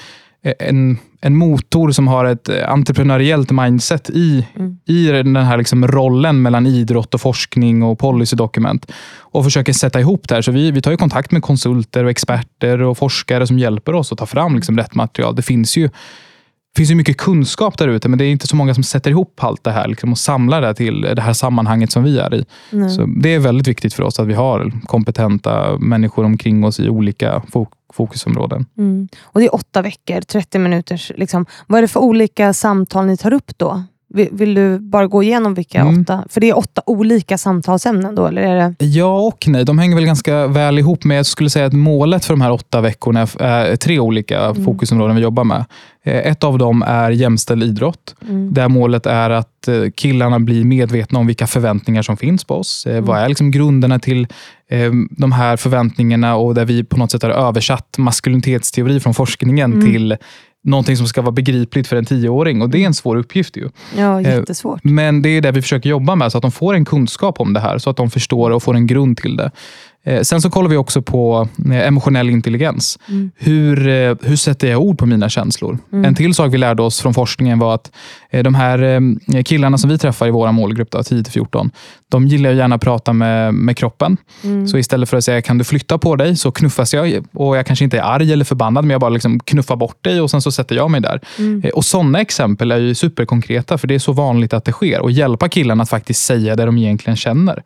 en, 0.58 0.98
en 1.20 1.36
motor 1.36 1.90
som 1.90 2.08
har 2.08 2.24
ett 2.24 2.48
entreprenöriellt 2.66 3.50
mindset 3.50 4.10
i, 4.10 4.46
Mm. 4.56 4.78
i 4.86 5.06
den 5.06 5.36
här 5.36 5.56
liksom 5.58 5.88
rollen 5.88 6.42
mellan 6.42 6.66
idrott 6.66 7.14
och 7.14 7.20
forskning 7.20 7.82
och 7.82 7.98
policydokument. 7.98 8.92
Och 9.18 9.44
försöker 9.44 9.72
sätta 9.72 10.00
ihop 10.00 10.28
det 10.28 10.34
här. 10.34 10.42
Så 10.42 10.52
vi, 10.52 10.70
vi 10.70 10.82
tar 10.82 10.90
ju 10.90 10.96
kontakt 10.96 11.32
med 11.32 11.42
konsulter, 11.42 12.04
och 12.04 12.10
experter 12.10 12.82
och 12.82 12.98
forskare 12.98 13.46
som 13.46 13.58
hjälper 13.58 13.94
oss 13.94 14.12
att 14.12 14.18
ta 14.18 14.26
fram 14.26 14.54
liksom 14.54 14.78
rätt 14.78 14.94
material. 14.94 15.34
Det 15.34 15.42
finns 15.42 15.76
ju 15.76 15.90
finns 16.76 16.90
ju 16.90 16.94
mycket 16.94 17.16
kunskap 17.16 17.78
där 17.78 17.88
ute, 17.88 18.08
men 18.08 18.18
det 18.18 18.24
är 18.24 18.30
inte 18.30 18.46
så 18.46 18.56
många 18.56 18.74
som 18.74 18.82
sätter 18.82 19.10
ihop 19.10 19.44
allt 19.44 19.64
det 19.64 19.70
här 19.70 19.88
liksom, 19.88 20.12
och 20.12 20.18
samlar 20.18 20.60
det 20.62 20.74
till 20.74 21.00
det 21.00 21.22
här 21.22 21.32
sammanhanget 21.32 21.92
som 21.92 22.04
vi 22.04 22.18
är 22.18 22.34
i. 22.34 22.44
Nej. 22.70 22.90
Så 22.90 23.06
Det 23.06 23.34
är 23.34 23.38
väldigt 23.38 23.68
viktigt 23.68 23.94
för 23.94 24.02
oss 24.02 24.20
att 24.20 24.26
vi 24.26 24.34
har 24.34 24.72
kompetenta 24.86 25.78
människor 25.78 26.24
omkring 26.24 26.64
oss 26.64 26.80
i 26.80 26.88
olika 26.88 27.42
fok- 27.52 27.72
fokusområden. 27.92 28.66
Mm. 28.78 29.08
Och 29.22 29.40
det 29.40 29.46
är 29.46 29.54
åtta 29.54 29.82
veckor, 29.82 30.20
30 30.20 30.58
minuters. 30.58 31.12
Liksom. 31.16 31.46
Vad 31.66 31.78
är 31.78 31.82
det 31.82 31.88
för 31.88 32.00
olika 32.00 32.52
samtal 32.52 33.06
ni 33.06 33.16
tar 33.16 33.32
upp 33.32 33.52
då? 33.56 33.82
Vill, 34.14 34.28
vill 34.32 34.54
du 34.54 34.78
bara 34.78 35.06
gå 35.06 35.22
igenom 35.22 35.54
vilka 35.54 35.80
Mm. 35.80 36.00
åtta? 36.02 36.24
För 36.30 36.40
det 36.40 36.48
är 36.50 36.58
åtta 36.58 36.82
olika 36.86 37.38
samtalsämnen 37.38 38.14
då, 38.14 38.26
eller 38.26 38.42
är 38.42 38.56
det? 38.78 38.84
Ja 38.86 39.20
och 39.20 39.44
nej, 39.48 39.64
de 39.64 39.78
hänger 39.78 39.94
väl 39.96 40.04
ganska 40.06 40.46
väl 40.46 40.78
ihop. 40.78 41.04
Men 41.04 41.16
jag 41.16 41.26
skulle 41.26 41.50
säga 41.50 41.66
att 41.66 41.72
målet 41.72 42.24
för 42.24 42.32
de 42.34 42.40
här 42.40 42.50
åtta 42.52 42.80
veckorna 42.80 43.26
är 43.40 43.76
tre 43.76 43.98
olika 43.98 44.54
fokusområden 44.54 45.16
vi 45.16 45.22
jobbar 45.22 45.44
med. 45.44 45.64
Eh, 46.04 46.16
Ett 46.30 46.44
av 46.44 46.58
dem 46.58 46.82
är 46.86 47.10
jämställd 47.10 47.62
idrott. 47.62 48.14
Mm. 48.28 48.54
Där 48.54 48.68
målet 48.68 49.06
är 49.06 49.30
att 49.30 49.68
eh, 49.68 49.74
killarna 49.96 50.40
blir 50.40 50.64
medvetna 50.64 51.18
om 51.18 51.26
vilka 51.26 51.46
förväntningar 51.46 52.02
som 52.02 52.16
finns 52.16 52.44
på 52.44 52.54
oss. 52.54 52.86
Eh, 52.86 53.00
Vad 53.00 53.18
är 53.18 53.28
liksom 53.28 53.50
grunderna 53.50 53.98
till 53.98 54.26
de 55.10 55.32
här 55.32 55.56
förväntningarna 55.56 56.36
och 56.36 56.54
där 56.54 56.64
vi 56.64 56.84
på 56.84 56.96
något 56.96 57.10
sätt 57.10 57.22
har 57.22 57.30
översatt 57.30 57.98
maskulinitetsteori 57.98 59.00
från 59.00 59.14
forskningen 59.14 59.72
Mm. 59.72 59.86
till 59.86 60.16
någonting 60.66 60.96
som 60.96 61.06
ska 61.06 61.22
vara 61.22 61.32
begripligt 61.32 61.88
för 61.88 61.96
en 61.96 62.04
tioåring. 62.04 62.62
Och 62.62 62.70
det 62.70 62.82
är 62.82 62.86
en 62.86 62.94
svår 62.94 63.16
uppgift. 63.16 63.56
ju. 63.56 63.70
Ja, 63.96 64.20
Eh, 64.20 64.34
jättesvårt. 64.34 64.84
Men 64.84 65.22
det 65.22 65.28
är 65.28 65.40
det 65.40 65.50
vi 65.52 65.62
försöker 65.62 65.90
jobba 65.90 66.14
med, 66.14 66.32
så 66.32 66.38
att 66.38 66.42
de 66.42 66.52
får 66.52 66.74
en 66.74 66.84
kunskap 66.84 67.40
om 67.40 67.52
det 67.52 67.60
här, 67.60 67.78
så 67.78 67.90
att 67.90 67.96
de 67.96 68.10
förstår 68.10 68.50
och 68.50 68.62
får 68.62 68.74
en 68.74 68.86
grund 68.86 69.16
till 69.18 69.36
det. 69.36 69.50
Eh, 70.06 70.22
Sen 70.22 70.40
så 70.40 70.50
kollar 70.50 70.70
vi 70.70 70.76
också 70.76 71.02
på 71.02 71.48
eh, 71.70 71.86
emotionell 71.86 72.30
intelligens. 72.30 72.98
Mm. 73.08 73.30
Hur, 73.36 73.88
eh, 73.88 74.14
hur 74.22 74.36
sätter 74.36 74.68
jag 74.68 74.80
ord 74.80 74.98
på 74.98 75.06
mina 75.06 75.28
känslor? 75.28 75.78
Mm. 75.92 76.04
En 76.04 76.14
till 76.14 76.34
sak 76.34 76.54
vi 76.54 76.58
lärde 76.58 76.82
oss 76.82 77.00
från 77.00 77.14
forskningen 77.14 77.58
var 77.58 77.74
att 77.74 77.90
de 78.42 78.54
här 78.54 79.42
killarna 79.42 79.78
som 79.78 79.90
vi 79.90 79.98
träffar 79.98 80.26
i 80.26 80.30
vår 80.30 80.52
målgrupp, 80.52 80.90
då, 80.90 80.98
10-14, 80.98 81.70
de 82.08 82.26
gillar 82.26 82.50
gärna 82.50 82.74
att 82.74 82.80
prata 82.80 83.12
med, 83.12 83.54
med 83.54 83.76
kroppen. 83.76 84.16
Mm. 84.44 84.68
Så 84.68 84.78
istället 84.78 85.08
för 85.08 85.16
att 85.16 85.24
säga 85.24 85.42
kan 85.42 85.58
du 85.58 85.64
flytta 85.64 85.98
på 85.98 86.16
dig 86.16 86.36
så 86.36 86.50
knuffas 86.50 86.94
jag 86.94 87.24
och 87.32 87.56
jag 87.56 87.66
kanske 87.66 87.84
inte 87.84 87.98
är 87.98 88.02
arg 88.02 88.32
eller 88.32 88.44
förbannad 88.44 88.84
men 88.84 88.90
jag 88.90 89.00
bara 89.00 89.10
liksom 89.10 89.40
knuffar 89.40 89.76
bort 89.76 90.04
dig 90.04 90.20
och 90.20 90.30
sen 90.30 90.42
så 90.42 90.52
sätter 90.52 90.76
jag 90.76 90.90
mig 90.90 91.00
där. 91.00 91.20
Mm. 91.38 91.70
Och 91.74 91.84
Sådana 91.84 92.20
exempel 92.20 92.72
är 92.72 92.78
ju 92.78 92.94
superkonkreta 92.94 93.78
för 93.78 93.88
det 93.88 93.94
är 93.94 93.98
så 93.98 94.12
vanligt 94.12 94.52
att 94.52 94.64
det 94.64 94.72
sker 94.72 95.00
och 95.00 95.10
hjälpa 95.10 95.48
killarna 95.48 95.82
att 95.82 95.90
faktiskt 95.90 96.24
säga 96.24 96.56
det 96.56 96.64
de 96.64 96.78
egentligen 96.78 97.16
känner. 97.16 97.62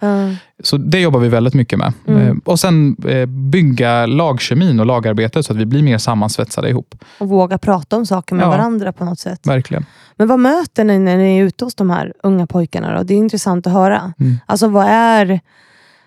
Så 0.62 0.76
det 0.76 1.00
jobbar 1.00 1.20
vi 1.20 1.28
väldigt 1.28 1.54
mycket 1.54 1.78
med. 1.78 1.92
Eh, 2.30 2.36
Och 2.44 2.60
sen 2.60 2.96
eh, 3.08 3.26
bygga 3.26 4.06
lagkemin 4.06 4.80
och 4.80 4.86
lagarbetet 4.86 5.46
så 5.46 5.52
att 5.52 5.58
vi 5.58 5.66
blir 5.66 5.82
mer 5.82 5.98
sammansvetsade 5.98 6.68
ihop. 6.68 6.94
Och 7.18 7.28
våga 7.28 7.58
prata 7.58 7.96
om 7.96 8.06
saker 8.06 8.34
med 8.34 8.44
Ja. 8.44 8.50
varandra 8.50 8.92
på 8.92 9.04
något 9.04 9.18
sätt. 9.18 9.46
Verkligen. 9.46 9.86
Men 10.16 10.28
vad 10.28 10.38
möter 10.38 10.84
ni 10.84 10.98
när 10.98 11.16
ni 11.16 11.38
är 11.38 11.44
ute 11.44 11.64
hos 11.64 11.74
de 11.74 11.90
här 11.90 12.12
unga 12.22 12.46
pojkarna? 12.46 12.96
Då? 12.98 13.02
Det 13.02 13.14
är 13.14 13.18
intressant 13.18 13.66
att 13.66 13.72
höra. 13.72 14.12
Mm. 14.20 14.36
Alltså 14.46 14.68
vad 14.68 14.86
är 14.88 15.40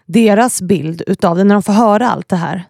deras 0.06 0.62
bild 0.62 1.04
utav 1.08 1.38
det 1.38 1.44
när 1.44 1.56
de 1.56 1.64
får 1.64 1.74
höra 1.74 2.10
allt 2.10 2.30
det 2.30 2.36
här? 2.36 2.64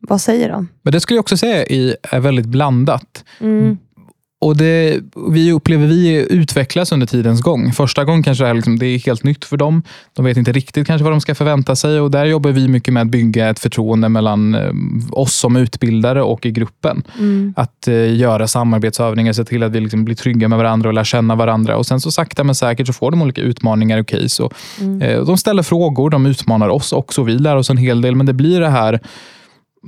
Vad 0.00 0.20
säger 0.20 0.48
de? 0.52 0.68
Men 0.82 0.92
det 0.92 1.00
skulle 1.00 1.16
jag 1.16 1.22
också 1.22 1.36
säga 1.36 1.64
är 2.12 2.20
väldigt 2.20 2.46
blandat. 2.46 3.24
Mm. 3.40 3.78
Och 4.42 4.56
det 4.56 5.00
vi 5.30 5.52
upplever 5.52 5.86
vi 5.86 6.26
utvecklas 6.30 6.92
under 6.92 7.06
tidens 7.06 7.40
gång. 7.42 7.72
Första 7.72 8.04
gången 8.04 8.22
kanske 8.22 8.44
det 8.44 8.50
är, 8.50 8.54
liksom, 8.54 8.78
det 8.78 8.86
är 8.86 8.98
helt 8.98 9.24
nytt 9.24 9.44
för 9.44 9.56
dem. 9.56 9.82
De 10.16 10.24
vet 10.24 10.36
inte 10.36 10.52
riktigt 10.52 10.86
kanske 10.86 11.04
vad 11.04 11.12
de 11.12 11.20
ska 11.20 11.34
förvänta 11.34 11.76
sig. 11.76 12.00
och 12.00 12.10
Där 12.10 12.24
jobbar 12.24 12.50
vi 12.50 12.68
mycket 12.68 12.94
med 12.94 13.00
att 13.00 13.08
bygga 13.08 13.48
ett 13.48 13.58
förtroende 13.58 14.08
mellan 14.08 14.54
eh, 14.54 14.70
oss 15.10 15.34
som 15.34 15.56
utbildare 15.56 16.22
och 16.22 16.46
i 16.46 16.50
gruppen. 16.50 17.02
Mm. 17.18 17.54
Att 17.56 17.88
eh, 17.88 18.14
göra 18.16 18.48
samarbetsövningar, 18.48 19.32
se 19.32 19.44
till 19.44 19.62
att 19.62 19.72
vi 19.72 19.80
liksom 19.80 20.04
blir 20.04 20.16
trygga 20.16 20.48
med 20.48 20.58
varandra 20.58 20.88
och 20.88 20.94
lär 20.94 21.04
känna 21.04 21.34
varandra. 21.34 21.76
Och 21.76 21.86
Sen 21.86 22.00
så 22.00 22.10
sakta 22.10 22.44
men 22.44 22.54
säkert 22.54 22.86
så 22.86 22.92
får 22.92 23.10
de 23.10 23.22
olika 23.22 23.40
utmaningar 23.40 23.98
och 23.98 24.06
case. 24.08 24.42
Och, 24.42 24.54
Mm. 24.80 25.02
eh, 25.02 25.24
de 25.24 25.36
ställer 25.36 25.62
frågor, 25.62 26.10
de 26.10 26.26
utmanar 26.26 26.68
oss 26.68 26.92
också. 26.92 27.22
Vi 27.22 27.32
lär 27.32 27.56
oss 27.56 27.70
en 27.70 27.76
hel 27.76 28.00
del, 28.00 28.14
men 28.14 28.26
det 28.26 28.32
blir 28.32 28.60
det 28.60 28.68
här 28.68 29.00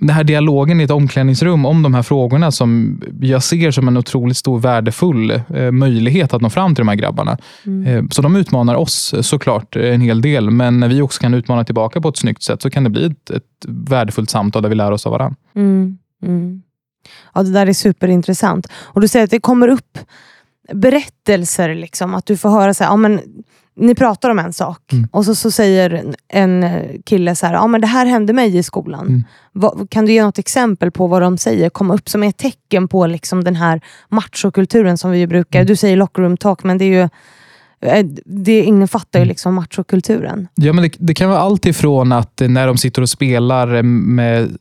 den 0.01 0.11
här 0.11 0.25
dialogen 0.25 0.81
i 0.81 0.85
ett 0.85 0.91
omklädningsrum 0.91 1.67
om 1.67 1.83
de 1.83 1.95
här 1.95 2.03
frågorna 2.03 2.51
som 2.51 3.01
jag 3.21 3.43
ser 3.43 3.71
som 3.71 3.89
en 3.89 3.97
otroligt 3.97 4.37
stor 4.37 4.59
värdefull 4.59 5.31
eh, 5.31 5.71
möjlighet 5.71 6.35
att 6.35 6.43
nå 6.43 6.51
fram 6.51 6.75
till 6.75 6.83
de 6.83 6.89
här 6.89 6.97
grabbarna. 6.97 7.39
Mm. 7.67 7.87
Eh, 7.87 8.05
så 8.11 8.23
de 8.23 8.37
utmanar 8.37 8.75
oss 8.75 9.15
såklart 9.21 9.77
en 9.77 10.01
hel 10.01 10.23
del, 10.23 10.51
men 10.51 10.81
när 10.81 10.89
vi 10.89 11.03
också 11.03 11.21
kan 11.21 11.35
utmana 11.35 11.65
tillbaka 11.65 12.01
på 12.01 12.09
ett 12.09 12.17
snyggt 12.17 12.43
sätt 12.43 12.63
så 12.63 12.71
kan 12.71 12.85
det 12.85 12.91
bli 12.91 13.07
ett, 13.07 13.31
ett 13.31 13.43
värdefullt 13.69 14.31
samtal 14.31 14.63
där 14.63 14.69
vi 14.69 14.75
lär 14.75 14.93
oss 14.93 15.07
av 15.07 15.13
varandra. 15.13 15.37
Mm. 15.55 15.99
Mm. 16.23 16.63
Ja, 17.35 17.43
det 17.43 17.53
där 17.53 17.67
är 17.67 17.73
superintressant. 17.73 18.67
Och 18.75 19.01
Du 19.01 19.09
säger 19.09 19.25
att 19.25 19.31
det 19.31 19.41
kommer 19.41 19.69
upp 19.69 19.99
berättelser, 20.73 21.75
liksom, 21.75 22.15
att 22.15 22.27
du 22.27 22.37
får 22.37 22.51
höra 22.51 22.75
så 22.75 22.85
här, 22.85 22.91
ja, 22.91 22.97
men, 22.97 23.21
ni 23.77 23.95
pratar 23.95 24.31
om 24.31 24.39
en 24.39 24.53
sak 24.53 24.93
Mm. 24.93 25.09
och 25.13 25.25
så, 25.25 25.35
så 25.35 25.51
säger 25.51 26.15
en 26.29 26.67
kille 27.05 27.37
så 27.37 27.47
här, 27.47 27.55
ja, 27.55 27.67
men 27.67 27.81
det 27.81 27.87
här 27.87 28.07
hände 28.07 28.33
mig 28.33 28.57
i 28.57 28.63
skolan. 28.63 29.07
Mm. 29.07 29.25
Vad, 29.53 29.91
kan 29.91 30.07
du 30.07 30.13
ge 30.13 30.23
något 30.25 30.39
exempel 30.39 30.91
på 30.91 31.07
vad 31.07 31.23
de 31.23 31.39
säger 31.39 31.71
komma 31.71 31.95
upp 31.95 32.09
som 32.09 32.23
ett 32.23 32.37
tecken 32.37 32.89
på 32.89 33.07
liksom, 33.07 33.45
den 33.45 33.57
här 33.57 33.81
machokulturen 34.09 34.99
som 34.99 35.11
vi 35.11 35.27
brukar, 35.27 35.59
Mm. 35.59 35.67
du 35.67 35.77
säger 35.77 35.97
locker 35.97 36.23
room 36.23 36.37
talk, 36.37 36.65
men 36.65 36.79
det 36.79 36.85
är 36.85 36.89
ju 37.03 37.09
eh, 37.91 38.07
det 38.27 38.63
innefattar 38.63 39.19
Mm. 39.19 39.27
ju 39.27 39.29
liksom 39.29 39.55
machokulturen. 39.55 40.49
Ja, 40.55 40.73
men 40.73 40.83
det, 40.85 40.91
det 40.99 41.15
kan 41.15 41.29
vara 41.31 41.39
allt 41.41 41.67
ifrån 41.67 42.13
att 42.13 42.41
eh, 42.41 42.49
när 42.49 42.67
de 42.67 42.77
sitter 42.77 43.03
och 43.03 43.09
spelar 43.09 43.75
eh, 43.75 43.83
med 43.83 44.57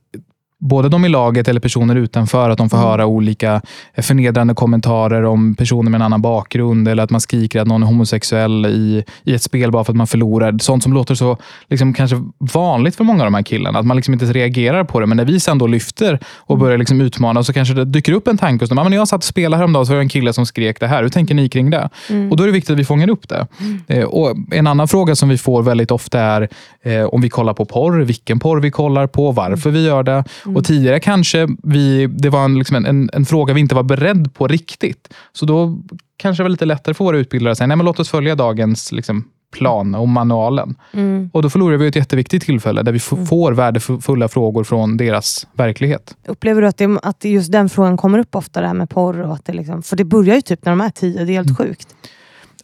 både 0.63 0.89
de 0.89 1.06
i 1.06 1.10
laget 1.10 1.47
eller 1.47 1.60
personer 1.60 1.95
utanför, 1.95 2.49
att 2.49 2.58
de 2.58 2.69
får 2.69 2.78
Mm. 2.78 2.89
höra 2.89 3.06
olika 3.06 3.62
förnedrande 3.97 4.54
kommentarer 4.54 5.23
om 5.23 5.56
personer 5.56 5.91
med 5.91 5.97
en 5.97 6.02
annan 6.02 6.21
bakgrund 6.21 6.88
eller 6.88 7.04
att 7.04 7.10
man 7.10 7.21
skriker 7.21 7.62
att 7.62 7.67
någon 7.67 7.84
är 7.84 7.88
homosexuell 7.88 8.65
i, 8.65 9.04
i 9.23 9.34
ett 9.34 9.41
spel 9.43 9.71
bara 9.71 9.84
för 9.84 9.91
att 9.93 9.97
man 9.97 10.08
förlorar. 10.08 10.58
Sånt 10.62 10.84
som 10.84 10.93
låter 10.93 11.15
så 11.15 11.38
liksom, 11.69 11.93
kanske 11.93 12.21
vanligt 12.39 12.95
för 12.95 13.04
många 13.04 13.23
av 13.23 13.26
de 13.28 13.34
här 13.34 13.41
killarna, 13.43 13.80
att 13.80 13.86
man 13.86 13.97
liksom 13.97 14.13
inte 14.13 14.26
reagerar 14.26 14.84
på 14.84 14.99
det. 14.99 15.06
Men 15.06 15.17
när 15.17 15.26
vi 15.26 15.39
sen 15.39 15.58
då 15.58 15.67
lyfter 15.67 16.19
och 16.38 16.58
börjar 16.58 16.78
liksom 16.78 17.02
utmana 17.02 17.43
så 17.43 17.54
kanske 17.54 17.73
det 17.73 17.86
dyker 17.86 18.12
upp 18.13 18.28
en 18.28 18.38
tanke 18.38 18.63
hos 18.63 18.69
dem. 18.69 18.78
"Ja, 18.78 18.84
men 18.84 18.91
när 18.91 18.97
jag 18.97 19.08
satt 19.08 19.17
och 19.17 19.23
spelade 19.23 19.58
häromdagen 19.58 19.86
så 19.86 19.91
var 19.91 19.97
det 19.97 20.04
en 20.04 20.10
kille 20.10 20.34
som 20.34 20.45
skrek 20.45 20.80
det 20.80 20.88
här. 20.88 21.04
Hur 21.04 21.10
tänker 21.10 21.36
ni 21.36 21.49
kring 21.49 21.69
det? 21.69 21.89
Mm. 22.10 22.32
Och 22.32 22.38
Då 22.38 22.43
är 22.43 22.47
det 22.47 22.54
viktigt 22.54 22.71
att 22.73 22.80
vi 22.80 22.86
fångar 22.86 23.10
upp 23.10 23.30
det. 23.30 23.47
Eh, 23.88 24.04
och 24.04 24.36
En 24.52 24.67
annan 24.67 24.88
fråga 24.88 25.15
som 25.15 25.30
vi 25.30 25.38
får 25.38 25.63
väldigt 25.63 25.91
ofta 25.91 26.19
är 26.19 26.49
eh, 26.84 27.04
om 27.04 27.21
vi 27.21 27.30
kollar 27.30 27.54
på 27.54 27.65
porr, 27.65 27.99
vilken 28.02 28.39
porr 28.39 28.60
vi 28.60 28.71
kollar 28.71 29.08
på, 29.08 29.32
varför 29.32 29.69
vi 29.69 29.86
gör 29.86 30.04
det. 30.04 30.23
Och 30.55 30.65
Tidigare 30.65 30.99
kanske 30.99 31.47
vi, 31.63 32.07
det 32.07 32.29
var 32.29 32.45
en, 32.45 32.57
liksom 32.59 32.75
en, 32.75 32.85
en, 32.85 33.09
en 33.13 33.25
fråga 33.25 33.53
vi 33.53 33.59
inte 33.59 33.75
var 33.75 33.83
beredd 33.83 34.33
på 34.33 34.47
riktigt. 34.47 35.13
Så 35.33 35.45
då 35.45 35.79
kanske 36.17 36.39
det 36.41 36.45
var 36.45 36.49
lite 36.49 36.65
lättare 36.65 36.93
för 36.93 37.05
våra 37.05 37.17
utbildare 37.17 37.51
att 37.51 37.57
säga, 37.57 37.67
nej 37.67 37.77
men 37.77 37.85
låt 37.85 37.99
oss 37.99 38.09
följa 38.09 38.35
dagens 38.35 38.91
liksom, 38.91 39.23
plan 39.53 39.95
och 39.95 40.09
manualen. 40.09 40.75
Mm. 40.93 41.29
Och 41.33 41.41
Då 41.41 41.49
förlorar 41.49 41.77
vi 41.77 41.87
ett 41.87 41.95
jätteviktigt 41.95 42.43
tillfälle 42.43 42.81
där 42.83 42.91
vi 42.91 42.97
f- 42.97 43.27
får 43.29 43.51
värdefulla 43.51 44.27
frågor 44.27 44.63
från 44.63 44.97
deras 44.97 45.47
verklighet. 45.53 46.15
Upplever 46.27 46.61
du 46.61 46.67
att, 46.67 46.77
det, 46.77 46.99
att 47.03 47.23
just 47.25 47.51
den 47.51 47.69
frågan 47.69 47.97
kommer 47.97 48.19
upp 48.19 48.35
ofta, 48.35 48.61
det 48.61 48.67
här 48.67 48.73
med 48.73 48.89
porr? 48.89 49.21
Och 49.21 49.33
att 49.33 49.45
det 49.45 49.53
liksom, 49.53 49.83
för 49.83 49.95
det 49.95 50.03
börjar 50.05 50.35
ju 50.35 50.41
typ 50.41 50.65
när 50.65 50.71
de 50.71 50.81
är 50.81 50.89
tio, 50.89 51.25
det 51.25 51.31
är 51.31 51.35
helt 51.35 51.47
Mm. 51.49 51.55
sjukt. 51.55 51.87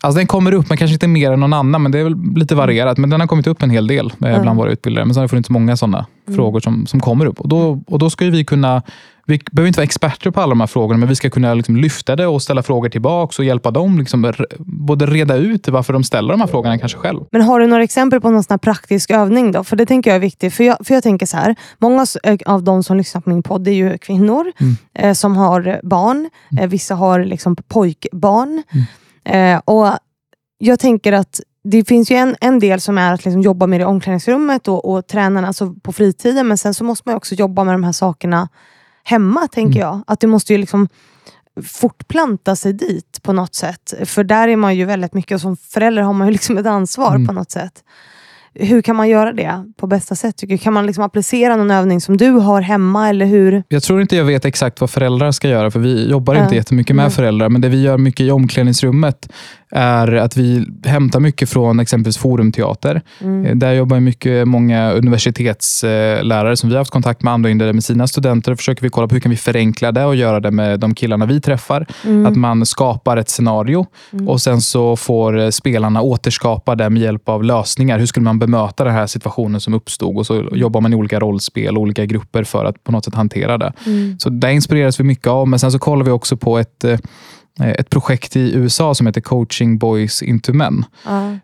Alltså 0.02 0.18
den 0.18 0.28
kommer 0.28 0.54
upp, 0.54 0.70
men 0.70 0.78
kanske 0.78 0.94
inte 0.94 1.08
mer 1.08 1.32
än 1.32 1.40
någon 1.40 1.54
annan. 1.54 1.84
Men 1.84 1.92
det 1.92 2.00
är 2.00 2.04
väl 2.04 2.16
lite 2.36 2.56
varierat. 2.56 2.98
Men 2.98 3.10
den 3.10 3.20
har 3.20 3.28
kommit 3.28 3.48
upp 3.48 3.62
en 3.64 3.70
hel 3.70 3.88
del 3.88 4.06
eh, 4.26 4.42
bland 4.42 4.58
våra 4.58 4.72
utbildare. 4.72 5.06
Men 5.06 5.14
så 5.14 5.20
har 5.20 5.24
det 5.24 5.30
funnits 5.30 5.50
många 5.50 5.78
sådana 5.78 6.06
frågor 6.36 6.60
som, 6.60 6.86
som 6.86 7.00
kommer 7.00 7.26
upp. 7.26 7.40
Och 7.42 7.50
då, 7.50 7.82
och 7.88 8.00
då 8.00 8.10
ska 8.10 8.26
vi 8.26 8.46
kunna 8.46 8.82
vi 9.30 9.40
behöver 9.52 9.68
inte 9.68 9.80
vara 9.80 9.84
experter 9.84 10.32
på 10.32 10.42
alla 10.42 10.50
de 10.50 10.60
här 10.60 10.68
frågorna, 10.68 10.98
men 10.98 11.10
vi 11.10 11.16
ska 11.16 11.30
kunna 11.30 11.54
liksom 11.54 11.76
lyfta 11.78 12.16
det 12.16 12.28
och 12.28 12.42
ställa 12.42 12.64
frågor 12.64 12.90
tillbaka 12.90 13.36
och 13.42 13.46
hjälpa 13.46 13.72
dem 13.72 14.00
liksom 14.00 14.34
både 14.60 15.06
reda 15.06 15.36
ut 15.36 15.68
varför 15.68 15.94
de 15.94 16.04
ställer 16.04 16.34
de 16.34 16.42
här 16.42 16.48
frågorna 16.48 16.78
kanske 16.78 16.98
själv. 16.98 17.20
Men 17.32 17.42
har 17.42 17.60
du 17.60 17.68
några 17.68 17.84
exempel 17.84 18.22
på 18.22 18.30
någon 18.30 18.44
sån 18.44 18.54
här 18.54 18.58
praktisk 18.58 19.12
övning 19.12 19.52
då? 19.52 19.64
För 19.64 19.76
det 19.76 19.86
tänker 19.86 20.10
jag 20.10 20.16
är 20.16 20.20
viktigt. 20.20 20.54
För 20.54 20.64
jag, 20.64 20.78
för 20.84 20.94
jag 20.94 21.04
tänker 21.04 21.26
så 21.26 21.38
här, 21.38 21.56
många 21.78 22.06
eh, 22.24 22.38
av 22.46 22.64
de 22.64 22.84
som 22.84 22.98
lyssnar 22.98 23.22
på 23.22 23.30
min 23.30 23.44
podd 23.44 23.68
är 23.68 23.72
ju 23.72 23.98
kvinnor 23.98 24.52
Mm. 24.60 24.76
eh, 24.94 25.14
som 25.14 25.38
har 25.38 25.80
barn. 25.84 26.30
Eh, 26.60 26.68
vissa 26.68 26.96
har 26.96 27.24
liksom 27.24 27.56
pojkbarn. 27.56 28.64
Eh, 29.30 29.62
och 29.66 29.88
jag 30.58 30.80
tänker 30.80 31.14
att 31.14 31.40
det 31.64 31.88
finns 31.88 32.12
ju 32.12 32.16
en, 32.16 32.36
en 32.42 32.60
del 32.60 32.82
som 32.82 32.98
är 32.98 33.14
att 33.14 33.26
liksom 33.26 33.42
jobba 33.42 33.68
med 33.68 33.80
det 33.80 33.82
i 33.82 33.86
omklädningsrummet 33.86 34.68
och, 34.68 34.92
och 34.94 35.08
tränarna 35.08 35.48
alltså 35.48 35.74
på 35.84 35.92
fritiden, 35.94 36.48
men 36.48 36.58
sen 36.58 36.74
så 36.74 36.84
måste 36.84 37.10
man 37.10 37.16
också 37.16 37.36
jobba 37.36 37.64
med 37.64 37.74
de 37.74 37.84
här 37.84 37.92
sakerna 37.92 38.50
hemma, 39.04 39.48
tänker 39.48 39.80
jag. 39.80 40.02
Att 40.08 40.20
det 40.20 40.28
måste 40.28 40.54
ju 40.54 40.60
liksom 40.60 40.88
fortplanta 41.64 42.56
sig 42.56 42.74
dit 42.74 43.20
på 43.24 43.34
något 43.34 43.56
sätt. 43.56 43.94
För 44.06 44.24
där 44.24 44.48
är 44.48 44.56
man 44.56 44.76
ju 44.76 44.86
väldigt 44.86 45.14
mycket, 45.14 45.36
och 45.36 45.42
som 45.42 45.58
förälder 45.58 46.02
har 46.02 46.14
man 46.14 46.28
ju 46.28 46.32
liksom 46.38 46.58
ett 46.58 46.66
ansvar 46.66 47.16
Mm. 47.16 47.28
på 47.28 47.34
något 47.34 47.52
sätt. 47.52 47.84
Hur 48.54 48.82
kan 48.82 48.96
man 48.96 49.10
göra 49.10 49.34
det 49.34 49.64
på 49.78 49.88
bästa 49.88 50.16
sätt? 50.16 50.38
Tycker 50.38 50.54
du? 50.54 50.58
Kan 50.58 50.74
man 50.74 50.86
liksom 50.86 51.04
applicera 51.04 51.56
någon 51.56 51.72
övning 51.72 52.02
som 52.02 52.18
du 52.18 52.32
har 52.32 52.62
hemma? 52.62 53.10
Eller 53.10 53.26
hur? 53.26 53.64
Jag 53.68 53.84
tror 53.84 54.02
inte 54.02 54.16
jag 54.16 54.26
vet 54.26 54.46
exakt 54.46 54.82
vad 54.82 54.90
föräldrar 54.90 55.32
ska 55.32 55.48
göra, 55.50 55.72
för 55.72 55.80
vi 55.80 56.10
jobbar 56.10 56.36
Ja. 56.36 56.44
inte 56.44 56.56
jättemycket 56.56 56.96
med 56.96 57.06
Nej. 57.06 57.12
föräldrar. 57.12 57.50
Men 57.50 57.62
det 57.62 57.70
vi 57.70 57.82
gör 57.82 57.98
mycket 57.98 58.22
i 58.26 58.32
omklädningsrummet 58.32 59.30
är 59.72 60.16
att 60.16 60.38
vi 60.38 60.66
hämtar 60.86 61.20
mycket 61.20 61.50
från 61.50 61.80
exempelvis 61.80 62.18
forumteater. 62.18 63.02
Mm. 63.22 63.46
Eh, 63.46 63.56
Där 63.56 63.74
jobbar 63.74 64.00
mycket 64.00 64.48
många 64.48 64.92
universitetslärare 64.92 66.58
som 66.58 66.70
vi 66.70 66.76
har 66.76 66.80
haft 66.80 66.92
kontakt 66.92 67.24
med 67.24 67.34
andra 67.34 67.50
indier 67.50 67.74
med 67.74 67.84
sina 67.84 68.08
studenter. 68.08 68.56
försöker 68.56 68.82
vi 68.82 68.90
kolla 68.90 69.08
på 69.08 69.16
hur 69.16 69.20
kan 69.20 69.32
vi 69.32 69.38
förenkla 69.38 69.92
det 69.92 70.06
och 70.06 70.16
göra 70.16 70.40
det 70.40 70.52
med 70.52 70.80
de 70.80 70.96
killarna 70.96 71.26
vi 71.26 71.42
träffar. 71.42 71.88
Mm. 72.06 72.26
Att 72.26 72.36
man 72.36 72.66
skapar 72.66 73.18
ett 73.18 73.30
scenario 73.30 73.86
och 74.28 74.42
sen 74.42 74.62
så 74.62 74.96
får 74.96 75.40
eh, 75.40 75.50
spelarna 75.50 76.02
återskapa 76.02 76.76
det 76.76 76.90
med 76.90 77.02
hjälp 77.02 77.30
av 77.30 77.44
lösningar. 77.44 78.00
Hur 78.00 78.06
skulle 78.06 78.24
man 78.24 78.40
bemöta 78.40 78.84
den 78.84 78.94
här 78.94 79.08
situationen 79.08 79.62
som 79.62 79.74
uppstod? 79.74 80.18
Och 80.18 80.26
så 80.26 80.50
jobbar 80.52 80.82
man 80.82 80.94
i 80.94 80.96
olika 80.96 81.20
rollspel 81.20 81.78
och 81.78 81.82
olika 81.82 82.06
grupper 82.06 82.44
för 82.44 82.66
att 82.66 82.84
på 82.84 82.92
något 82.92 83.06
sätt 83.06 83.16
hantera 83.16 83.58
det. 83.58 83.74
Mm. 83.86 84.20
Så 84.20 84.30
det 84.30 84.54
inspireras 84.54 85.00
vi 85.00 85.04
mycket 85.04 85.28
av. 85.28 85.48
Men 85.48 85.60
sen 85.60 85.72
så 85.72 85.80
kollar 85.80 86.06
vi 86.06 86.12
också 86.12 86.38
på 86.38 86.58
ett 86.58 86.84
eh, 86.84 87.00
ett 87.60 87.90
projekt 87.90 88.36
i 88.36 88.56
USA 88.56 88.96
som 88.96 89.08
heter 89.08 89.22
Coaching 89.22 89.78
Boys 89.78 90.22
into 90.22 90.54
Men. 90.54 90.86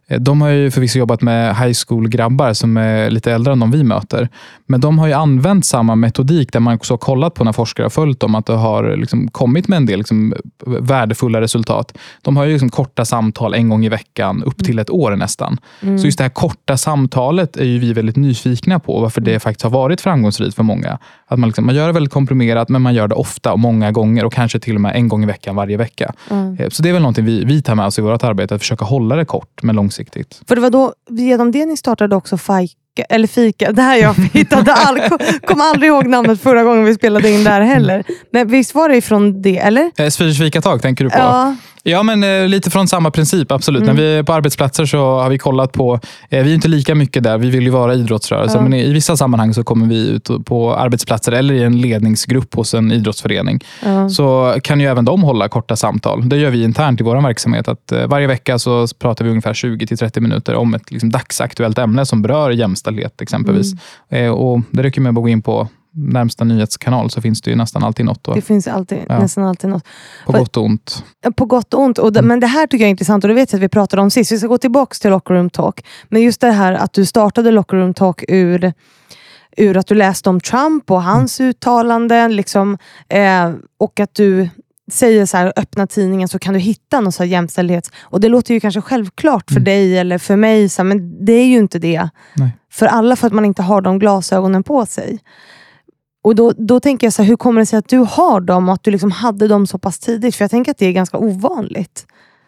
Eh, 0.07 0.19
De 0.19 0.41
har 0.41 0.49
ju 0.49 0.71
förvisso 0.71 0.99
jobbat 0.99 1.21
med 1.21 1.55
high 1.55 1.73
school-grabbar 1.87 2.53
som 2.53 2.77
är 2.77 3.09
lite 3.09 3.31
äldre 3.31 3.53
än 3.53 3.59
de 3.59 3.71
vi 3.71 3.83
möter. 3.83 4.29
Men 4.65 4.81
de 4.81 4.99
har 4.99 5.07
ju 5.07 5.13
använt 5.13 5.65
samma 5.65 5.95
metodik 5.95 6.53
där 6.53 6.59
man 6.59 6.75
också 6.75 6.93
har 6.93 6.97
kollat 6.97 7.33
på 7.33 7.43
när 7.43 7.51
forskare 7.51 7.85
har 7.85 7.89
följt 7.89 8.19
dem, 8.19 8.35
att 8.35 8.45
det 8.45 8.53
har 8.53 8.97
liksom 8.97 9.27
kommit 9.27 9.67
med 9.67 9.77
en 9.77 9.85
del 9.85 9.97
liksom 9.97 10.33
värdefulla 10.65 11.41
resultat. 11.41 11.97
De 12.21 12.37
har 12.37 12.45
ju 12.45 12.51
liksom 12.51 12.69
korta 12.69 13.05
samtal 13.05 13.53
en 13.53 13.69
gång 13.69 13.85
i 13.85 13.89
veckan 13.89 14.43
upp 14.43 14.63
till 14.65 14.79
ett 14.79 14.89
år 14.89 15.15
nästan. 15.15 15.57
Mm. 15.81 15.99
Så 15.99 16.05
just 16.05 16.17
det 16.17 16.23
här 16.23 16.29
korta 16.29 16.77
samtalet 16.77 17.57
är 17.57 17.65
ju 17.65 17.79
vi 17.79 17.93
väldigt 17.93 18.15
nyfikna 18.15 18.79
på, 18.79 18.99
varför 19.01 19.21
det 19.21 19.39
faktiskt 19.39 19.63
har 19.63 19.71
varit 19.71 20.01
framgångsrikt 20.01 20.55
för 20.55 20.63
många. 20.63 20.97
Att 21.27 21.39
man, 21.39 21.49
liksom, 21.49 21.65
man 21.65 21.75
gör 21.75 21.87
det 21.87 21.93
väldigt 21.93 22.13
komprimerat, 22.13 22.69
men 22.69 22.81
man 22.81 22.93
gör 22.93 23.07
det 23.07 23.15
ofta 23.15 23.53
och 23.53 23.59
många 23.59 23.91
gånger 23.91 24.25
och 24.25 24.33
kanske 24.33 24.59
till 24.59 24.75
och 24.75 24.81
med 24.81 24.95
en 24.95 25.07
gång 25.07 25.23
i 25.23 25.25
veckan 25.25 25.55
varje 25.55 25.77
vecka. 25.77 26.04
Ja. 26.29 26.55
Eh, 26.59 26.69
Så 26.69 26.83
det 26.83 26.89
är 26.89 26.93
väl 26.93 27.01
någonting 27.01 27.25
vi, 27.25 27.43
vi 27.45 27.61
tar 27.61 27.75
med 27.75 27.85
oss 27.85 27.99
i 27.99 28.01
vårt 28.01 28.23
arbete, 28.23 28.55
att 28.55 28.61
försöka 28.61 28.85
hålla 28.85 29.15
det 29.15 29.25
kort 29.25 29.63
men 29.63 29.75
långsiktigt. 29.75 30.41
För 30.47 30.55
det 30.55 30.61
var 30.61 30.69
då, 30.69 30.93
genom 31.09 31.51
det 31.51 31.65
ni 31.65 31.77
startade 31.77 32.15
också 32.15 32.37
fika, 32.37 33.03
eller 33.09 33.27
fika, 33.27 33.71
det 33.71 33.81
här 33.81 33.97
jag 33.97 34.13
hittade, 34.33 34.73
all, 34.73 34.99
kom 35.45 35.61
aldrig 35.61 35.87
ihåg 35.89 36.07
namnet 36.07 36.41
förra 36.41 36.63
gången 36.63 36.83
vi 36.85 36.93
spelade 36.95 37.31
in 37.31 37.43
där 37.43 37.61
heller. 37.61 38.03
Men 38.31 38.47
visst 38.47 38.75
var 38.75 38.89
det 38.89 38.97
ifrån 38.97 39.41
det, 39.41 39.57
eller? 39.57 39.91
Eh, 39.97 40.09
Swedish 40.09 40.37
Fikatag 40.39 40.81
tänker 40.81 41.03
du 41.03 41.09
på? 41.09 41.17
Ja. 41.17 41.55
Ja, 41.87 42.03
men 42.03 42.23
eh, 42.23 42.47
lite 42.47 42.69
från 42.69 42.87
samma 42.87 43.11
princip, 43.11 43.51
absolut. 43.51 43.83
Mm. 43.83 43.95
När 43.95 44.03
vi 44.03 44.15
är 44.15 44.23
på 44.23 44.33
arbetsplatser 44.33 44.85
så 44.85 44.97
har 45.19 45.29
vi 45.29 45.37
kollat 45.37 45.71
på, 45.71 45.99
eh, 46.29 46.43
vi 46.43 46.49
är 46.51 46.55
inte 46.55 46.67
lika 46.67 46.95
mycket 46.95 47.23
där, 47.23 47.37
vi 47.37 47.49
vill 47.49 47.63
ju 47.63 47.69
vara 47.69 47.93
idrottsrörelse, 47.93 48.57
Ja. 48.57 48.61
men 48.61 48.73
i, 48.73 48.81
i 48.81 48.93
vissa 48.93 49.17
sammanhang 49.17 49.53
så 49.53 49.63
kommer 49.63 49.87
vi 49.87 50.07
ut 50.07 50.29
på 50.45 50.75
arbetsplatser 50.75 51.31
eller 51.31 51.53
i 51.53 51.63
en 51.63 51.81
ledningsgrupp 51.81 52.55
hos 52.55 52.73
en 52.73 52.91
idrottsförening. 52.91 53.59
Ja. 53.83 54.09
Så 54.09 54.55
kan 54.63 54.79
ju 54.79 54.85
även 54.87 55.05
de 55.05 55.23
hålla 55.23 55.47
korta 55.47 55.75
samtal. 55.75 56.29
Det 56.29 56.37
gör 56.37 56.49
vi 56.49 56.63
internt 56.63 57.01
i 57.01 57.03
vår 57.03 57.21
verksamhet. 57.21 57.67
Att, 57.67 57.91
eh, 57.91 58.07
varje 58.07 58.27
vecka 58.27 58.59
så 58.59 58.87
pratar 58.99 59.25
vi 59.25 59.31
ungefär 59.31 59.53
20-30 59.53 60.19
minuter 60.19 60.55
om 60.55 60.73
ett 60.73 60.91
liksom, 60.91 61.09
dagsaktuellt 61.11 61.77
ämne 61.77 62.05
som 62.05 62.21
berör 62.21 62.51
jämställdhet 62.51 63.21
exempelvis. 63.21 63.73
Mm. 64.09 64.25
Eh, 64.25 64.31
och 64.31 64.61
Det 64.71 64.83
räcker 64.83 65.01
med 65.01 65.09
att 65.09 65.15
gå 65.15 65.29
in 65.29 65.41
på 65.41 65.67
närmsta 65.95 66.43
nyhetskanal 66.43 67.09
så 67.09 67.21
finns 67.21 67.41
det 67.41 67.49
ju 67.49 67.55
nästan 67.55 67.83
alltid 67.83 68.05
något. 68.05 68.23
Då, 68.23 68.33
Det 68.33 68.41
finns 68.41 68.67
alltid, 68.67 68.99
Ja. 69.09 69.19
nästan 69.19 69.43
alltid 69.43 69.69
något. 69.69 69.83
på 70.25 70.31
för- 70.31 70.39
gott 70.39 70.57
och 70.57 70.63
ont. 70.65 71.03
På 71.35 71.45
gott 71.45 71.73
och 71.73 71.81
ont. 71.81 71.97
Och 71.99 72.13
det, 72.13 72.21
Men 72.21 72.39
det 72.39 72.47
här 72.47 72.67
tycker 72.67 72.83
jag 72.83 72.87
är 72.87 72.91
intressant 72.91 73.23
och 73.23 73.27
det 73.27 73.33
vet 73.33 73.51
jag 73.51 73.59
att 73.59 73.63
vi 73.63 73.69
pratade 73.69 74.01
om 74.01 74.09
sist. 74.11 74.31
Vi 74.31 74.37
ska 74.37 74.47
gå 74.47 74.57
tillbaka 74.57 74.95
till 75.01 75.09
Locker 75.11 75.33
Room 75.33 75.49
Talk. 75.49 75.85
Men 76.09 76.21
just 76.21 76.41
det 76.41 76.51
här 76.51 76.73
att 76.73 76.93
du 76.93 77.05
startade 77.05 77.51
Locker 77.51 77.77
Room 77.77 77.93
Talk 77.93 78.23
ur, 78.27 78.73
ur 79.57 79.77
att 79.77 79.87
du 79.87 79.95
läste 79.95 80.29
om 80.29 80.39
Trump 80.41 80.91
och 80.91 81.03
hans 81.03 81.41
uttalanden. 81.41 82.35
Liksom, 82.35 82.77
eh, 83.09 83.51
och 83.79 83.99
att 83.99 84.13
du 84.15 84.49
säger 84.91 85.25
så 85.25 85.37
här, 85.37 85.53
öppna 85.55 85.87
tidningen 85.87 86.27
så 86.27 86.39
kan 86.39 86.53
du 86.53 86.59
hitta 86.59 87.01
någon 87.01 87.11
så 87.11 87.23
här 87.23 87.29
jämställdhets... 87.29 87.91
Och 88.01 88.19
det 88.19 88.29
låter 88.29 88.53
ju 88.53 88.59
kanske 88.59 88.81
självklart 88.81 89.43
för 89.51 89.55
Mm. 89.57 89.63
dig 89.63 89.97
eller 89.97 90.17
för 90.17 90.35
mig, 90.35 90.69
så 90.69 90.81
här, 90.81 90.87
men 90.87 91.25
det 91.25 91.33
är 91.33 91.45
ju 91.45 91.57
inte 91.57 91.79
det. 91.79 92.09
Nej. 92.35 92.49
För 92.71 92.85
alla 92.85 93.15
för 93.15 93.27
att 93.27 93.33
man 93.33 93.45
inte 93.45 93.61
har 93.61 93.81
de 93.81 93.99
glasögonen 93.99 94.63
på 94.63 94.85
sig. 94.85 95.19
Och 96.25 96.35
då, 96.35 96.53
då 96.57 96.79
tänker 96.79 97.07
jag, 97.07 97.13
så 97.13 97.21
här, 97.21 97.29
hur 97.29 97.37
kommer 97.37 97.59
det 97.61 97.65
sig 97.65 97.79
att 97.79 97.89
du 97.89 97.97
har 97.97 98.41
dem 98.41 98.69
och 98.69 98.73
att 98.75 98.83
du 98.83 98.91
liksom 98.91 99.11
hade 99.11 99.47
dem 99.47 99.67
så 99.67 99.77
pass 99.77 99.99
tidigt? 99.99 100.35
För 100.35 100.43
jag 100.43 100.51
tänker 100.51 100.71
att 100.71 100.77
det 100.77 100.85
är 100.85 100.91
ganska 100.91 101.17
ovanligt. 101.17 102.05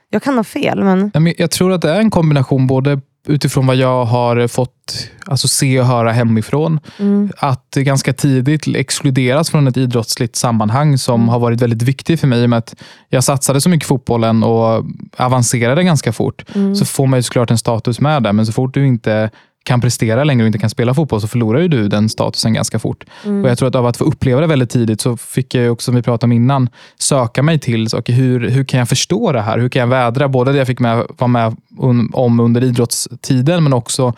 Jag 0.09 0.23
kan 0.23 0.37
ha 0.37 0.43
fel, 0.43 0.83
men... 0.83 1.11
Jag 1.37 1.51
tror 1.51 1.71
att 1.73 1.81
det 1.81 1.91
är 1.91 1.99
en 1.99 2.11
kombination 2.11 2.67
både 2.67 3.01
utifrån 3.27 3.67
vad 3.67 3.75
jag 3.75 4.05
har 4.05 4.47
fått 4.47 5.09
alltså, 5.25 5.47
se 5.47 5.79
och 5.79 5.85
höra 5.85 6.11
hemifrån, 6.11 6.79
Mm. 6.99 7.31
att 7.37 7.69
ganska 7.75 8.13
tidigt 8.13 8.67
exkluderas 8.67 9.49
från 9.49 9.67
ett 9.67 9.77
idrottsligt 9.77 10.35
sammanhang 10.35 10.97
som 10.97 11.21
Mm. 11.21 11.29
har 11.29 11.39
varit 11.39 11.61
väldigt 11.61 11.81
viktigt 11.81 12.19
för 12.19 12.27
mig. 12.27 12.41
i 12.41 12.45
och 12.45 12.49
med 12.49 12.59
att 12.59 12.75
jag 13.09 13.23
satsade 13.23 13.61
så 13.61 13.69
mycket 13.69 13.87
fotbollen 13.87 14.43
och 14.43 14.85
avancerade 15.17 15.83
ganska 15.83 16.13
fort. 16.13 16.45
Mm. 16.55 16.75
Så 16.75 16.85
får 16.85 17.07
man 17.07 17.19
ju 17.19 17.23
såklart 17.23 17.51
en 17.51 17.57
status 17.57 17.99
med 17.99 18.23
det. 18.23 18.33
Men 18.33 18.45
så 18.45 18.51
fort 18.51 18.73
du 18.73 18.87
inte 18.87 19.29
kan 19.67 19.81
prestera 19.81 20.23
längre 20.23 20.43
och 20.43 20.47
inte 20.47 20.59
kan 20.59 20.69
spela 20.69 20.93
fotboll 20.93 21.21
så 21.21 21.27
förlorar 21.27 21.59
ju 21.59 21.67
du 21.67 21.87
den 21.87 22.09
statusen 22.09 22.53
ganska 22.53 22.79
fort. 22.79 23.03
Mm. 23.25 23.43
Och 23.43 23.49
Jag 23.49 23.57
tror 23.57 23.69
att 23.69 23.75
av 23.75 23.85
att 23.85 23.97
få 23.97 24.03
uppleva 24.03 24.41
det 24.41 24.47
väldigt 24.47 24.69
tidigt 24.69 25.01
så 25.01 25.17
fick 25.17 25.55
jag 25.55 25.71
också, 25.71 25.85
som 25.85 25.95
vi 25.95 26.01
pratade 26.01 26.25
om 26.25 26.31
innan, 26.31 26.69
söka 26.99 27.43
mig 27.43 27.59
till 27.59 27.89
saker. 27.89 28.13
Hur, 28.13 28.49
hur 28.49 28.63
kan 28.63 28.79
jag 28.79 28.89
förstå 28.89 29.31
det 29.31 29.41
här? 29.41 29.59
Hur 29.59 29.69
kan 29.69 29.79
jag 29.79 29.87
vädra 29.87 30.27
både 30.27 30.51
det 30.51 30.57
jag 30.57 30.67
fick 30.67 30.79
med, 30.79 31.05
vara 31.17 31.27
med 31.27 31.55
om 32.13 32.39
under 32.39 32.63
idrottstiden 32.63 33.63
men 33.63 33.73
också 33.73 34.13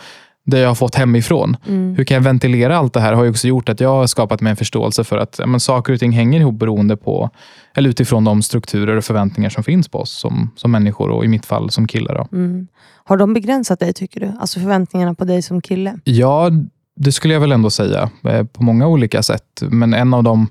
det 0.49 0.59
jag 0.59 0.67
har 0.67 0.75
fått 0.75 0.95
hemifrån. 0.95 1.57
Mm. 1.67 1.95
Hur 1.95 2.03
kan 2.03 2.15
jag 2.15 2.21
ventilera 2.21 2.77
allt 2.77 2.93
det 2.93 2.99
här 2.99 3.13
har 3.13 3.23
ju 3.23 3.29
också 3.29 3.47
gjort 3.47 3.69
att 3.69 3.79
jag 3.79 3.89
har 3.89 4.07
skapat 4.07 4.41
mig 4.41 4.51
en 4.51 4.57
förståelse 4.57 5.03
för 5.03 5.17
att 5.17 5.39
men, 5.47 5.59
saker 5.59 5.93
och 5.93 5.99
ting 5.99 6.11
hänger 6.11 6.39
ihop 6.39 6.55
beroende 6.55 6.97
på, 6.97 7.29
eller 7.75 7.89
utifrån 7.89 8.23
de 8.23 8.41
strukturer 8.41 8.97
och 8.97 9.03
förväntningar 9.03 9.49
som 9.49 9.63
finns 9.63 9.87
på 9.87 9.99
oss 9.99 10.11
som, 10.11 10.51
som 10.55 10.71
människor 10.71 11.09
och 11.09 11.25
i 11.25 11.27
mitt 11.27 11.45
fall 11.45 11.69
som 11.69 11.87
killar. 11.87 12.27
Mm. 12.31 12.67
Har 13.03 13.17
de 13.17 13.33
begränsat 13.33 13.79
dig 13.79 13.93
tycker 13.93 14.19
du? 14.19 14.31
Alltså 14.39 14.59
förväntningarna 14.59 15.13
på 15.13 15.25
dig 15.25 15.41
som 15.41 15.61
kille? 15.61 15.99
Ja, 16.03 16.51
det 16.95 17.11
skulle 17.11 17.33
jag 17.33 17.41
väl 17.41 17.51
ändå 17.51 17.69
säga 17.69 18.09
eh, 18.23 18.43
på 18.43 18.63
många 18.63 18.87
olika 18.87 19.23
sätt. 19.23 19.61
Men 19.61 19.93
en 19.93 20.13
av 20.13 20.23
de 20.23 20.47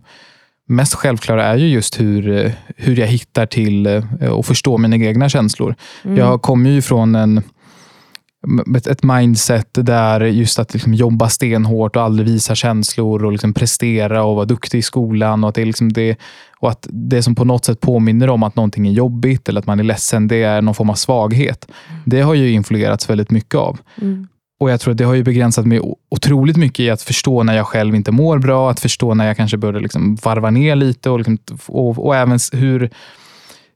mest 0.68 0.94
självklara 0.94 1.44
är 1.44 1.56
ju 1.56 1.68
just 1.68 2.00
hur, 2.00 2.44
eh, 2.44 2.52
hur 2.76 2.96
jag 2.96 3.06
hittar 3.06 3.46
till 3.46 3.86
eh, 3.86 4.28
och 4.30 4.46
förstår 4.46 4.78
mina 4.78 4.96
egna 4.96 5.28
känslor. 5.28 5.74
Mm. 6.04 6.16
Jag 6.16 6.42
kommer 6.42 6.70
ju 6.70 6.82
från 6.82 7.14
en, 7.14 7.42
ett, 8.76 9.02
mindset 9.02 9.68
där 9.72 10.20
just 10.20 10.58
att 10.58 10.74
liksom 10.74 10.94
jobba 10.94 11.28
stenhårt 11.28 11.96
och 11.96 12.02
aldrig 12.02 12.28
visa 12.28 12.54
känslor 12.54 13.24
och 13.24 13.32
liksom 13.32 13.54
prestera 13.54 14.24
och 14.24 14.36
vara 14.36 14.44
duktig 14.44 14.78
i 14.78 14.82
skolan. 14.82 15.44
Och 15.44 15.48
att, 15.48 15.54
det 15.54 15.62
är 15.62 15.66
liksom 15.66 15.92
det, 15.92 16.16
och 16.60 16.70
att 16.70 16.86
det 16.90 17.22
som 17.22 17.34
på 17.34 17.44
något 17.44 17.64
sätt 17.64 17.80
påminner 17.80 18.30
om 18.30 18.42
att 18.42 18.56
någonting 18.56 18.88
är 18.88 18.92
jobbigt 18.92 19.48
eller 19.48 19.60
att 19.60 19.66
man 19.66 19.80
är 19.80 19.84
ledsen, 19.84 20.28
det 20.28 20.42
är 20.42 20.62
någon 20.62 20.74
form 20.74 20.90
av 20.90 20.94
svaghet. 20.94 21.68
Det 22.04 22.20
har 22.20 22.34
ju 22.34 22.50
influerats 22.50 23.10
väldigt 23.10 23.30
mycket 23.30 23.54
av. 23.54 23.78
Mm. 24.00 24.28
Och 24.60 24.70
jag 24.70 24.80
tror 24.80 24.92
att 24.92 24.98
det 24.98 25.04
har 25.04 25.14
ju 25.14 25.22
begränsat 25.22 25.66
mig 25.66 25.80
otroligt 26.10 26.56
mycket 26.56 26.80
i 26.80 26.90
att 26.90 27.02
förstå 27.02 27.42
när 27.42 27.56
jag 27.56 27.66
själv 27.66 27.94
inte 27.94 28.12
mår 28.12 28.38
bra, 28.38 28.70
att 28.70 28.80
förstå 28.80 29.14
när 29.14 29.26
jag 29.26 29.36
kanske 29.36 29.56
börjar 29.56 29.80
liksom 29.80 30.16
varva 30.24 30.50
ner 30.50 30.76
lite 30.76 31.10
och, 31.10 31.18
liksom, 31.18 31.38
och, 31.66 32.06
och 32.06 32.16
även 32.16 32.38
hur, 32.52 32.90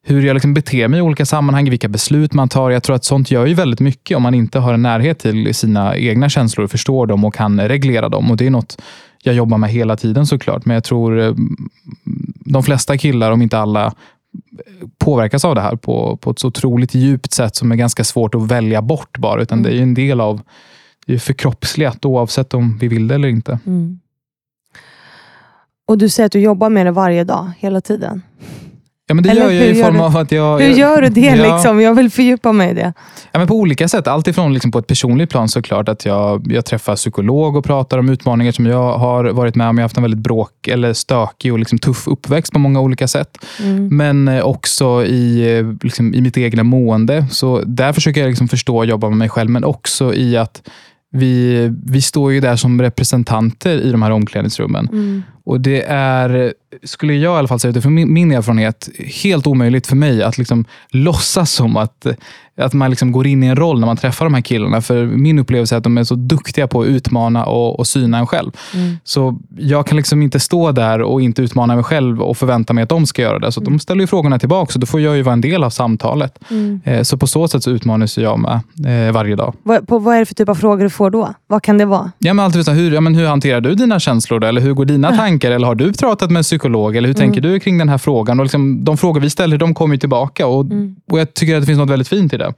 hur 0.04 0.22
jag 0.22 0.34
liksom 0.34 0.54
beter 0.54 0.88
mig 0.88 0.98
i 0.98 1.02
olika 1.02 1.26
sammanhang, 1.26 1.70
vilka 1.70 1.88
beslut 1.88 2.32
man 2.32 2.48
tar. 2.48 2.70
Jag 2.70 2.82
tror 2.82 2.96
att 2.96 3.04
sånt 3.04 3.30
gör 3.30 3.46
ju 3.46 3.54
väldigt 3.54 3.80
mycket 3.80 4.16
om 4.16 4.22
man 4.22 4.34
inte 4.34 4.58
har 4.58 4.74
en 4.74 4.82
närhet 4.82 5.18
till 5.18 5.54
sina 5.54 5.96
egna 5.96 6.28
känslor, 6.28 6.66
förstår 6.66 7.06
dem 7.06 7.24
och 7.24 7.34
kan 7.34 7.60
reglera 7.60 8.08
dem. 8.08 8.30
Och 8.30 8.36
Det 8.36 8.46
är 8.46 8.50
något 8.50 8.82
jag 9.22 9.34
jobbar 9.34 9.58
med 9.58 9.70
hela 9.70 9.96
tiden 9.96 10.26
såklart. 10.26 10.64
Men 10.64 10.74
jag 10.74 10.84
tror 10.84 11.20
eh, 11.20 11.34
de 12.44 12.62
flesta 12.62 12.98
killar, 12.98 13.30
om 13.30 13.42
inte 13.42 13.58
alla, 13.58 13.94
påverkas 14.98 15.44
av 15.44 15.54
det 15.54 15.60
här 15.60 15.76
på, 15.76 16.16
på 16.16 16.30
ett 16.30 16.38
så 16.38 16.48
otroligt 16.48 16.94
djupt 16.94 17.32
sätt 17.32 17.56
som 17.56 17.72
är 17.72 17.76
ganska 17.76 18.04
svårt 18.04 18.34
att 18.34 18.46
välja 18.50 18.82
bort 18.82 19.18
bara. 19.18 19.42
Utan 19.42 19.62
det 19.62 19.70
är 19.74 19.82
en 19.82 19.94
del 19.94 20.20
av 20.20 20.40
det 21.06 21.14
är 21.14 21.18
förkroppsligat 21.18 22.04
oavsett 22.04 22.54
om 22.54 22.78
vi 22.78 22.88
vill 22.88 23.08
det 23.08 23.14
eller 23.14 23.28
inte. 23.28 23.58
Mm. 23.66 23.98
Och 25.86 25.98
du 25.98 26.08
säger 26.08 26.26
att 26.26 26.32
du 26.32 26.40
jobbar 26.40 26.70
med 26.70 26.86
det 26.86 26.92
varje 26.92 27.24
dag, 27.24 27.50
hela 27.58 27.80
tiden. 27.80 28.22
Ja, 29.06 29.14
men 29.14 29.24
det 29.24 29.30
Eller 29.30 29.42
gör 29.42 29.50
jag 29.50 29.66
i 29.66 29.78
gör 29.78 29.84
form 29.84 29.96
du? 29.96 30.00
av 30.00 30.16
att 30.16 30.32
jag... 30.32 30.58
Hur 30.60 30.74
gör 30.74 31.02
du 31.02 31.08
det? 31.08 31.20
Ja. 31.20 31.54
Liksom? 31.54 31.80
Jag 31.80 31.94
vill 31.94 32.10
fördjupa 32.10 32.52
mig 32.52 32.70
i 32.70 32.74
det. 32.74 32.92
Ja, 33.32 33.38
men 33.38 33.48
på 33.48 33.54
olika 33.54 33.88
sätt. 33.88 34.06
Allt 34.06 34.28
ifrån 34.28 34.54
liksom 34.54 34.70
på 34.70 34.78
ett 34.78 34.86
personligt 34.86 35.30
plan 35.30 35.48
såklart. 35.48 35.88
Att 35.88 36.04
jag, 36.04 36.52
jag 36.52 36.64
träffar 36.64 36.96
psykolog 36.96 37.56
och 37.56 37.64
pratar 37.64 37.98
om 37.98 38.08
utmaningar 38.08 38.52
som 38.52 38.66
jag 38.66 38.98
har 38.98 39.24
varit 39.24 39.54
med 39.54 39.68
om. 39.68 39.78
Jag 39.78 39.82
har 39.82 39.84
haft 39.84 39.96
en 39.96 40.02
väldigt 40.02 40.20
bråk 40.20 40.68
eller 40.68 40.92
stökig 40.92 41.52
och 41.52 41.58
liksom 41.58 41.78
tuff 41.78 42.08
uppväxt 42.08 42.52
på 42.52 42.58
många 42.58 42.80
olika 42.80 43.08
sätt. 43.08 43.38
Mm. 43.62 43.96
Men 43.96 44.28
eh, 44.28 44.44
också 44.44 45.04
i, 45.04 45.56
eh, 45.58 45.66
liksom, 45.82 46.14
i 46.14 46.20
mitt 46.20 46.38
egna 46.38 46.62
mående. 46.62 47.26
Så 47.30 47.62
där 47.66 47.92
försöker 47.92 48.20
jag 48.20 48.28
liksom 48.28 48.48
förstå 48.48 48.76
och 48.76 48.86
jobba 48.86 49.08
med 49.08 49.18
mig 49.18 49.28
själv. 49.28 49.50
Men 49.50 49.64
också 49.64 50.14
i 50.14 50.36
att 50.36 50.62
vi, 51.12 51.68
vi 51.86 52.02
står 52.02 52.32
ju 52.32 52.40
där 52.40 52.56
som 52.56 52.82
representanter 52.82 53.74
i 53.74 53.92
de 53.92 54.02
här 54.02 54.10
omklädningsrummen. 54.10 54.88
Mm. 54.92 55.22
Och 55.44 55.60
det 55.60 55.82
är, 55.88 56.54
skulle 56.82 57.14
jag 57.14 57.34
i 57.34 57.38
alla 57.38 57.48
fall 57.48 57.60
säga 57.60 57.70
utifrån 57.70 57.94
min, 57.94 58.12
min 58.12 58.32
erfarenhet, 58.32 58.88
helt 59.24 59.46
omöjligt 59.46 59.86
för 59.86 59.96
mig 59.96 60.22
att 60.22 60.38
liksom 60.38 60.64
låtsas 60.88 61.52
som 61.52 61.76
att, 61.76 62.06
att 62.56 62.72
man 62.72 62.90
liksom 62.90 63.12
går 63.12 63.26
in 63.26 63.42
i 63.42 63.46
en 63.46 63.56
roll 63.56 63.80
när 63.80 63.86
man 63.86 63.96
träffar 63.96 64.24
de 64.26 64.34
här 64.34 64.40
killarna. 64.40 64.80
För 64.80 65.04
min 65.06 65.38
upplevelse 65.38 65.74
är 65.74 65.76
att 65.76 65.84
de 65.84 65.98
är 65.98 66.04
så 66.04 66.14
duktiga 66.14 66.66
på 66.66 66.80
att 66.80 66.86
utmana 66.86 67.44
och, 67.44 67.78
och 67.78 67.86
syna 67.86 68.18
en 68.18 68.26
själv. 68.26 68.50
Mm. 68.74 68.96
Så 69.04 69.38
jag 69.58 69.86
kan 69.86 69.96
liksom 69.96 70.22
inte 70.22 70.40
stå 70.40 70.72
där 70.72 71.02
och 71.02 71.22
inte 71.22 71.42
utmana 71.42 71.74
mig 71.74 71.84
själv 71.84 72.22
och 72.22 72.36
förvänta 72.36 72.72
mig 72.72 72.82
att 72.82 72.88
de 72.88 73.06
ska 73.06 73.22
göra 73.22 73.38
det. 73.38 73.52
Så 73.52 73.60
de 73.60 73.78
ställer 73.78 74.00
ju 74.00 74.06
frågorna 74.06 74.38
tillbaka, 74.38 74.72
så 74.72 74.78
då 74.78 74.86
får 74.86 75.00
jag 75.00 75.16
ju 75.16 75.22
vara 75.22 75.32
en 75.32 75.40
del 75.40 75.64
av 75.64 75.70
samtalet. 75.70 76.38
Mm. 76.50 76.80
Eh, 76.84 77.02
Så 77.02 77.16
på 77.16 77.26
så 77.26 77.48
sätt 77.48 77.62
så 77.62 77.70
utmanas 77.70 78.18
jag 78.18 78.38
med 78.38 79.06
eh, 79.08 79.12
varje 79.12 79.36
dag. 79.36 79.54
Vad, 79.62 79.88
på, 79.88 79.98
vad 79.98 80.14
är 80.14 80.18
det 80.18 80.26
för 80.26 80.34
typ 80.34 80.48
av 80.48 80.54
frågor 80.54 80.84
du 80.84 80.90
får 80.90 81.10
då? 81.10 81.34
Vad 81.46 81.62
kan 81.62 81.78
det 81.78 81.84
vara? 81.84 82.12
Ja, 82.18 82.34
men 82.34 82.44
alltid 82.44 82.68
hur, 82.68 82.92
ja, 82.92 83.00
men 83.00 83.14
hur 83.14 83.26
hanterar 83.26 83.60
du 83.60 83.74
dina 83.74 84.00
känslor? 84.00 84.40
Då? 84.40 84.46
Eller 84.46 84.60
hur 84.60 84.72
går 84.72 84.84
dina 84.84 85.16
tankar? 85.16 85.50
Eller 85.50 85.66
har 85.66 85.74
du 85.74 85.92
pratat 85.92 86.30
med 86.30 86.40
en 86.40 86.42
psykolog? 86.42 86.61
Eller 86.98 87.06
hur 87.08 87.14
tänker 87.14 87.40
du 87.40 87.60
kring 87.60 87.78
den 87.78 87.88
här 87.88 87.98
frågan? 87.98 88.40
Och 88.40 88.44
liksom, 88.44 88.84
de 88.84 88.96
frågor 88.96 89.20
vi 89.20 89.30
ställer, 89.30 89.58
de 89.58 89.74
kommer 89.74 89.94
ju 89.94 89.98
tillbaka. 89.98 90.46
Och, 90.46 90.64
Mm. 90.64 90.96
och 91.10 91.20
Jag 91.20 91.34
tycker 91.34 91.54
att 91.56 91.62
det 91.62 91.66
finns 91.66 91.78
något 91.78 91.90
väldigt 91.90 92.08
fint 92.08 92.32
i 92.32 92.36
det. 92.36 92.54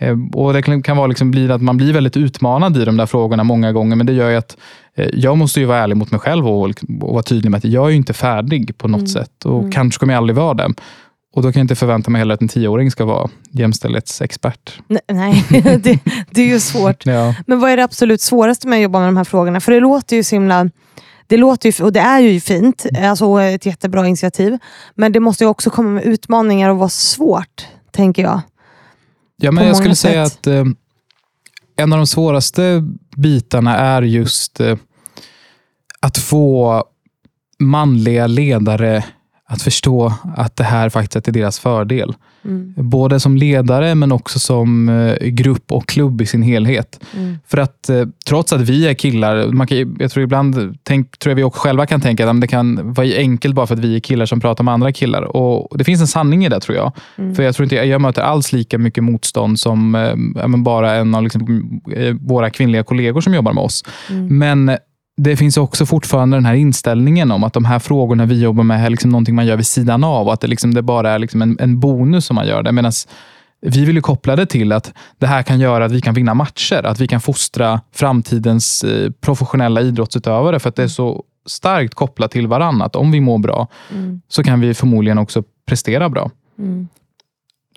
Eh, 0.00 0.16
Och 0.32 0.52
Det 0.52 0.62
kan, 0.82 0.96
vara 0.96 1.06
liksom 1.06 1.30
bli 1.30 1.52
att 1.52 1.62
man 1.62 1.76
blir 1.76 1.92
väldigt 1.92 2.16
utmanad 2.16 2.76
i 2.76 2.84
de 2.84 2.96
där 2.96 3.06
frågorna 3.06 3.44
många 3.44 3.72
gånger. 3.72 3.96
Men 3.96 4.06
det 4.06 4.12
gör 4.12 4.30
ju 4.30 4.36
att 4.36 4.56
eh, 4.96 5.08
jag 5.12 5.38
måste 5.38 5.60
ju 5.60 5.66
vara 5.66 5.78
ärlig 5.78 5.96
mot 5.96 6.10
mig 6.10 6.20
själv 6.20 6.48
och, 6.48 6.62
och 7.00 7.12
vara 7.12 7.22
tydlig 7.22 7.50
med 7.50 7.58
att 7.58 7.64
jag 7.64 7.86
är 7.90 7.94
inte 7.94 8.12
färdig 8.12 8.78
på 8.78 8.88
något 8.88 8.98
Mm. 8.98 9.08
sätt. 9.08 9.44
Och 9.44 9.58
Mm. 9.58 9.72
kanske 9.72 9.98
kommer 10.00 10.12
jag 10.14 10.18
aldrig 10.18 10.36
vara 10.36 10.54
det. 10.54 10.68
Och 11.34 11.42
Då 11.42 11.52
kan 11.52 11.60
jag 11.60 11.64
inte 11.64 11.74
förvänta 11.74 12.10
mig 12.10 12.18
heller 12.18 12.34
att 12.34 12.42
en 12.42 12.48
tioåring 12.48 12.90
ska 12.90 13.04
vara 13.04 13.28
jämställdhetsexpert. 13.50 14.72
Nej, 14.88 15.00
nej 15.12 15.44
det, 15.82 15.98
det 16.30 16.40
är 16.42 16.46
ju 16.46 16.60
svårt. 16.60 17.02
Ja. 17.06 17.34
Men 17.46 17.60
vad 17.60 17.70
är 17.70 17.76
det 17.76 17.84
absolut 17.84 18.20
svåraste 18.20 18.68
med 18.68 18.76
att 18.76 18.82
jobba 18.82 18.98
med 18.98 19.08
de 19.08 19.16
här 19.16 19.24
frågorna? 19.24 19.60
För 19.60 19.72
det 19.72 19.80
låter 19.80 20.16
ju 20.16 20.22
så 20.24 20.34
himla... 20.36 20.70
Det 21.28 21.36
låter 21.36 21.72
ju, 21.80 21.84
och 21.84 21.92
det 21.92 22.00
är 22.00 22.20
ju 22.20 22.40
fint, 22.40 22.86
alltså 23.02 23.40
ett 23.40 23.66
jättebra 23.66 24.06
initiativ. 24.06 24.58
Men 24.94 25.12
det 25.12 25.20
måste 25.20 25.44
ju 25.44 25.48
också 25.50 25.70
komma 25.70 25.88
med 25.88 26.04
utmaningar 26.04 26.70
och 26.70 26.78
vara 26.78 26.88
svårt, 26.88 27.66
tänker 27.90 28.22
jag. 28.22 28.40
Ja, 29.36 29.50
på 29.50 29.54
men 29.54 29.66
jag 29.66 29.76
skulle 29.76 29.94
säga 29.94 30.28
sätt. 30.28 30.38
att 30.38 30.46
eh, 30.46 30.64
en 31.76 31.92
av 31.92 31.98
de 31.98 32.06
svåraste 32.06 32.84
bitarna 33.16 33.76
är 33.76 34.02
just 34.02 34.60
eh, 34.60 34.76
att 36.00 36.18
få 36.18 36.84
manliga 37.58 38.26
ledare 38.26 39.04
att 39.46 39.62
förstå 39.62 40.12
att 40.36 40.56
det 40.56 40.64
här 40.64 40.88
faktiskt 40.88 41.16
är 41.16 41.20
till 41.20 41.32
deras 41.32 41.58
fördel. 41.58 42.14
Mm, 42.44 42.74
Både 42.76 43.20
som 43.20 43.36
ledare 43.36 43.94
men 43.94 44.12
också 44.12 44.38
som 44.38 44.88
eh, 44.88 45.26
grupp 45.26 45.72
och 45.72 45.88
klubb 45.88 46.20
i 46.20 46.26
sin 46.26 46.42
helhet. 46.42 47.00
mm, 47.16 47.38
För 47.46 47.58
att 47.58 47.88
eh, 47.88 48.04
trots 48.26 48.52
att 48.52 48.60
vi 48.60 48.86
är 48.88 48.94
killar, 48.94 49.46
man 49.46 49.66
kan, 49.66 49.96
jag 49.98 50.10
tror 50.10 50.24
ibland 50.24 50.78
tänk, 50.82 51.18
tror 51.18 51.30
jag 51.30 51.36
vi 51.36 51.42
också 51.42 51.60
själva 51.60 51.86
kan 51.86 52.00
tänka 52.00 52.30
att 52.30 52.40
det 52.40 52.46
kan 52.46 52.92
vara 52.92 53.06
enkelt 53.16 53.54
bara 53.54 53.66
för 53.66 53.74
att 53.74 53.80
vi 53.80 53.96
är 53.96 54.00
killar 54.00 54.26
som 54.26 54.40
pratar 54.40 54.64
med 54.64 54.74
andra 54.74 54.92
killar. 54.92 55.22
Och 55.36 55.78
Det 55.78 55.84
finns 55.84 56.00
en 56.00 56.06
sanning 56.06 56.44
i 56.44 56.48
det 56.48 56.60
tror 56.60 56.76
jag. 56.76 56.92
mm. 57.16 57.34
För 57.34 57.42
jag 57.42 57.54
tror 57.54 57.64
inte 57.64 57.76
jag, 57.76 58.00
möter 58.00 58.22
alls 58.22 58.52
lika 58.52 58.78
mycket 58.78 59.04
motstånd 59.04 59.60
som 59.60 59.94
eh, 59.94 60.46
bara 60.56 60.94
en 60.94 61.14
av 61.14 61.22
liksom, 61.22 61.80
våra 62.20 62.50
kvinnliga 62.50 62.82
kollegor 62.82 63.20
som 63.20 63.34
jobbar 63.34 63.52
med 63.52 63.64
oss. 63.64 63.84
Mm. 64.10 64.38
Men 64.38 64.78
det 65.20 65.36
finns 65.36 65.56
också 65.56 65.86
fortfarande 65.86 66.36
den 66.36 66.44
här 66.46 66.54
inställningen 66.54 67.30
om 67.30 67.44
att 67.44 67.52
de 67.52 67.64
här 67.64 67.78
frågorna 67.78 68.26
vi 68.26 68.40
jobbar 68.42 68.64
med 68.64 68.84
är 68.86 68.90
liksom 68.90 69.10
någonting 69.10 69.34
man 69.34 69.46
gör 69.46 69.56
vid 69.56 69.66
sidan 69.66 70.04
av 70.04 70.26
och 70.26 70.32
att 70.32 70.40
det, 70.40 70.46
liksom, 70.46 70.74
det 70.74 70.82
bara 70.82 71.10
är 71.10 71.18
liksom 71.18 71.42
en, 71.42 71.56
en 71.60 71.80
bonus 71.80 72.26
som 72.26 72.34
man 72.34 72.46
gör 72.46 72.62
det. 72.62 72.72
Medan 72.72 72.92
vi 73.60 73.84
vill 73.84 73.96
ju 73.96 74.02
koppla 74.02 74.36
det 74.36 74.46
till 74.46 74.72
att 74.72 74.92
det 75.18 75.26
här 75.26 75.42
kan 75.42 75.60
göra 75.60 75.84
att 75.84 75.92
vi 75.92 76.00
kan 76.00 76.14
vinna 76.14 76.34
matcher, 76.34 76.86
att 76.86 77.00
vi 77.00 77.08
kan 77.08 77.20
fostra 77.20 77.80
framtidens 77.94 78.84
eh, 78.84 79.10
professionella 79.20 79.80
idrottsutövare 79.80 80.58
för 80.58 80.68
att 80.68 80.76
det 80.76 80.82
är 80.82 80.88
så 80.88 81.24
starkt 81.46 81.94
kopplat 81.94 82.30
till 82.30 82.46
varandra. 82.46 82.86
Att 82.86 82.96
om 82.96 83.10
vi 83.10 83.20
mår 83.20 83.38
bra 83.38 83.66
Mm, 83.92 84.20
så 84.28 84.44
kan 84.44 84.60
vi 84.60 84.74
förmodligen 84.74 85.18
också 85.18 85.42
prestera 85.66 86.08
bra. 86.08 86.30
mm, 86.58 86.88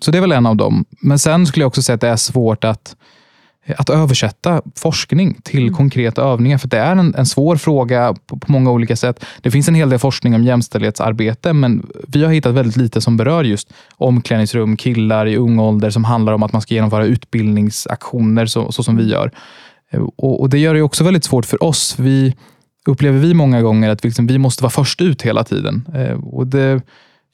Så 0.00 0.10
det 0.10 0.18
är 0.18 0.20
väl 0.22 0.32
en 0.32 0.46
av 0.46 0.56
dem. 0.56 0.84
Men 1.00 1.18
sen 1.18 1.46
skulle 1.46 1.62
jag 1.62 1.68
också 1.68 1.82
säga 1.82 1.94
att 1.94 2.00
det 2.00 2.08
är 2.08 2.16
svårt 2.16 2.64
att, 2.64 2.96
att 3.76 3.90
översätta 3.90 4.62
forskning 4.76 5.34
till 5.42 5.62
Mm. 5.62 5.74
konkreta 5.74 6.22
övningar. 6.22 6.58
För 6.58 6.68
det 6.68 6.78
är 6.78 6.92
en, 6.96 7.14
en 7.14 7.26
svår 7.26 7.56
fråga 7.56 8.14
på, 8.26 8.36
på 8.38 8.52
många 8.52 8.70
olika 8.70 8.96
sätt. 8.96 9.24
Det 9.40 9.50
finns 9.50 9.68
en 9.68 9.74
hel 9.74 9.90
del 9.90 9.98
forskning 9.98 10.34
om 10.34 10.44
jämställdhetsarbete, 10.44 11.52
men 11.52 11.86
vi 12.08 12.24
har 12.24 12.32
hittat 12.32 12.54
väldigt 12.54 12.76
lite 12.76 13.00
som 13.00 13.16
berör 13.16 13.44
just 13.44 13.72
omklädningsrum, 13.96 14.76
killar 14.76 15.26
i 15.26 15.36
ung 15.36 15.58
ålder 15.58 15.90
som 15.90 16.04
handlar 16.04 16.32
om 16.32 16.42
att 16.42 16.52
man 16.52 16.62
ska 16.62 16.74
genomföra 16.74 17.04
utbildningsaktioner 17.66 18.46
så, 18.46 18.72
så 18.72 18.82
som 18.82 18.96
vi 18.96 19.08
gör. 19.10 19.30
Och, 20.16 20.40
och 20.40 20.50
Det 20.50 20.58
gör 20.58 20.74
det 20.74 20.82
också 20.82 21.04
väldigt 21.04 21.24
svårt 21.24 21.46
för 21.46 21.62
oss. 21.62 21.96
Vi 21.98 22.34
upplever 22.86 23.18
vi 23.18 23.34
många 23.34 23.62
gånger 23.62 23.90
att 23.90 24.04
vi, 24.04 24.08
liksom, 24.08 24.26
vi 24.26 24.38
måste 24.38 24.62
vara 24.62 24.70
först 24.70 25.00
ut 25.00 25.22
hela 25.22 25.44
tiden. 25.44 25.88
Eh, 25.94 26.24
Och 26.24 26.46
det 26.46 26.82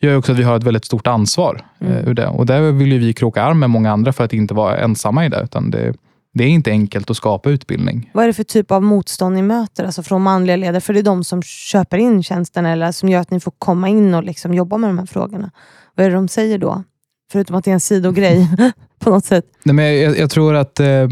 gör 0.03 0.17
också 0.17 0.33
att 0.33 0.39
vi 0.39 0.43
har 0.43 0.57
ett 0.57 0.63
väldigt 0.65 0.85
stort 0.85 1.07
ansvar. 1.07 1.65
Mm. 1.81 1.93
eh, 1.93 2.09
ur 2.09 2.15
det. 2.15 2.27
Och 2.27 2.47
där 2.47 2.73
vill 2.73 2.99
vi 2.99 3.13
kroka 3.13 3.43
arm 3.43 3.59
med 3.59 3.71
många 3.71 3.93
andra 3.93 4.13
för 4.13 4.25
att 4.25 4.33
inte 4.33 4.55
vara 4.55 4.77
ensamma 4.79 5.27
i 5.27 5.29
det. 5.29 5.41
Utan 5.45 5.71
det, 5.71 5.95
det 6.35 6.45
är 6.45 6.49
inte 6.49 6.71
enkelt 6.71 7.11
att 7.11 7.17
skapa 7.17 7.51
utbildning. 7.51 8.11
Vad 8.15 8.25
är 8.25 8.29
det 8.29 8.35
för 8.35 8.45
typ 8.45 8.71
av 8.71 8.83
motstånd 8.83 9.35
ni 9.35 9.43
möter 9.43 9.85
alltså 9.85 10.03
från 10.03 10.23
manliga 10.23 10.57
ledare? 10.57 10.81
För 10.81 10.93
det 10.93 11.01
är 11.01 11.03
de 11.03 11.25
som 11.25 11.43
köper 11.43 11.99
in 11.99 12.23
tjänsten 12.23 12.67
eller 12.67 12.93
som 12.93 13.09
gör 13.09 13.21
att 13.21 13.31
ni 13.31 13.41
får 13.41 13.53
komma 13.59 13.89
in 13.89 14.15
och 14.15 14.25
liksom 14.25 14.55
jobba 14.55 14.79
med 14.79 14.91
de 14.91 14.99
här 14.99 15.07
frågorna. 15.07 15.51
Vad 15.95 16.07
är 16.07 16.11
det 16.11 16.17
de 16.17 16.29
säger 16.29 16.59
då? 16.59 16.85
Förutom 17.33 17.57
att 17.57 17.65
det 17.65 17.71
är 17.71 17.75
en 17.75 17.81
sidogrej 17.81 18.49
på 18.99 19.11
något 19.11 19.25
sätt. 19.25 19.45
Nej, 19.65 19.75
men 19.75 19.85
jag, 20.01 20.19
jag 20.19 20.31
tror 20.31 20.55
att 20.55 20.81
eh, 20.81 21.09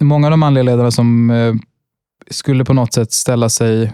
många 0.00 0.26
av 0.26 0.30
de 0.30 0.40
manliga 0.40 0.62
ledarna 0.62 0.90
som 0.90 1.30
eh, 1.30 1.54
skulle 2.30 2.64
på 2.64 2.72
något 2.72 2.92
sätt 2.92 3.12
ställa 3.12 3.48
sig 3.48 3.92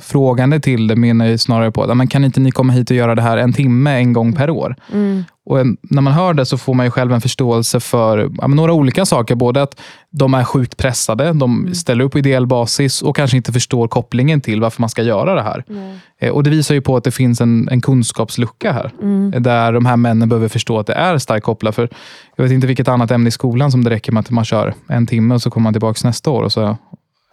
frågande 0.00 0.60
till 0.60 0.86
det 0.86 0.96
menar 0.96 1.26
ju 1.26 1.38
snarare 1.38 1.72
på 1.72 1.82
att 1.82 2.10
kan 2.10 2.24
inte 2.24 2.40
ni 2.40 2.50
komma 2.50 2.72
hit 2.72 2.90
och 2.90 2.96
göra 2.96 3.14
det 3.14 3.22
här 3.22 3.36
en 3.36 3.52
timme 3.52 3.90
en 3.90 4.12
gång 4.12 4.32
per 4.32 4.50
år? 4.50 4.76
Mm. 4.92 5.24
Och 5.48 5.66
när 5.82 6.02
man 6.02 6.12
hör 6.12 6.34
det 6.34 6.46
så 6.46 6.58
får 6.58 6.74
man 6.74 6.86
ju 6.86 6.90
själv 6.90 7.12
en 7.12 7.20
förståelse 7.20 7.80
för 7.80 8.30
ja, 8.38 8.46
några 8.46 8.72
olika 8.72 9.06
saker. 9.06 9.34
Både 9.34 9.62
att 9.62 9.80
de 10.10 10.34
är 10.34 10.44
sjukt 10.44 10.76
pressade, 10.76 11.32
de 11.32 11.60
mm. 11.60 11.74
ställer 11.74 12.04
upp 12.04 12.12
på 12.12 12.18
ideell 12.18 12.46
basis 12.46 13.02
och 13.02 13.16
kanske 13.16 13.36
inte 13.36 13.52
förstår 13.52 13.88
kopplingen 13.88 14.40
till 14.40 14.60
varför 14.60 14.82
man 14.82 14.90
ska 14.90 15.02
göra 15.02 15.34
det 15.34 15.42
här. 15.42 15.64
Mm. 15.68 16.34
Och 16.34 16.42
Det 16.42 16.50
visar 16.50 16.74
ju 16.74 16.80
på 16.80 16.96
att 16.96 17.04
det 17.04 17.10
finns 17.10 17.40
en, 17.40 17.68
en 17.68 17.80
kunskapslucka 17.80 18.72
här. 18.72 18.92
Mm. 19.02 19.42
Där 19.42 19.72
de 19.72 19.86
här 19.86 19.96
männen 19.96 20.28
behöver 20.28 20.48
förstå 20.48 20.78
att 20.78 20.86
det 20.86 20.94
är 20.94 21.18
starkt 21.18 21.44
kopplat. 21.44 21.74
För 21.74 21.88
jag 22.36 22.44
vet 22.44 22.52
inte 22.52 22.66
vilket 22.66 22.88
annat 22.88 23.10
ämne 23.10 23.28
i 23.28 23.30
skolan 23.30 23.70
som 23.70 23.84
det 23.84 23.90
räcker 23.90 24.12
med 24.12 24.20
att 24.20 24.30
man 24.30 24.44
kör 24.44 24.74
en 24.88 25.06
timme 25.06 25.34
och 25.34 25.42
så 25.42 25.50
kommer 25.50 25.62
man 25.62 25.74
tillbaka 25.74 26.08
nästa 26.08 26.30
år 26.30 26.42
och 26.42 26.52
så 26.52 26.76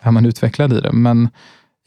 är 0.01 0.11
man 0.11 0.25
utvecklad 0.25 0.73
i 0.73 0.81
det. 0.81 0.91
Men 0.91 1.29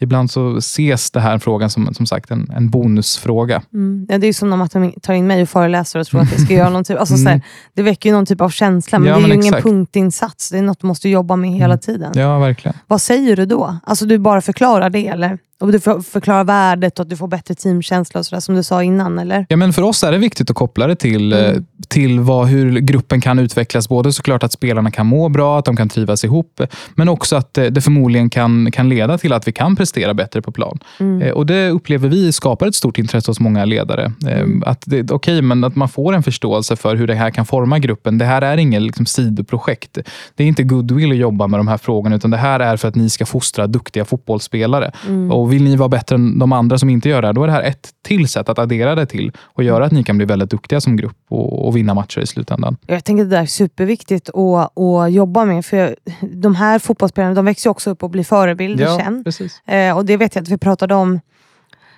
ibland 0.01 0.31
så 0.31 0.57
ses 0.57 1.11
det 1.11 1.21
här 1.21 1.39
frågan 1.39 1.71
som, 1.71 1.95
som 1.95 2.07
sagt 2.07 2.31
en, 2.31 2.51
en 2.57 2.71
bonusfråga. 2.71 3.63
Mm. 3.75 4.07
Ja, 4.09 4.19
det 4.19 4.27
är 4.27 4.33
som 4.33 4.51
när 4.51 4.57
man 4.57 4.69
tar 5.03 5.15
in 5.15 5.27
mig 5.27 5.43
och 5.43 5.49
föreläser 5.49 6.01
och 6.01 6.07
tror 6.07 6.21
att 6.21 6.33
jag 6.33 6.41
ska 6.41 6.55
göra 6.55 6.71
någon 6.71 6.85
typ, 6.85 6.99
alltså, 6.99 7.15
mm. 7.15 7.25
så 7.25 7.31
här, 7.31 7.43
Det 7.75 7.83
väcker 7.83 8.09
ju 8.09 8.15
någon 8.15 8.27
typ 8.27 8.41
av 8.41 8.51
känsla, 8.51 8.99
men 8.99 9.09
ja, 9.09 9.19
det 9.19 9.25
är 9.25 9.29
ju 9.29 9.35
ingen 9.35 9.63
punktinsats. 9.63 10.51
Det 10.51 10.59
är 10.59 10.63
något 10.63 10.81
du 10.81 10.87
måste 10.87 11.09
jobba 11.09 11.37
med 11.37 11.51
hela 11.51 11.65
mm. 11.65 11.79
tiden. 11.79 12.13
Ja, 12.15 12.39
verkligen. 12.39 12.77
Vad 12.87 13.03
säger 13.03 13.37
du 13.37 13.47
då? 13.47 13.77
Alltså 13.85 14.07
Du 14.07 14.19
bara 14.19 14.41
förklarar 14.41 14.91
det, 14.91 15.09
eller? 15.09 15.39
Och 15.61 15.73
du 15.73 15.81
förklarar 15.81 16.45
värdet 16.45 16.99
och 16.99 17.03
att 17.03 17.11
du 17.11 17.17
får 17.17 17.29
bättre 17.29 17.55
teamkänsla 17.55 18.21
och 18.21 18.27
sådär 18.27 18.41
som 18.41 18.55
du 18.55 18.63
sa 18.63 18.83
innan, 18.83 19.19
eller? 19.19 19.47
Ja, 19.49 19.57
men 19.57 19.73
för 19.73 19.83
oss 19.83 20.05
är 20.05 20.13
det 20.13 20.19
viktigt 20.19 20.51
att 20.51 20.57
koppla 20.57 20.87
det 20.87 20.97
till, 20.97 21.33
mm. 21.33 21.57
Eh, 21.57 21.63
till 21.89 22.21
vad, 22.21 22.47
hur 22.47 22.79
gruppen 22.79 23.21
kan 23.21 23.39
utvecklas. 23.39 23.89
Både 23.89 24.13
såklart 24.13 24.43
att 24.43 24.53
spelarna 24.53 24.91
kan 24.91 25.07
må 25.07 25.29
bra, 25.29 25.59
att 25.59 25.65
de 25.65 25.77
kan 25.77 25.89
trivas 25.89 26.25
ihop, 26.25 26.61
men 26.95 27.09
också 27.09 27.37
att 27.37 27.55
det 27.55 27.81
förmodligen 27.81 28.31
kan, 28.31 28.71
kan 28.71 28.89
leda 28.89 29.19
till 29.19 29.33
att 29.33 29.49
vi 29.49 29.53
kan 29.53 29.77
prestera 29.77 30.15
bättre 30.15 30.43
på 30.43 30.53
plan. 30.53 30.79
Mm. 31.01 31.23
Eh, 31.23 31.33
och 31.33 31.47
Det 31.47 31.71
upplever 31.71 32.09
vi 32.09 32.33
skapar 32.33 32.67
ett 32.67 32.75
stort 32.75 32.99
intresse 32.99 33.31
hos 33.31 33.41
många 33.41 33.65
ledare. 33.65 34.13
Eh, 34.27 34.41
mm. 34.41 34.63
Att 34.67 34.83
det, 34.87 35.13
okay, 35.13 35.43
men 35.43 35.65
att 35.65 35.77
man 35.77 35.89
får 35.89 36.13
en 36.13 36.23
förståelse 36.23 36.77
för 36.77 36.97
hur 36.97 37.07
det 37.07 37.15
här 37.15 37.31
kan 37.31 37.47
forma 37.47 37.79
gruppen. 37.79 38.19
Det 38.19 38.25
här 38.25 38.43
är 38.43 38.57
inget 38.57 38.83
liksom, 38.83 39.07
sidoprojekt. 39.07 39.99
Det 40.35 40.45
är 40.45 40.49
inte 40.49 40.63
goodwill 40.63 41.11
att 41.11 41.17
jobba 41.17 41.47
med 41.47 41.61
de 41.61 41.69
här 41.69 41.79
frågorna, 41.79 42.17
utan 42.17 42.31
det 42.31 42.37
här 42.37 42.61
är 42.61 42.77
för 42.77 42.89
att 42.89 42.95
ni 42.95 43.11
ska 43.11 43.27
fostra 43.27 43.67
duktiga 43.67 44.05
fotbollsspelare. 44.05 44.93
Mm. 45.07 45.33
Och 45.49 45.53
vill 45.53 45.65
ni 45.65 45.77
vara 45.77 45.89
bättre 45.89 46.15
än 46.15 46.39
de 46.39 46.53
andra 46.53 46.79
som 46.79 46.91
inte 46.91 47.09
gör 47.09 47.23
det 47.23 47.29
här, 47.29 47.33
då 47.33 47.43
är 47.43 47.47
det 47.47 47.53
här 47.53 47.63
ett 47.63 47.91
till 48.03 48.29
sätt 48.29 48.49
att 48.49 48.59
addera 48.59 48.95
det 48.95 49.07
till 49.07 49.33
och 49.39 49.63
göra 49.63 49.87
att 49.87 49.93
ni 49.93 50.05
kan 50.05 50.17
bli 50.17 50.27
väldigt 50.27 50.51
duktiga 50.51 50.81
som 50.81 50.97
grupp 50.97 51.17
och, 51.29 51.67
och 51.67 51.77
vinna 51.77 51.95
matcher 51.95 52.21
i 52.21 52.27
slutändan. 52.27 52.77
Jag 52.87 53.05
tänker 53.05 53.25
att 53.25 53.31
det 53.31 53.37
där 53.37 53.43
är 53.43 53.47
superviktigt 53.47 54.29
att, 54.29 54.79
att 54.79 55.13
jobba 55.13 55.45
med. 55.45 55.65
För 55.65 55.97
De 56.21 56.55
här 56.55 56.79
fotbollsspelarna 56.79 57.35
de 57.35 57.45
växer 57.45 57.71
också 57.71 57.91
upp 57.91 58.03
och 58.03 58.11
blir 58.11 58.25
förebilder 58.25 58.85
ja, 58.85 58.99
sen. 58.99 59.25
Precis. 59.25 59.61
Eh, 59.67 59.97
och 59.97 60.05
det 60.05 60.17
vet 60.17 60.35
jag 60.35 60.43
att 60.43 60.49
vi 60.49 60.59
pratade 60.59 60.95
om 60.95 61.21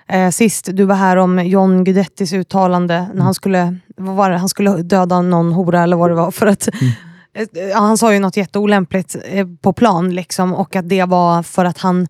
eh, 0.09 0.31
sist. 0.31 0.69
Du 0.73 0.85
var 0.85 0.95
här 0.95 1.17
om 1.17 1.47
John 1.47 1.85
Guidettis 1.85 2.33
uttalande 2.33 3.01
när 3.01 3.11
mm. 3.11 3.21
han 3.21 3.35
skulle, 3.35 3.77
vad 3.97 4.17
var 4.17 4.31
det, 4.31 4.39
han 4.39 4.49
skulle 4.49 4.71
döda 4.71 5.21
någon 5.21 5.53
hora 5.53 5.83
eller 5.83 5.97
vad 5.97 6.11
det 6.11 6.15
var. 6.15 6.31
För 6.31 6.47
att 6.47 6.69
mm. 6.69 6.93
Eh, 7.33 7.77
han 7.77 7.99
sa 7.99 8.13
ju 8.13 8.19
något 8.19 8.37
jätteolämpligt 8.37 9.17
eh, 9.25 9.47
på 9.63 9.73
plan 9.73 10.15
liksom, 10.15 10.55
och 10.55 10.77
att 10.77 10.89
det 10.89 11.05
var 11.05 11.43
för 11.43 11.65
att 11.65 11.79
han 11.79 12.09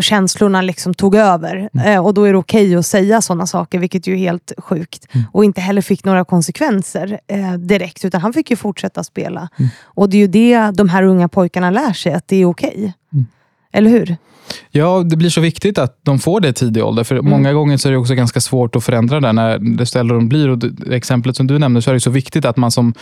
känslorna 0.00 0.62
liksom 0.62 0.94
tog 0.94 1.14
över. 1.14 1.68
Mm. 1.74 1.92
Eh, 1.92 2.06
och 2.06 2.14
då 2.14 2.24
är 2.24 2.32
det 2.32 2.38
okej 2.38 2.66
okay 2.66 2.76
att 2.76 2.86
säga 2.86 3.22
sådana 3.22 3.46
saker, 3.46 3.78
vilket 3.78 4.06
ju 4.06 4.12
är 4.12 4.18
helt 4.18 4.52
sjukt. 4.58 5.06
Mm. 5.12 5.26
Och 5.32 5.44
inte 5.44 5.60
heller 5.60 5.82
fick 5.82 6.04
några 6.04 6.24
konsekvenser 6.24 7.20
eh, 7.26 7.52
direkt, 7.52 8.04
utan 8.04 8.20
han 8.20 8.32
fick 8.32 8.50
ju 8.50 8.56
fortsätta 8.56 9.04
spela. 9.04 9.48
Mm. 9.58 9.70
Och 9.84 10.10
det 10.10 10.16
är 10.16 10.20
ju 10.20 10.26
det 10.26 10.70
de 10.70 10.88
här 10.88 11.02
unga 11.02 11.28
pojkarna 11.28 11.70
lär 11.70 11.92
sig, 11.92 12.12
att 12.12 12.28
det 12.28 12.36
är 12.36 12.44
okej. 12.44 12.68
Okay. 12.68 12.92
Mm. 13.12 13.26
Eller 13.72 13.90
hur? 13.90 14.16
Ja, 14.70 15.02
det 15.04 15.16
blir 15.16 15.30
så 15.30 15.40
viktigt 15.40 15.78
att 15.78 15.98
de 16.02 16.18
får 16.18 16.40
det 16.40 16.48
i 16.48 16.52
tidig 16.52 16.84
ålder. 16.84 17.04
För 17.04 17.14
mm. 17.14 17.30
Många 17.30 17.52
gånger 17.52 17.76
så 17.76 17.88
är 17.88 17.92
det 17.92 17.98
också 17.98 18.14
ganska 18.14 18.40
svårt 18.40 18.76
att 18.76 18.84
förändra 18.84 19.20
det 19.20 19.32
när 19.32 19.58
desto 19.58 19.98
äldre 19.98 20.16
de 20.16 20.28
blir. 20.28 20.48
Och 20.48 20.58
det, 20.58 20.96
exemplet 20.96 21.36
som 21.36 21.46
du 21.46 21.58
nämnde 21.58 21.82
så 21.82 21.90
är 21.90 21.94
det 21.94 22.00
så 22.00 22.10
viktigt 22.10 22.44
att 22.44 22.56
man 22.56 22.70
som, 22.70 22.94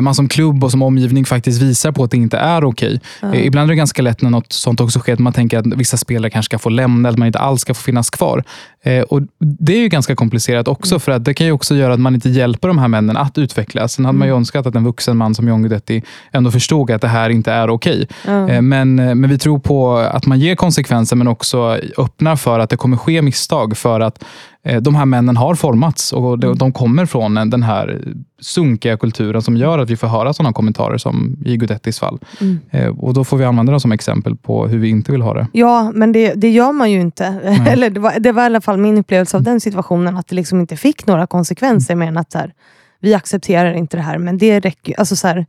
man 0.00 0.14
som 0.14 0.28
klubb 0.28 0.64
och 0.64 0.70
som 0.70 0.82
omgivning 0.82 1.24
faktiskt 1.24 1.62
visar 1.62 1.92
på 1.92 2.04
att 2.04 2.10
det 2.10 2.16
inte 2.16 2.38
är 2.38 2.64
okej. 2.64 3.00
Okay. 3.18 3.30
Mm. 3.30 3.46
Ibland 3.46 3.70
är 3.70 3.72
det 3.72 3.76
ganska 3.76 4.02
lätt 4.02 4.22
när 4.22 4.30
något 4.30 4.52
sånt 4.52 4.80
också 4.80 4.98
sker, 4.98 5.12
att 5.12 5.18
man 5.18 5.32
tänker 5.32 5.58
att 5.58 5.66
vissa 5.66 5.96
spelare 5.96 6.30
kanske 6.30 6.46
ska 6.46 6.58
få 6.58 6.68
lämna 6.68 7.08
eller 7.08 7.16
att 7.16 7.18
man 7.18 7.26
inte 7.26 7.38
alls 7.38 7.60
ska 7.60 7.74
få 7.74 7.82
finnas 7.82 8.10
kvar. 8.10 8.44
Eh, 8.82 9.02
och 9.02 9.22
Det 9.38 9.72
är 9.72 9.78
ju 9.78 9.88
ganska 9.88 10.16
komplicerat 10.16 10.68
också, 10.68 10.94
mm. 10.94 11.00
för 11.00 11.12
att 11.12 11.24
det 11.24 11.34
kan 11.34 11.46
ju 11.46 11.52
också 11.52 11.74
göra 11.74 11.94
att 11.94 12.00
man 12.00 12.14
inte 12.14 12.28
hjälper 12.28 12.68
de 12.68 12.78
här 12.78 12.88
männen 12.88 13.16
att 13.16 13.38
utvecklas. 13.38 13.92
Sen 13.92 14.04
hade 14.04 14.18
man 14.18 14.28
ju 14.28 14.32
mm. 14.32 14.40
önskat 14.40 14.66
att 14.66 14.74
en 14.74 14.84
vuxen 14.84 15.16
man 15.16 15.34
som 15.34 15.48
John 15.48 15.62
Guidetti 15.62 16.02
ändå 16.32 16.50
förstod 16.50 16.90
att 16.90 17.00
det 17.00 17.08
här 17.08 17.30
inte 17.30 17.52
är 17.52 17.70
okej. 17.70 18.08
Okay. 18.24 18.50
Eh, 18.50 18.62
men, 18.62 18.94
men 18.94 19.30
vi 19.30 19.38
tror 19.38 19.58
på 19.58 19.96
att 19.96 20.26
man 20.26 20.40
ger 20.40 20.54
konsekvenser, 20.54 21.16
men 21.16 21.28
också 21.28 21.78
öppnar 21.98 22.36
för 22.36 22.58
att 22.58 22.70
det 22.70 22.76
kommer 22.76 22.96
ske 22.96 23.22
misstag. 23.22 23.76
För 23.76 24.00
att 24.00 24.24
eh, 24.59 24.59
de 24.80 24.94
här 24.94 25.04
männen 25.04 25.36
har 25.36 25.54
formats 25.54 26.12
och 26.12 26.38
de, 26.38 26.46
mm. 26.46 26.58
de 26.58 26.72
kommer 26.72 27.06
från 27.06 27.34
den 27.34 27.62
här 27.62 28.04
sunkiga 28.40 28.96
kulturen 28.96 29.42
som 29.42 29.56
gör 29.56 29.78
att 29.78 29.90
vi 29.90 29.96
får 29.96 30.06
höra 30.06 30.32
sådana 30.32 30.52
kommentarer 30.52 30.98
som 30.98 31.36
i 31.44 31.56
Guidettis 31.56 31.98
fall. 31.98 32.18
Mm. 32.40 32.60
Eh, 32.70 32.98
och 32.98 33.14
Då 33.14 33.24
får 33.24 33.36
vi 33.36 33.44
använda 33.44 33.72
det 33.72 33.80
som 33.80 33.92
exempel 33.92 34.36
på 34.36 34.66
hur 34.66 34.78
vi 34.78 34.88
inte 34.88 35.12
vill 35.12 35.22
ha 35.22 35.34
det. 35.34 35.46
Ja, 35.52 35.92
men 35.94 36.12
det, 36.12 36.34
det 36.34 36.50
gör 36.50 36.72
man 36.72 36.90
ju 36.90 37.00
inte. 37.00 37.24
Eller 37.68 37.90
det 37.90 38.00
var, 38.00 38.20
det 38.20 38.32
var 38.32 38.42
i 38.42 38.46
alla 38.46 38.60
fall 38.60 38.78
min 38.78 38.98
upplevelse 38.98 39.36
av 39.36 39.42
den 39.42 39.60
situationen, 39.60 40.16
att 40.16 40.28
det 40.28 40.36
liksom 40.36 40.60
inte 40.60 40.76
fick 40.76 41.06
några 41.06 41.26
konsekvenser 41.26 41.94
mm. 41.94 41.98
mer 41.98 42.08
än 42.08 42.16
att 42.16 42.32
så 42.32 42.38
här, 42.38 42.52
vi 43.00 43.14
accepterar 43.14 43.72
inte 43.72 43.96
det 43.96 44.02
här. 44.02 44.18
Men 44.18 44.38
det 44.38 44.60
räcker 44.60 44.94
alltså 44.98 45.16
så 45.16 45.28
här, 45.28 45.46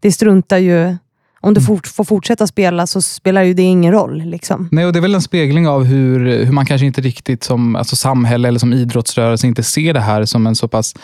Det 0.00 0.12
struntar 0.12 0.58
ju 0.58 0.96
om 1.44 1.54
du 1.54 1.60
mm. 1.60 1.66
fort, 1.66 1.86
får 1.86 2.04
fortsätta 2.04 2.46
spela 2.46 2.86
så 2.86 3.02
spelar 3.02 3.42
ju 3.42 3.54
det 3.54 3.62
ingen 3.62 3.92
roll. 3.92 4.22
Liksom. 4.22 4.68
Nej, 4.72 4.86
och 4.86 4.92
Det 4.92 4.98
är 4.98 5.00
väl 5.00 5.14
en 5.14 5.22
spegling 5.22 5.68
av 5.68 5.84
hur, 5.84 6.44
hur 6.44 6.52
man 6.52 6.66
kanske 6.66 6.86
inte 6.86 7.00
riktigt 7.00 7.44
som 7.44 7.76
alltså 7.76 7.96
samhälle 7.96 8.48
eller 8.48 8.58
som 8.58 8.72
idrottsrörelse 8.72 9.46
inte 9.46 9.62
ser 9.62 9.94
det 9.94 10.00
här 10.00 10.24
som 10.24 10.46
en 10.46 10.54
så 10.54 10.68
pass 10.68 10.94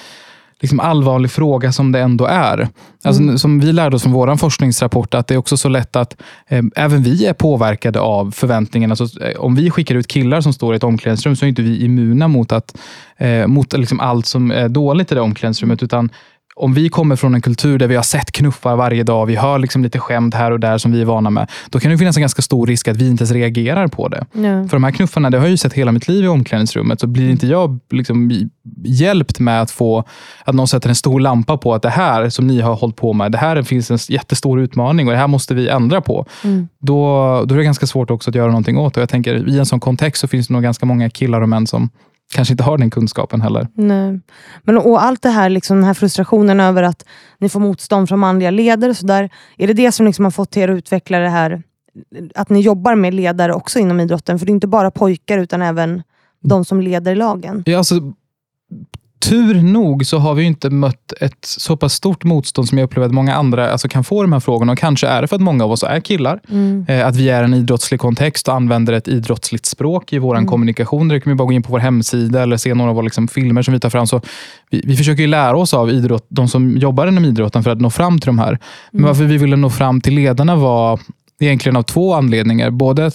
liksom 0.60 0.80
allvarlig 0.80 1.30
fråga 1.30 1.72
som 1.72 1.92
det 1.92 2.00
ändå 2.00 2.26
är. 2.26 2.68
Alltså, 3.04 3.22
mm. 3.22 3.38
Som 3.38 3.60
vi 3.60 3.72
lärde 3.72 3.96
oss 3.96 4.02
från 4.02 4.12
vår 4.12 4.36
forskningsrapport, 4.36 5.14
att 5.14 5.26
det 5.26 5.34
är 5.34 5.38
också 5.38 5.56
så 5.56 5.68
lätt 5.68 5.96
att 5.96 6.22
eh, 6.48 6.62
även 6.76 7.02
vi 7.02 7.26
är 7.26 7.32
påverkade 7.32 8.00
av 8.00 8.30
förväntningarna. 8.30 8.96
Alltså, 9.00 9.22
eh, 9.22 9.40
om 9.40 9.54
vi 9.54 9.70
skickar 9.70 9.94
ut 9.94 10.08
killar 10.08 10.40
som 10.40 10.52
står 10.52 10.74
i 10.74 10.76
ett 10.76 10.84
omklädningsrum 10.84 11.36
så 11.36 11.44
är 11.44 11.48
inte 11.48 11.62
vi 11.62 11.84
immuna 11.84 12.28
mot, 12.28 12.52
att, 12.52 12.76
eh, 13.16 13.46
mot 13.46 13.72
liksom 13.72 14.00
allt 14.00 14.26
som 14.26 14.50
är 14.50 14.68
dåligt 14.68 15.12
i 15.12 15.14
det 15.14 15.20
omklädningsrummet. 15.20 15.82
Utan 15.82 16.10
om 16.54 16.74
vi 16.74 16.88
kommer 16.88 17.16
från 17.16 17.34
en 17.34 17.42
kultur 17.42 17.78
där 17.78 17.86
vi 17.86 17.96
har 17.96 18.02
sett 18.02 18.32
knuffar 18.32 18.76
varje 18.76 19.02
dag, 19.02 19.26
vi 19.26 19.36
hör 19.36 19.58
liksom 19.58 19.82
lite 19.82 19.98
skämt 19.98 20.34
här 20.34 20.50
och 20.50 20.60
där 20.60 20.78
som 20.78 20.92
vi 20.92 21.00
är 21.00 21.04
vana 21.04 21.30
med, 21.30 21.50
då 21.70 21.80
kan 21.80 21.90
det 21.90 21.98
finnas 21.98 22.16
en 22.16 22.20
ganska 22.20 22.42
stor 22.42 22.66
risk 22.66 22.88
att 22.88 22.96
vi 22.96 23.08
inte 23.08 23.22
ens 23.22 23.32
reagerar 23.32 23.88
på 23.88 24.08
det. 24.08 24.26
Ja. 24.32 24.68
För 24.68 24.70
de 24.76 24.84
här 24.84 24.90
knuffarna, 24.90 25.30
det 25.30 25.38
har 25.38 25.44
jag 25.44 25.50
ju 25.50 25.56
sett 25.56 25.72
hela 25.72 25.92
mitt 25.92 26.08
liv 26.08 26.24
i 26.24 26.28
omklädningsrummet, 26.28 27.00
så 27.00 27.06
blir 27.06 27.30
inte 27.30 27.46
jag 27.46 27.78
liksom 27.90 28.48
hjälpt 28.84 29.40
med 29.40 29.62
att 29.62 29.70
få 29.70 30.04
att 30.44 30.54
någon 30.54 30.68
sätter 30.68 30.88
en 30.88 30.94
stor 30.94 31.20
lampa 31.20 31.56
på 31.56 31.74
att 31.74 31.82
det 31.82 31.90
här 31.90 32.28
som 32.28 32.46
ni 32.46 32.60
har 32.60 32.74
hållit 32.74 32.96
på 32.96 33.12
med, 33.12 33.32
det 33.32 33.38
här 33.38 33.62
finns 33.62 33.90
en 33.90 33.98
jättestor 34.08 34.60
utmaning 34.60 35.06
och 35.06 35.12
det 35.12 35.18
här 35.18 35.28
måste 35.28 35.54
vi 35.54 35.68
ändra 35.68 36.00
på. 36.00 36.26
Mm. 36.44 36.68
Då, 36.78 37.04
då 37.44 37.54
är 37.54 37.58
det 37.58 37.64
ganska 37.64 37.86
svårt 37.86 38.10
också 38.10 38.30
att 38.30 38.34
göra 38.34 38.46
någonting 38.46 38.78
åt 38.78 38.94
det. 38.94 39.00
Jag 39.00 39.08
tänker 39.08 39.48
i 39.48 39.58
en 39.58 39.66
sån 39.66 39.80
kontext 39.80 40.20
så 40.20 40.28
finns 40.28 40.48
det 40.48 40.54
nog 40.54 40.62
ganska 40.62 40.86
många 40.86 41.10
killar 41.10 41.40
och 41.40 41.48
män 41.48 41.66
som 41.66 41.90
kanske 42.30 42.52
inte 42.52 42.64
har 42.64 42.78
den 42.78 42.90
kunskapen 42.90 43.40
heller. 43.40 43.68
Nej. 43.74 44.20
Men, 44.62 44.78
och 44.78 45.02
allt 45.02 45.22
det 45.22 45.28
här, 45.28 45.48
liksom, 45.48 45.76
den 45.76 45.84
här 45.84 45.94
frustrationen 45.94 46.60
över 46.60 46.82
att 46.82 47.04
ni 47.38 47.48
får 47.48 47.60
motstånd 47.60 48.08
från 48.08 48.18
manliga 48.18 48.50
ledare, 48.50 48.94
så 48.94 49.06
där, 49.06 49.30
är 49.56 49.66
det 49.66 49.72
det 49.72 49.92
som 49.92 50.06
liksom 50.06 50.24
har 50.24 50.30
fått 50.30 50.56
er 50.56 50.68
att 50.68 50.78
utveckla 50.78 51.18
det 51.18 51.28
här, 51.28 51.62
att 52.34 52.50
ni 52.50 52.60
jobbar 52.60 52.94
med 52.94 53.14
ledare 53.14 53.54
också 53.54 53.78
inom 53.78 54.00
idrotten? 54.00 54.38
För 54.38 54.46
det 54.46 54.50
är 54.50 54.54
inte 54.54 54.66
bara 54.66 54.90
pojkar, 54.90 55.38
utan 55.38 55.62
även 55.62 56.02
de 56.42 56.64
som 56.64 56.80
leder 56.80 57.14
lagen. 57.14 57.62
Ja, 57.66 57.78
alltså, 57.78 57.94
tur 59.20 59.62
nog 59.62 60.06
så 60.06 60.18
har 60.18 60.34
vi 60.34 60.44
inte 60.44 60.70
mött 60.70 61.12
ett 61.20 61.38
så 61.40 61.76
pass 61.76 61.92
stort 61.92 62.24
motstånd 62.24 62.68
som 62.68 62.78
jag 62.78 62.84
upplever 62.84 63.06
att 63.06 63.14
många 63.14 63.34
andra 63.34 63.72
alltså, 63.72 63.88
kan 63.88 64.04
få 64.04 64.22
de 64.22 64.32
här 64.32 64.40
frågorna. 64.40 64.72
Och 64.72 64.78
kanske 64.78 65.06
är 65.06 65.22
det 65.22 65.28
för 65.28 65.36
att 65.36 65.42
många 65.42 65.64
av 65.64 65.72
oss 65.72 65.82
är 65.82 66.00
killar. 66.00 66.40
Mm. 66.50 66.86
Eh, 66.88 67.06
att 67.06 67.16
vi 67.16 67.28
är 67.28 67.42
en 67.44 67.54
idrottslig 67.54 68.00
kontext 68.00 68.48
och 68.48 68.54
använder 68.54 68.92
ett 68.92 69.08
idrottsligt 69.08 69.66
språk 69.66 70.12
i 70.12 70.18
vår 70.18 70.36
mm. 70.36 70.48
kommunikation. 70.48 71.08
Det 71.08 71.20
kan 71.20 71.30
vi 71.30 71.36
bara 71.36 71.44
gå 71.44 71.52
in 71.52 71.62
på 71.62 71.72
vår 71.72 71.78
hemsida 71.78 72.42
eller 72.42 72.56
se 72.56 72.74
några 72.74 72.90
av 72.90 72.94
våra 72.94 73.04
liksom, 73.04 73.28
filmer 73.28 73.62
som 73.62 73.74
vi 73.74 73.80
tar 73.80 73.90
fram. 73.90 74.06
Så 74.06 74.20
vi, 74.70 74.82
vi 74.86 74.96
försöker 74.96 75.26
lära 75.26 75.56
oss 75.56 75.74
av 75.74 75.90
idrott, 75.90 76.26
de 76.28 76.48
som 76.48 76.76
jobbar 76.76 77.06
inom 77.06 77.24
idrotten 77.24 77.62
för 77.62 77.70
att 77.70 77.80
nå 77.80 77.90
fram 77.90 78.18
till 78.18 78.26
de 78.26 78.38
här. 78.38 78.58
Men 78.90 79.00
mm. 79.00 79.08
varför 79.08 79.24
vi 79.24 79.38
ville 79.38 79.56
nå 79.56 79.70
fram 79.70 80.00
till 80.00 80.14
ledarna 80.14 80.56
var 80.56 81.00
egentligen 81.40 81.76
av 81.76 81.82
två 81.82 82.14
anledningar. 82.14 82.70
Både 82.70 83.04
eh, 83.04 83.10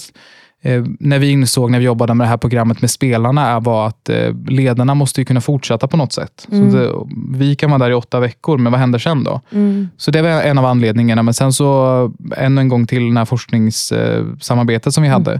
när 0.99 1.19
vi 1.19 1.31
insåg 1.31 1.71
när 1.71 1.79
vi 1.79 1.85
jobbade 1.85 2.13
med 2.13 2.25
det 2.25 2.29
här 2.29 2.37
programmet 2.37 2.81
med 2.81 2.91
spelarna 2.91 3.59
var 3.59 3.87
att 3.87 4.09
eh, 4.09 4.33
ledarna 4.47 4.93
måste 4.95 5.21
ju 5.21 5.25
kunna 5.25 5.41
fortsätta 5.41 5.87
på 5.87 5.97
något 5.97 6.13
sätt. 6.13 6.47
Mm. 6.51 6.71
Det, 6.71 6.91
vi 7.37 7.55
kan 7.55 7.69
vara 7.71 7.79
där 7.83 7.91
i 7.91 7.93
åtta 7.93 8.19
veckor, 8.19 8.57
men 8.57 8.71
vad 8.71 8.79
händer 8.79 8.99
sen 8.99 9.23
då? 9.23 9.41
Mm. 9.51 9.89
Så 9.97 10.11
det 10.11 10.21
var 10.21 10.29
en 10.29 10.57
av 10.57 10.65
anledningarna. 10.65 11.23
Men 11.23 11.33
sen 11.33 11.53
så 11.53 12.11
ännu 12.37 12.61
en 12.61 12.69
gång 12.69 12.87
till 12.87 13.13
det 13.13 13.19
här 13.19 13.25
forskningssamarbetet 13.25 14.93
som 14.93 15.03
vi 15.03 15.09
Mm. 15.09 15.23
hade. 15.23 15.39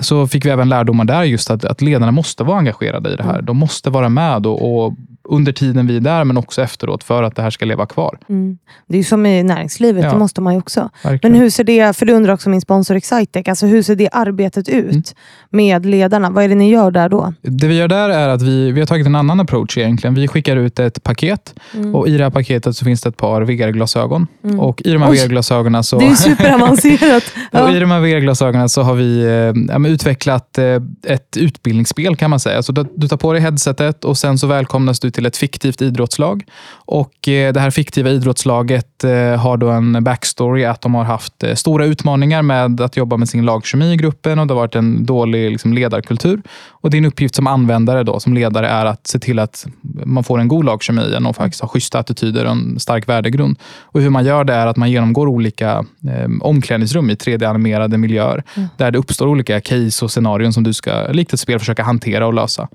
Så 0.00 0.26
fick 0.26 0.44
vi 0.44 0.50
även 0.50 0.68
lärdomar 0.68 1.04
där 1.04 1.24
just 1.24 1.50
att, 1.50 1.64
att 1.64 1.82
ledarna 1.82 2.12
måste 2.12 2.44
vara 2.44 2.58
engagerade 2.58 3.12
i 3.12 3.16
det 3.16 3.22
här. 3.22 3.34
Mm. 3.34 3.44
De 3.44 3.56
måste 3.56 3.90
vara 3.90 4.08
med 4.08 4.46
och, 4.46 4.84
och 4.84 4.92
under 5.28 5.52
tiden 5.52 5.86
vi 5.86 5.96
är 5.96 6.00
där, 6.00 6.24
men 6.24 6.36
också 6.36 6.62
efteråt 6.62 7.04
för 7.04 7.22
att 7.22 7.36
det 7.36 7.42
här 7.42 7.50
ska 7.50 7.64
leva 7.64 7.86
kvar. 7.86 8.18
Mm. 8.28 8.58
Det 8.88 8.98
är 8.98 9.02
som 9.02 9.26
i 9.26 9.42
näringslivet, 9.42 10.04
Ja. 10.04 10.10
det 10.12 10.18
måste 10.18 10.40
man 10.40 10.52
ju 10.52 10.58
också. 10.58 10.90
Verkligen. 11.04 11.32
Men 11.32 11.40
hur 11.42 11.50
ser 11.50 11.64
det, 11.64 11.96
för 11.96 12.06
det 12.06 12.12
undrar 12.12 12.32
också 12.34 12.50
min 12.50 12.60
sponsor 12.60 12.96
Excitec, 12.96 13.48
alltså 13.48 13.66
hur 13.66 13.82
ser 13.82 13.96
det 13.96 14.08
arbetet 14.12 14.68
ut 14.68 14.92
Mm. 14.92 15.02
med 15.50 15.86
ledarna? 15.86 16.30
Vad 16.30 16.44
är 16.44 16.48
det 16.48 16.54
ni 16.54 16.70
gör 16.70 16.90
där 16.90 17.08
då? 17.08 17.34
Det 17.42 17.66
vi 17.66 17.74
gör 17.76 17.88
där 17.88 18.08
är 18.10 18.28
att 18.28 18.42
vi, 18.42 18.72
vi 18.72 18.80
har 18.80 18.86
tagit 18.86 19.06
en 19.06 19.14
annan 19.14 19.40
approach 19.40 19.78
egentligen. 19.78 20.14
Vi 20.14 20.28
skickar 20.28 20.56
ut 20.56 20.78
ett 20.78 21.02
paket 21.02 21.54
Mm. 21.74 21.94
och 21.94 22.08
i 22.08 22.16
det 22.16 22.24
här 22.24 22.30
paketet 22.30 22.76
så 22.76 22.84
finns 22.84 23.00
det 23.02 23.08
ett 23.08 23.16
par 23.16 23.42
VR-glasögon. 23.42 24.26
Mm. 24.44 24.60
Och 24.60 24.82
i 24.84 24.92
de 24.92 25.02
här. 25.02 25.10
VR-glasögonen 25.10 25.84
så... 25.84 25.98
Det 25.98 26.06
är 26.06 26.14
superavancerat. 26.14 27.24
Och. 27.52 27.70
I 27.72 27.78
de 27.80 27.90
här 27.90 28.00
VR-glasögonen 28.00 28.68
så 28.68 28.82
har 28.82 28.94
vi 28.94 29.22
eh, 29.24 29.74
ja, 29.82 29.88
utvecklat 29.88 30.58
eh, 30.58 30.64
ett 31.06 31.36
utbildningsspel 31.36 32.16
kan 32.16 32.30
man 32.30 32.40
säga. 32.40 32.62
Så 32.62 32.72
du, 32.72 32.86
du 32.96 33.08
tar 33.08 33.16
på 33.16 33.32
dig 33.32 33.42
headsetet 33.42 34.04
och 34.04 34.18
sen 34.18 34.38
så 34.38 34.46
välkomnas 34.46 35.00
du 35.00 35.10
till 35.14 35.26
ett 35.26 35.36
fiktivt 35.36 35.82
idrottslag. 35.82 36.44
Och 36.72 37.28
eh, 37.28 37.52
Det 37.52 37.60
här 37.60 37.70
fiktiva 37.70 38.10
idrottslaget 38.10 39.04
eh, 39.04 39.36
har 39.36 39.56
då 39.56 39.70
en 39.70 40.04
backstory 40.04 40.64
att 40.64 40.80
de 40.80 40.94
har 40.94 41.04
haft 41.04 41.42
eh, 41.42 41.54
stora 41.54 41.84
utmaningar 41.84 42.42
med 42.42 42.80
att 42.80 42.96
jobba 42.96 43.16
med 43.16 43.28
sin 43.28 43.44
lagkemi 43.44 43.92
i 43.92 43.96
gruppen 43.96 44.38
och 44.38 44.46
det 44.46 44.54
har 44.54 44.60
varit 44.60 44.74
en 44.74 45.06
dålig 45.06 45.50
liksom, 45.50 45.74
ledarkultur. 45.74 46.42
Och 46.70 46.90
Din 46.90 47.04
uppgift 47.04 47.34
som 47.34 47.46
användare, 47.46 48.02
då, 48.02 48.20
som 48.20 48.34
ledare, 48.34 48.68
är 48.68 48.86
att 48.86 49.06
se 49.06 49.18
till 49.18 49.38
att 49.38 49.66
man 50.04 50.24
får 50.24 50.38
en 50.38 50.48
god 50.48 50.64
lagkemi 50.64 51.16
och 51.28 51.36
faktiskt 51.36 51.60
har 51.60 51.68
schyssta 51.68 51.98
attityder 51.98 52.44
och 52.44 52.50
en 52.50 52.80
stark 52.80 53.08
värdegrund. 53.08 53.58
Och 53.82 54.00
Hur 54.00 54.10
man 54.10 54.24
gör 54.24 54.44
det 54.44 54.54
är 54.54 54.66
att 54.66 54.76
man 54.76 54.90
genomgår 54.90 55.26
olika 55.26 55.84
eh, 56.08 56.30
omklädningsrum 56.40 57.10
i 57.10 57.14
3D-animerade 57.14 57.96
miljöer 57.96 58.44
Mm. 58.56 58.68
där 58.76 58.90
det 58.90 58.98
uppstår 58.98 59.26
olika 59.26 59.60
case 59.60 60.04
och 60.04 60.10
scenarion 60.10 60.52
som 60.52 60.62
du 60.62 60.72
ska, 60.72 61.06
likt 61.12 61.32
ett 61.32 61.40
spel, 61.40 61.58
försöka 61.58 61.82
hantera 61.82 62.26
och 62.26 62.34
lösa. 62.34 62.68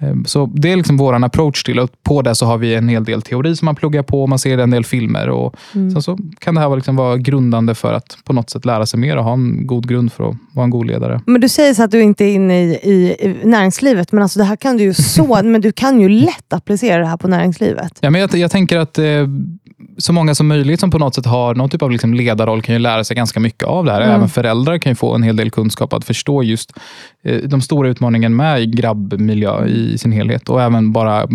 Eh, 0.00 0.14
Så 0.26 0.46
Det 0.54 0.72
är 0.72 0.76
liksom 0.76 0.96
vår 0.96 1.24
approach 1.24 1.62
till 1.62 1.78
och 1.78 1.90
På 2.02 2.22
det 2.22 2.34
så 2.34 2.46
har 2.46 2.58
vi 2.58 2.74
en 2.74 2.88
hel 2.88 3.04
del 3.04 3.22
teori 3.22 3.56
som 3.56 3.66
man 3.66 3.74
pluggar 3.74 4.02
på. 4.02 4.26
Man 4.26 4.38
ser 4.38 4.58
en 4.58 4.70
del 4.70 4.84
filmer. 4.84 5.28
och 5.28 5.54
Mm. 5.74 5.90
Sen 5.90 6.02
så 6.02 6.18
kan 6.38 6.54
det 6.54 6.60
här 6.60 6.76
liksom 6.76 6.96
vara 6.96 7.16
grundande 7.16 7.74
för 7.74 7.92
att 7.92 8.18
på 8.24 8.32
något 8.32 8.50
sätt 8.50 8.64
lära 8.64 8.86
sig 8.86 9.00
mer 9.00 9.16
och 9.16 9.24
ha 9.24 9.32
en 9.32 9.66
god 9.66 9.88
grund 9.88 10.12
för 10.12 10.28
att 10.28 10.36
vara 10.54 10.64
en 10.64 10.70
god 10.70 10.86
ledare. 10.86 11.20
Men 11.26 11.40
du 11.40 11.48
säger 11.48 11.74
så 11.74 11.82
att 11.82 11.90
du 11.90 12.02
inte 12.02 12.24
är 12.24 12.34
inne 12.34 12.62
i, 12.62 12.70
i, 12.82 13.16
i 13.20 13.36
näringslivet, 13.44 14.12
men 14.12 14.22
alltså 14.22 14.38
det 14.38 14.44
här 14.44 14.56
kan 14.56 14.76
du 14.76 14.82
ju 14.84 14.94
så, 14.94 15.40
men 15.44 15.60
du 15.60 15.72
kan 15.72 16.00
ju 16.00 16.08
lätt 16.08 16.52
applicera 16.52 16.98
det 17.00 17.06
här 17.06 17.16
på 17.16 17.28
näringslivet. 17.28 17.98
Ja, 18.00 18.10
men 18.10 18.20
jag, 18.20 18.34
jag 18.34 18.50
tänker 18.50 18.78
att 18.78 18.98
eh, 18.98 19.04
så 19.98 20.12
många 20.12 20.34
som 20.34 20.46
möjligt 20.46 20.80
som 20.80 20.90
på 20.90 20.98
något 20.98 21.14
sätt 21.14 21.26
har 21.26 21.54
någon 21.54 21.70
typ 21.70 21.82
av 21.82 21.90
liksom 21.90 22.14
ledarroll 22.14 22.62
kan 22.62 22.74
ju 22.74 22.78
lära 22.78 23.04
sig 23.04 23.16
ganska 23.16 23.40
mycket 23.40 23.64
av 23.64 23.84
det 23.84 23.92
här. 23.92 24.00
Mm. 24.00 24.14
Även 24.14 24.28
föräldrar 24.28 24.78
kan 24.78 24.90
ju 24.90 24.96
få 24.96 25.14
en 25.14 25.22
hel 25.22 25.36
del 25.36 25.50
kunskap 25.50 25.92
att 25.92 26.04
förstå 26.04 26.42
just 26.42 26.72
eh, 27.24 27.36
de 27.38 27.60
stora 27.60 27.88
utmaningarna 27.88 28.36
med 28.36 28.76
grabbmiljö 28.76 29.66
i 29.66 29.83
sin 29.98 30.12
helhet 30.12 30.48
och 30.48 30.62
även 30.62 30.92
bara 30.92 31.28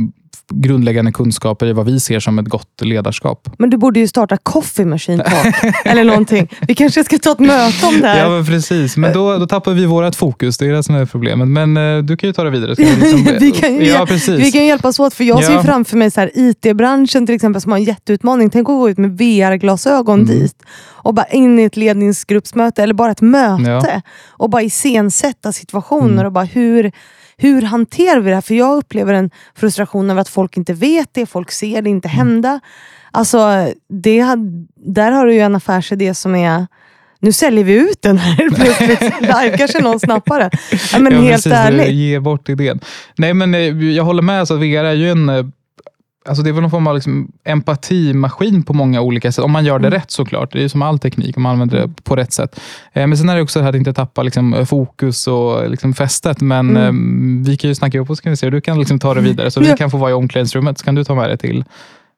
grundläggande 0.53 1.11
kunskaper 1.11 1.65
i 1.65 1.73
vad 1.73 1.85
vi 1.85 1.99
ser 1.99 2.19
som 2.19 2.39
ett 2.39 2.45
gott 2.47 2.81
ledarskap. 2.81 3.49
Men 3.57 3.69
du 3.69 3.77
borde 3.77 3.99
ju 3.99 4.07
starta 4.07 4.37
Coffee 4.37 4.85
Machine 4.85 5.19
Talk, 5.19 5.55
eller 5.85 6.03
någonting. 6.03 6.47
Vi 6.67 6.75
kanske 6.75 7.03
ska 7.03 7.17
ta 7.17 7.31
ett 7.31 7.39
möte 7.39 7.85
om 7.85 7.99
det 8.01 8.07
här. 8.07 8.19
Ja, 8.23 8.29
men 8.29 8.45
precis. 8.45 8.97
Men 8.97 9.13
då, 9.13 9.37
då 9.37 9.47
tappar 9.47 9.71
vi 9.73 9.85
vårt 9.85 10.15
fokus. 10.15 10.57
Det 10.57 10.65
är 10.67 10.73
det 10.73 10.83
som 10.83 10.95
är 10.95 11.05
problemet. 11.05 11.47
Men 11.47 11.77
eh, 11.77 11.97
du 12.03 12.17
kan 12.17 12.27
ju 12.29 12.33
ta 12.33 12.43
det 12.43 12.49
vidare. 12.49 12.75
Liksom, 12.77 13.27
vi, 13.39 13.51
kan 13.51 13.75
ju, 13.75 13.85
ja, 13.85 14.05
precis. 14.05 14.39
vi 14.39 14.51
kan 14.51 14.65
hjälpas 14.65 14.99
åt, 14.99 15.13
för 15.13 15.23
jag 15.23 15.43
ser 15.43 15.51
ju 15.51 15.57
Ja. 15.57 15.63
framför 15.63 15.97
mig 15.97 16.11
så 16.11 16.19
här, 16.21 16.31
IT-branschen 16.33 17.25
till 17.25 17.35
exempel 17.35 17.61
som 17.61 17.71
har 17.71 17.79
en 17.79 17.83
jätteutmaning. 17.85 18.49
Tänk 18.49 18.69
att 18.69 18.75
gå 18.75 18.89
ut 18.89 18.97
med 18.97 19.17
VR-glasögon 19.17 20.19
Mm. 20.21 20.27
dit 20.39 20.63
och 20.87 21.13
bara 21.13 21.25
in 21.25 21.59
i 21.59 21.63
ett 21.63 21.77
ledningsgruppsmöte 21.77 22.83
eller 22.83 22.93
bara 22.93 23.11
ett 23.11 23.21
möte 23.21 24.01
och 24.29 24.49
bara 24.49 24.61
iscensätta 24.61 25.51
situationer 25.51 26.13
Mm. 26.13 26.25
och 26.25 26.31
bara 26.31 26.45
hur, 26.45 26.91
hur 27.41 27.61
hanterar 27.61 28.19
vi 28.19 28.29
det 28.29 28.35
här? 28.35 28.41
För 28.41 28.53
jag 28.55 28.77
upplever 28.77 29.13
en 29.13 29.29
frustration 29.55 30.09
över 30.09 30.21
att 30.21 30.29
folk 30.29 30.57
inte 30.57 30.73
vet 30.73 31.09
det, 31.13 31.25
folk 31.25 31.51
ser 31.51 31.81
det 31.81 31.89
inte 31.89 32.07
Mm. 32.07 32.17
hända. 32.17 32.59
Alltså, 33.11 33.67
det, 33.89 34.25
där 34.75 35.11
har 35.11 35.25
du 35.25 35.33
ju 35.33 35.39
en 35.39 35.55
affärsidé 35.55 36.13
som 36.13 36.35
är 36.35 36.67
nu 37.21 37.31
säljer 37.31 37.63
vi 37.63 37.73
ut 37.73 38.01
den 38.01 38.17
här 38.17 38.49
plötsligt 38.55 39.21
live, 39.21 39.57
kanske 39.57 39.81
någon 39.81 39.99
snappar 39.99 40.39
det. 40.39 40.49
Ja, 40.93 40.99
men 40.99 41.13
Ja, 41.13 41.19
helt 41.19 41.33
precis, 41.33 41.53
ärligt. 41.53 41.87
Ge 41.89 42.19
bort 42.19 42.49
idén. 42.49 42.79
Nej, 43.17 43.33
men 43.33 43.55
eh, 43.55 43.61
jag 43.91 44.03
håller 44.03 44.21
med. 44.21 44.39
Alltså, 44.39 44.55
VR 44.55 44.83
är 44.83 44.93
ju 44.93 45.09
en... 45.11 45.51
Alltså 46.25 46.43
det 46.43 46.49
är 46.49 46.53
väl 46.53 46.61
någon 46.61 46.71
form 46.71 46.87
av 46.87 46.95
liksom 46.95 47.31
empatimaskin 47.43 48.63
på 48.63 48.73
många 48.73 49.01
olika 49.01 49.31
sätt. 49.31 49.45
Om 49.45 49.51
man 49.51 49.65
gör 49.65 49.79
det 49.79 49.87
Mm. 49.87 49.99
rätt 49.99 50.11
såklart. 50.11 50.51
Det 50.51 50.59
är 50.59 50.61
ju 50.61 50.69
som 50.69 50.81
all 50.81 50.99
teknik, 50.99 51.37
om 51.37 51.43
man 51.43 51.51
använder 51.51 51.77
det 51.77 52.03
på 52.03 52.15
rätt 52.15 52.33
sätt. 52.33 52.59
Eh, 52.93 53.07
Men 53.07 53.17
sen 53.17 53.29
är 53.29 53.35
det 53.35 53.41
också 53.41 53.59
det 53.59 53.63
här 53.63 53.69
att 53.69 53.75
inte 53.75 53.93
tappa 53.93 54.23
liksom 54.23 54.65
fokus 54.65 55.27
och 55.27 55.69
liksom 55.69 55.93
fästet. 55.93 56.41
Men 56.41 56.69
Mm. 56.77 57.39
eh, 57.43 57.45
vi 57.49 57.57
kan 57.57 57.69
ju 57.69 57.75
snacka 57.75 57.97
ihop 57.97 58.09
oss 58.09 58.21
kan 58.21 58.29
vi 58.29 58.35
se. 58.37 58.49
Du 58.49 58.61
kan 58.61 58.79
liksom 58.79 58.99
ta 58.99 59.13
det 59.13 59.21
vidare. 59.21 59.51
Så 59.51 59.59
vi 59.59 59.73
kan 59.77 59.91
få 59.91 59.97
vara 59.97 60.11
i 60.11 60.13
omklädningsrummet. 60.13 60.79
Så 60.79 60.85
kan 60.85 60.95
du 60.95 61.03
ta 61.03 61.15
med 61.15 61.29
det 61.29 61.37
till 61.37 61.63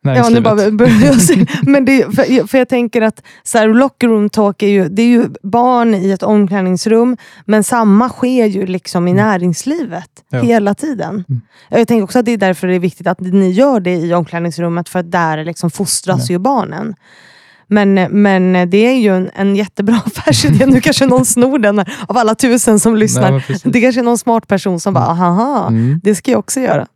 Ja, 0.04 0.30
nu 0.30 0.42
bara 0.42 0.72
börjar 0.72 1.02
jag 1.06 1.22
se. 1.22 1.46
Men 1.62 1.86
det, 1.86 2.04
för, 2.16 2.48
för 2.48 2.58
jag 2.58 2.70
tänker 2.70 3.02
att 3.02 3.22
så 3.44 3.58
här, 3.58 3.68
locker 3.68 4.08
room 4.08 4.30
talk 4.30 4.64
är 4.64 4.68
ju, 4.68 4.90
det 4.90 5.02
är 5.02 5.08
ju 5.08 5.26
barn 5.44 5.96
i 5.96 6.12
ett 6.12 6.24
omklädningsrum, 6.24 7.18
men 7.46 7.64
samma 7.64 8.10
sker 8.10 8.46
ju 8.46 8.66
liksom 8.66 9.08
i 9.08 9.14
näringslivet 9.14 10.10
Ja. 10.30 10.42
hela 10.42 10.74
tiden. 10.74 11.24
Mm. 11.30 11.42
Jag 11.70 11.88
tänker 11.88 12.04
också 12.04 12.20
att 12.20 12.26
det 12.26 12.32
är 12.32 12.38
därför 12.38 12.68
det 12.68 12.76
är 12.76 12.80
viktigt 12.80 13.08
att 13.08 13.20
ni 13.20 13.52
gör 13.52 13.80
det 13.80 13.94
i 13.96 14.14
omklädningsrummet, 14.14 14.90
för 14.90 15.00
att 15.00 15.12
där 15.12 15.46
liksom 15.46 15.72
fostras 15.72 16.30
Ja. 16.30 16.34
ju 16.34 16.40
barnen. 16.40 16.96
Men, 17.68 17.94
men 18.22 18.70
det 18.70 18.78
är 18.88 18.94
ju 19.00 19.16
en, 19.16 19.30
en 19.36 19.56
jättebra 19.56 19.96
affärsidé. 20.06 20.66
Nu 20.66 20.82
kanske 20.82 21.06
någon 21.06 21.26
snor 21.26 21.60
den 21.60 21.78
här, 21.80 21.94
av 22.08 22.18
alla 22.18 22.36
tusen 22.36 22.80
som 22.80 22.96
lyssnar. 22.96 23.32
Nej, 23.32 23.44
det 23.64 23.82
kanske 23.82 24.02
är 24.02 24.04
någon 24.04 24.18
smart 24.18 24.48
person 24.48 24.80
som 24.80 24.94
bara, 24.94 25.14
haha, 25.14 25.68
Mm. 25.68 26.00
det 26.04 26.16
ska 26.16 26.32
jag 26.32 26.40
också 26.40 26.60
göra. 26.60 26.88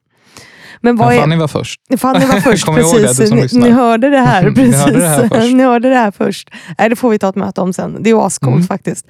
Men 0.86 0.96
vad 0.96 1.14
är, 1.14 1.20
Fanny 1.20 1.36
var 1.36 1.48
först. 1.48 1.82
Fanny 1.98 2.26
var 2.26 2.40
först, 2.40 2.66
det, 2.66 2.74
precis. 2.74 3.54
ni, 3.54 3.60
ni 3.62 3.70
hörde 3.70 4.10
det 4.10 4.20
här. 4.20 4.44
Ni 4.50 4.56
Precis. 4.56 4.76
hörde 4.76 5.00
det 5.00 5.08
här 5.08 5.28
först. 5.30 5.54
ni 5.56 5.64
hörde 5.64 5.90
det 5.90 5.96
här 5.96 6.12
först. 6.12 6.50
Nej, 6.80 6.90
det 6.90 6.96
får 6.96 7.10
vi 7.10 7.20
ta 7.20 7.30
ett 7.30 7.36
möte 7.36 7.62
om 7.62 7.74
sen. 7.74 7.98
Det 8.04 8.10
är 8.10 8.26
ascoolt 8.28 8.56
Mm. 8.56 8.68
faktiskt. 8.68 9.06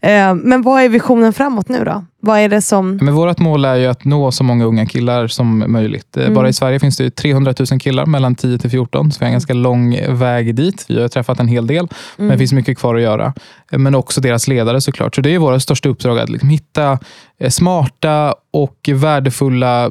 Eh, 0.00 0.34
men 0.34 0.62
vad 0.62 0.82
är 0.82 0.88
visionen 0.88 1.32
framåt 1.32 1.68
nu 1.68 1.84
då? 1.84 2.04
Vad 2.24 2.38
är 2.38 2.48
det 2.48 2.62
som... 2.62 2.96
Men 2.96 3.14
vårt 3.14 3.38
mål 3.38 3.64
är 3.64 3.74
ju 3.76 3.86
att 3.86 4.04
nå 4.04 4.32
så 4.32 4.44
många 4.44 4.64
unga 4.64 4.86
killar 4.86 5.26
som 5.26 5.64
möjligt. 5.68 6.16
Mm. 6.16 6.34
Bara 6.34 6.48
i 6.48 6.52
Sverige 6.52 6.80
finns 6.80 6.96
det 6.96 7.04
ju 7.04 7.10
300 7.10 7.54
000 7.70 7.80
killar 7.80 8.06
mellan 8.06 8.34
10 8.34 8.58
till 8.58 8.70
14, 8.70 9.12
så 9.12 9.18
vi 9.18 9.24
har 9.24 9.28
en 9.28 9.32
ganska 9.32 9.54
lång 9.54 9.98
väg 10.08 10.54
dit. 10.54 10.84
Vi 10.88 11.00
har 11.00 11.08
träffat 11.08 11.40
en 11.40 11.48
hel 11.48 11.66
del, 11.66 11.88
men 12.16 12.24
Mm. 12.26 12.34
det 12.34 12.38
finns 12.38 12.52
mycket 12.52 12.78
kvar 12.78 12.94
att 12.94 13.02
göra. 13.02 13.34
Eh, 13.72 13.78
Men 13.78 13.94
också 13.94 14.20
deras 14.20 14.48
ledare 14.48 14.80
såklart. 14.80 15.14
Så 15.14 15.20
det 15.20 15.34
är 15.34 15.38
våra 15.38 15.60
största 15.60 15.88
uppdrag, 15.88 16.18
att 16.18 16.28
liksom 16.28 16.48
hitta 16.48 16.98
eh, 17.38 17.50
smarta 17.50 18.34
och 18.52 18.88
värdefulla 18.94 19.90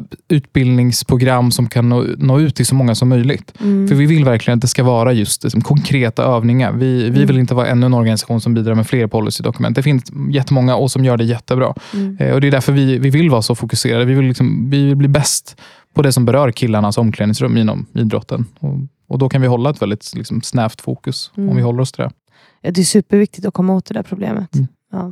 utbildningsprogram 0.62 1.52
som 1.52 1.70
kan 1.70 1.90
nå, 1.90 2.06
nå 2.18 2.40
ut 2.40 2.56
till 2.56 2.66
så 2.66 2.76
många 2.76 2.96
som 2.96 3.10
möjligt. 3.10 3.54
Mm. 3.62 3.88
För 3.88 3.96
vi 3.96 4.06
vill 4.06 4.26
verkligen 4.26 4.58
att 4.58 4.62
det 4.62 4.68
ska 4.68 4.84
vara 4.84 5.14
just 5.14 5.44
liksom, 5.44 5.62
konkreta 5.62 6.24
övningar. 6.24 6.72
Vi, 6.72 7.04
vi 7.04 7.08
Mm. 7.10 7.28
vill 7.28 7.40
inte 7.40 7.54
vara 7.54 7.68
ännu 7.68 7.86
en 7.86 7.94
organisation 7.94 8.42
som 8.42 8.54
bidrar 8.54 8.76
med 8.76 8.88
fler 8.88 9.08
policydokument. 9.08 9.76
Det 9.76 9.84
finns 9.84 10.04
jättemånga 10.32 10.76
och 10.76 10.92
som 10.92 11.06
gör 11.06 11.18
det 11.18 11.24
jättebra. 11.24 11.74
Mm. 11.94 12.18
Eh, 12.28 12.34
Och 12.34 12.42
Det 12.42 12.48
är 12.48 12.52
därför 12.52 12.72
vi, 12.74 12.98
vi 13.00 13.10
vill 13.10 13.30
vara 13.30 13.42
så 13.42 13.56
fokuserade. 13.56 14.06
Vi 14.06 14.14
vill, 14.14 14.26
liksom, 14.26 14.70
vi 14.70 14.86
vill 14.86 14.96
bli 14.96 15.08
bäst 15.08 15.62
på 15.94 16.02
det 16.02 16.12
som 16.12 16.26
berör 16.26 16.52
killarnas 16.52 16.98
omklädningsrum 16.98 17.58
inom 17.58 17.86
idrotten. 17.94 18.46
Och, 18.60 18.76
och 19.08 19.20
Då 19.20 19.30
kan 19.30 19.42
vi 19.42 19.48
hålla 19.48 19.70
ett 19.70 19.82
väldigt 19.82 20.12
liksom, 20.16 20.42
snävt 20.42 20.82
fokus 20.82 21.32
Mm. 21.38 21.50
om 21.50 21.56
vi 21.56 21.62
håller 21.62 21.82
oss 21.82 21.92
till 21.92 22.04
det. 22.04 22.12
Ja, 22.62 22.72
det 22.72 22.82
är 22.82 22.86
superviktigt 22.86 23.48
att 23.48 23.54
komma 23.54 23.74
åt 23.74 23.86
det 23.86 23.94
där 23.94 24.04
problemet. 24.04 24.56
Mm. 24.56 24.68
Ja. 24.92 25.12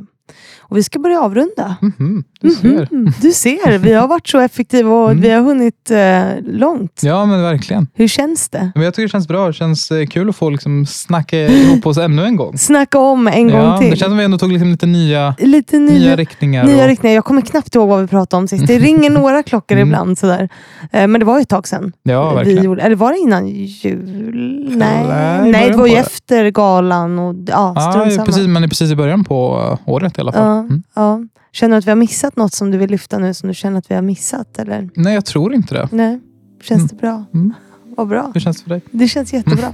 Och 0.58 0.76
vi 0.76 0.82
ska 0.82 0.98
börja 0.98 1.20
avrunda. 1.20 1.76
Mhm, 1.82 2.24
du 2.40 2.50
ser. 2.50 2.88
Mhm. 2.90 3.12
Du 3.20 3.32
ser, 3.32 3.78
vi 3.78 3.92
har 3.92 4.08
varit 4.08 4.28
så 4.28 4.38
effektiva 4.40 4.90
och 4.94 5.10
Mm. 5.10 5.22
vi 5.22 5.30
har 5.30 5.40
hunnit 5.42 5.90
eh, 5.90 6.52
långt. 6.58 7.00
Ja, 7.02 7.26
men 7.26 7.42
verkligen. 7.42 7.86
Hur 7.94 8.08
känns 8.08 8.48
det? 8.48 8.72
Men 8.74 8.84
jag 8.84 8.94
tycker 8.94 9.02
det 9.02 9.08
känns 9.12 9.28
bra. 9.28 9.46
Det 9.46 9.52
känns 9.52 9.90
eh, 9.90 10.06
kul 10.06 10.28
att 10.28 10.36
få 10.36 10.50
liksom, 10.50 10.86
snacka 10.86 11.38
ihop 11.38 11.86
oss 11.86 11.98
ännu 11.98 12.24
en 12.24 12.36
gång. 12.36 12.58
Snacka 12.58 12.98
om 12.98 13.28
en 13.28 13.48
gång 13.50 13.60
ja, 13.60 13.78
till. 13.78 13.90
Det 13.90 13.96
känns 13.96 14.04
som 14.08 14.12
att 14.12 14.18
vi 14.20 14.24
ändå 14.24 14.38
tog 14.38 14.52
liksom 14.52 14.68
lite 14.70 14.86
nya, 14.86 15.34
Lite 15.38 15.78
nya 15.78 15.98
nya, 15.98 16.16
riktningar. 16.16 16.64
nya 16.64 16.82
och, 16.82 16.88
riktningar. 16.88 17.14
Jag 17.14 17.24
kommer 17.24 17.42
knappt 17.42 17.74
ihåg 17.74 17.88
vad 17.88 18.00
vi 18.00 18.06
pratade 18.06 18.38
om 18.42 18.48
sist. 18.48 18.66
Det 18.66 18.78
ringer 18.78 19.10
några 19.10 19.42
klockor 19.42 19.76
Mm. 19.76 19.88
ibland. 19.88 20.18
Sådär. 20.18 20.48
Eh, 20.92 21.06
Men 21.06 21.18
det 21.20 21.24
var 21.24 21.38
ju 21.38 21.42
ett 21.42 21.48
tag 21.48 21.68
sedan. 21.68 21.92
ja, 22.02 22.30
vi 22.30 22.36
verkligen. 22.36 22.64
gjorde, 22.64 22.82
eller 22.82 22.96
var 22.96 23.12
det 23.12 23.18
innan 23.18 23.48
jul? 23.48 24.72
Nej, 24.76 25.04
i 25.48 25.50
Nej 25.52 25.70
det 25.70 25.76
var 25.76 25.86
ju 25.86 25.94
efter 25.96 26.50
galan. 26.50 27.18
Och, 27.18 27.34
ja, 27.46 27.74
samma. 27.92 28.24
precis, 28.24 28.46
men 28.46 28.62
det 28.62 28.66
är 28.66 28.68
precis 28.68 28.90
i 28.90 28.96
början 28.96 29.24
på 29.24 29.78
året 29.86 30.18
i 30.18 30.20
alla 30.20 30.32
fall. 30.32 30.42
Ja, 30.46 30.58
Mm. 30.60 30.82
ja. 30.94 31.20
Känner 31.52 31.74
du 31.74 31.78
att 31.78 31.86
vi 31.86 31.90
har 31.90 31.96
missat 31.96 32.36
något 32.36 32.54
som 32.54 32.70
du 32.70 32.78
vill 32.78 32.90
lyfta 32.90 33.18
nu 33.18 33.34
som 33.34 33.48
du 33.48 33.54
känner 33.54 33.78
att 33.78 33.90
vi 33.90 33.94
har 33.94 34.02
missat? 34.02 34.58
Eller? 34.58 34.90
Nej, 34.94 35.14
jag 35.14 35.24
tror 35.24 35.54
inte 35.54 35.74
det. 35.74 35.88
Nej, 35.92 36.20
känns 36.62 36.78
Mm. 36.78 36.88
det 36.88 36.94
bra? 36.96 37.24
Mm. 37.34 37.54
Vad 37.96 38.08
bra. 38.08 38.30
Hur 38.34 38.40
känns 38.40 38.56
det 38.56 38.62
för 38.62 38.70
dig? 38.70 38.80
Det 38.90 39.08
känns 39.08 39.32
jättebra. 39.32 39.72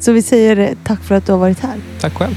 Så 0.00 0.12
vi 0.12 0.22
säger 0.22 0.56
eh, 0.58 0.68
tack 0.84 1.00
för 1.00 1.14
att 1.14 1.26
du 1.26 1.32
har 1.32 1.38
varit 1.38 1.60
här. 1.60 1.76
Tack 2.00 2.14
själv. 2.14 2.34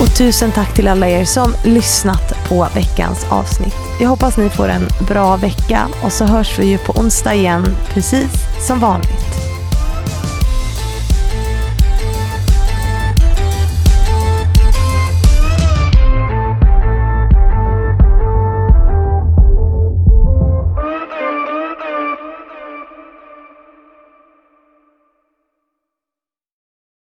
Och 0.00 0.16
tusen 0.16 0.50
tack 0.52 0.74
till 0.74 0.88
alla 0.88 1.08
er 1.08 1.24
som 1.24 1.52
lyssnat 1.64 2.48
på 2.48 2.68
veckans 2.74 3.26
avsnitt. 3.30 3.74
Jag 4.00 4.08
hoppas 4.08 4.36
ni 4.36 4.48
får 4.48 4.68
en 4.68 4.82
bra 5.08 5.36
vecka 5.36 5.88
och 6.04 6.12
så 6.12 6.24
hörs 6.24 6.58
vi 6.58 6.66
ju 6.66 6.78
på 6.78 6.92
onsdag 6.92 7.34
igen, 7.34 7.64
precis 7.88 8.30
som 8.66 8.80
vanligt. 8.80 9.47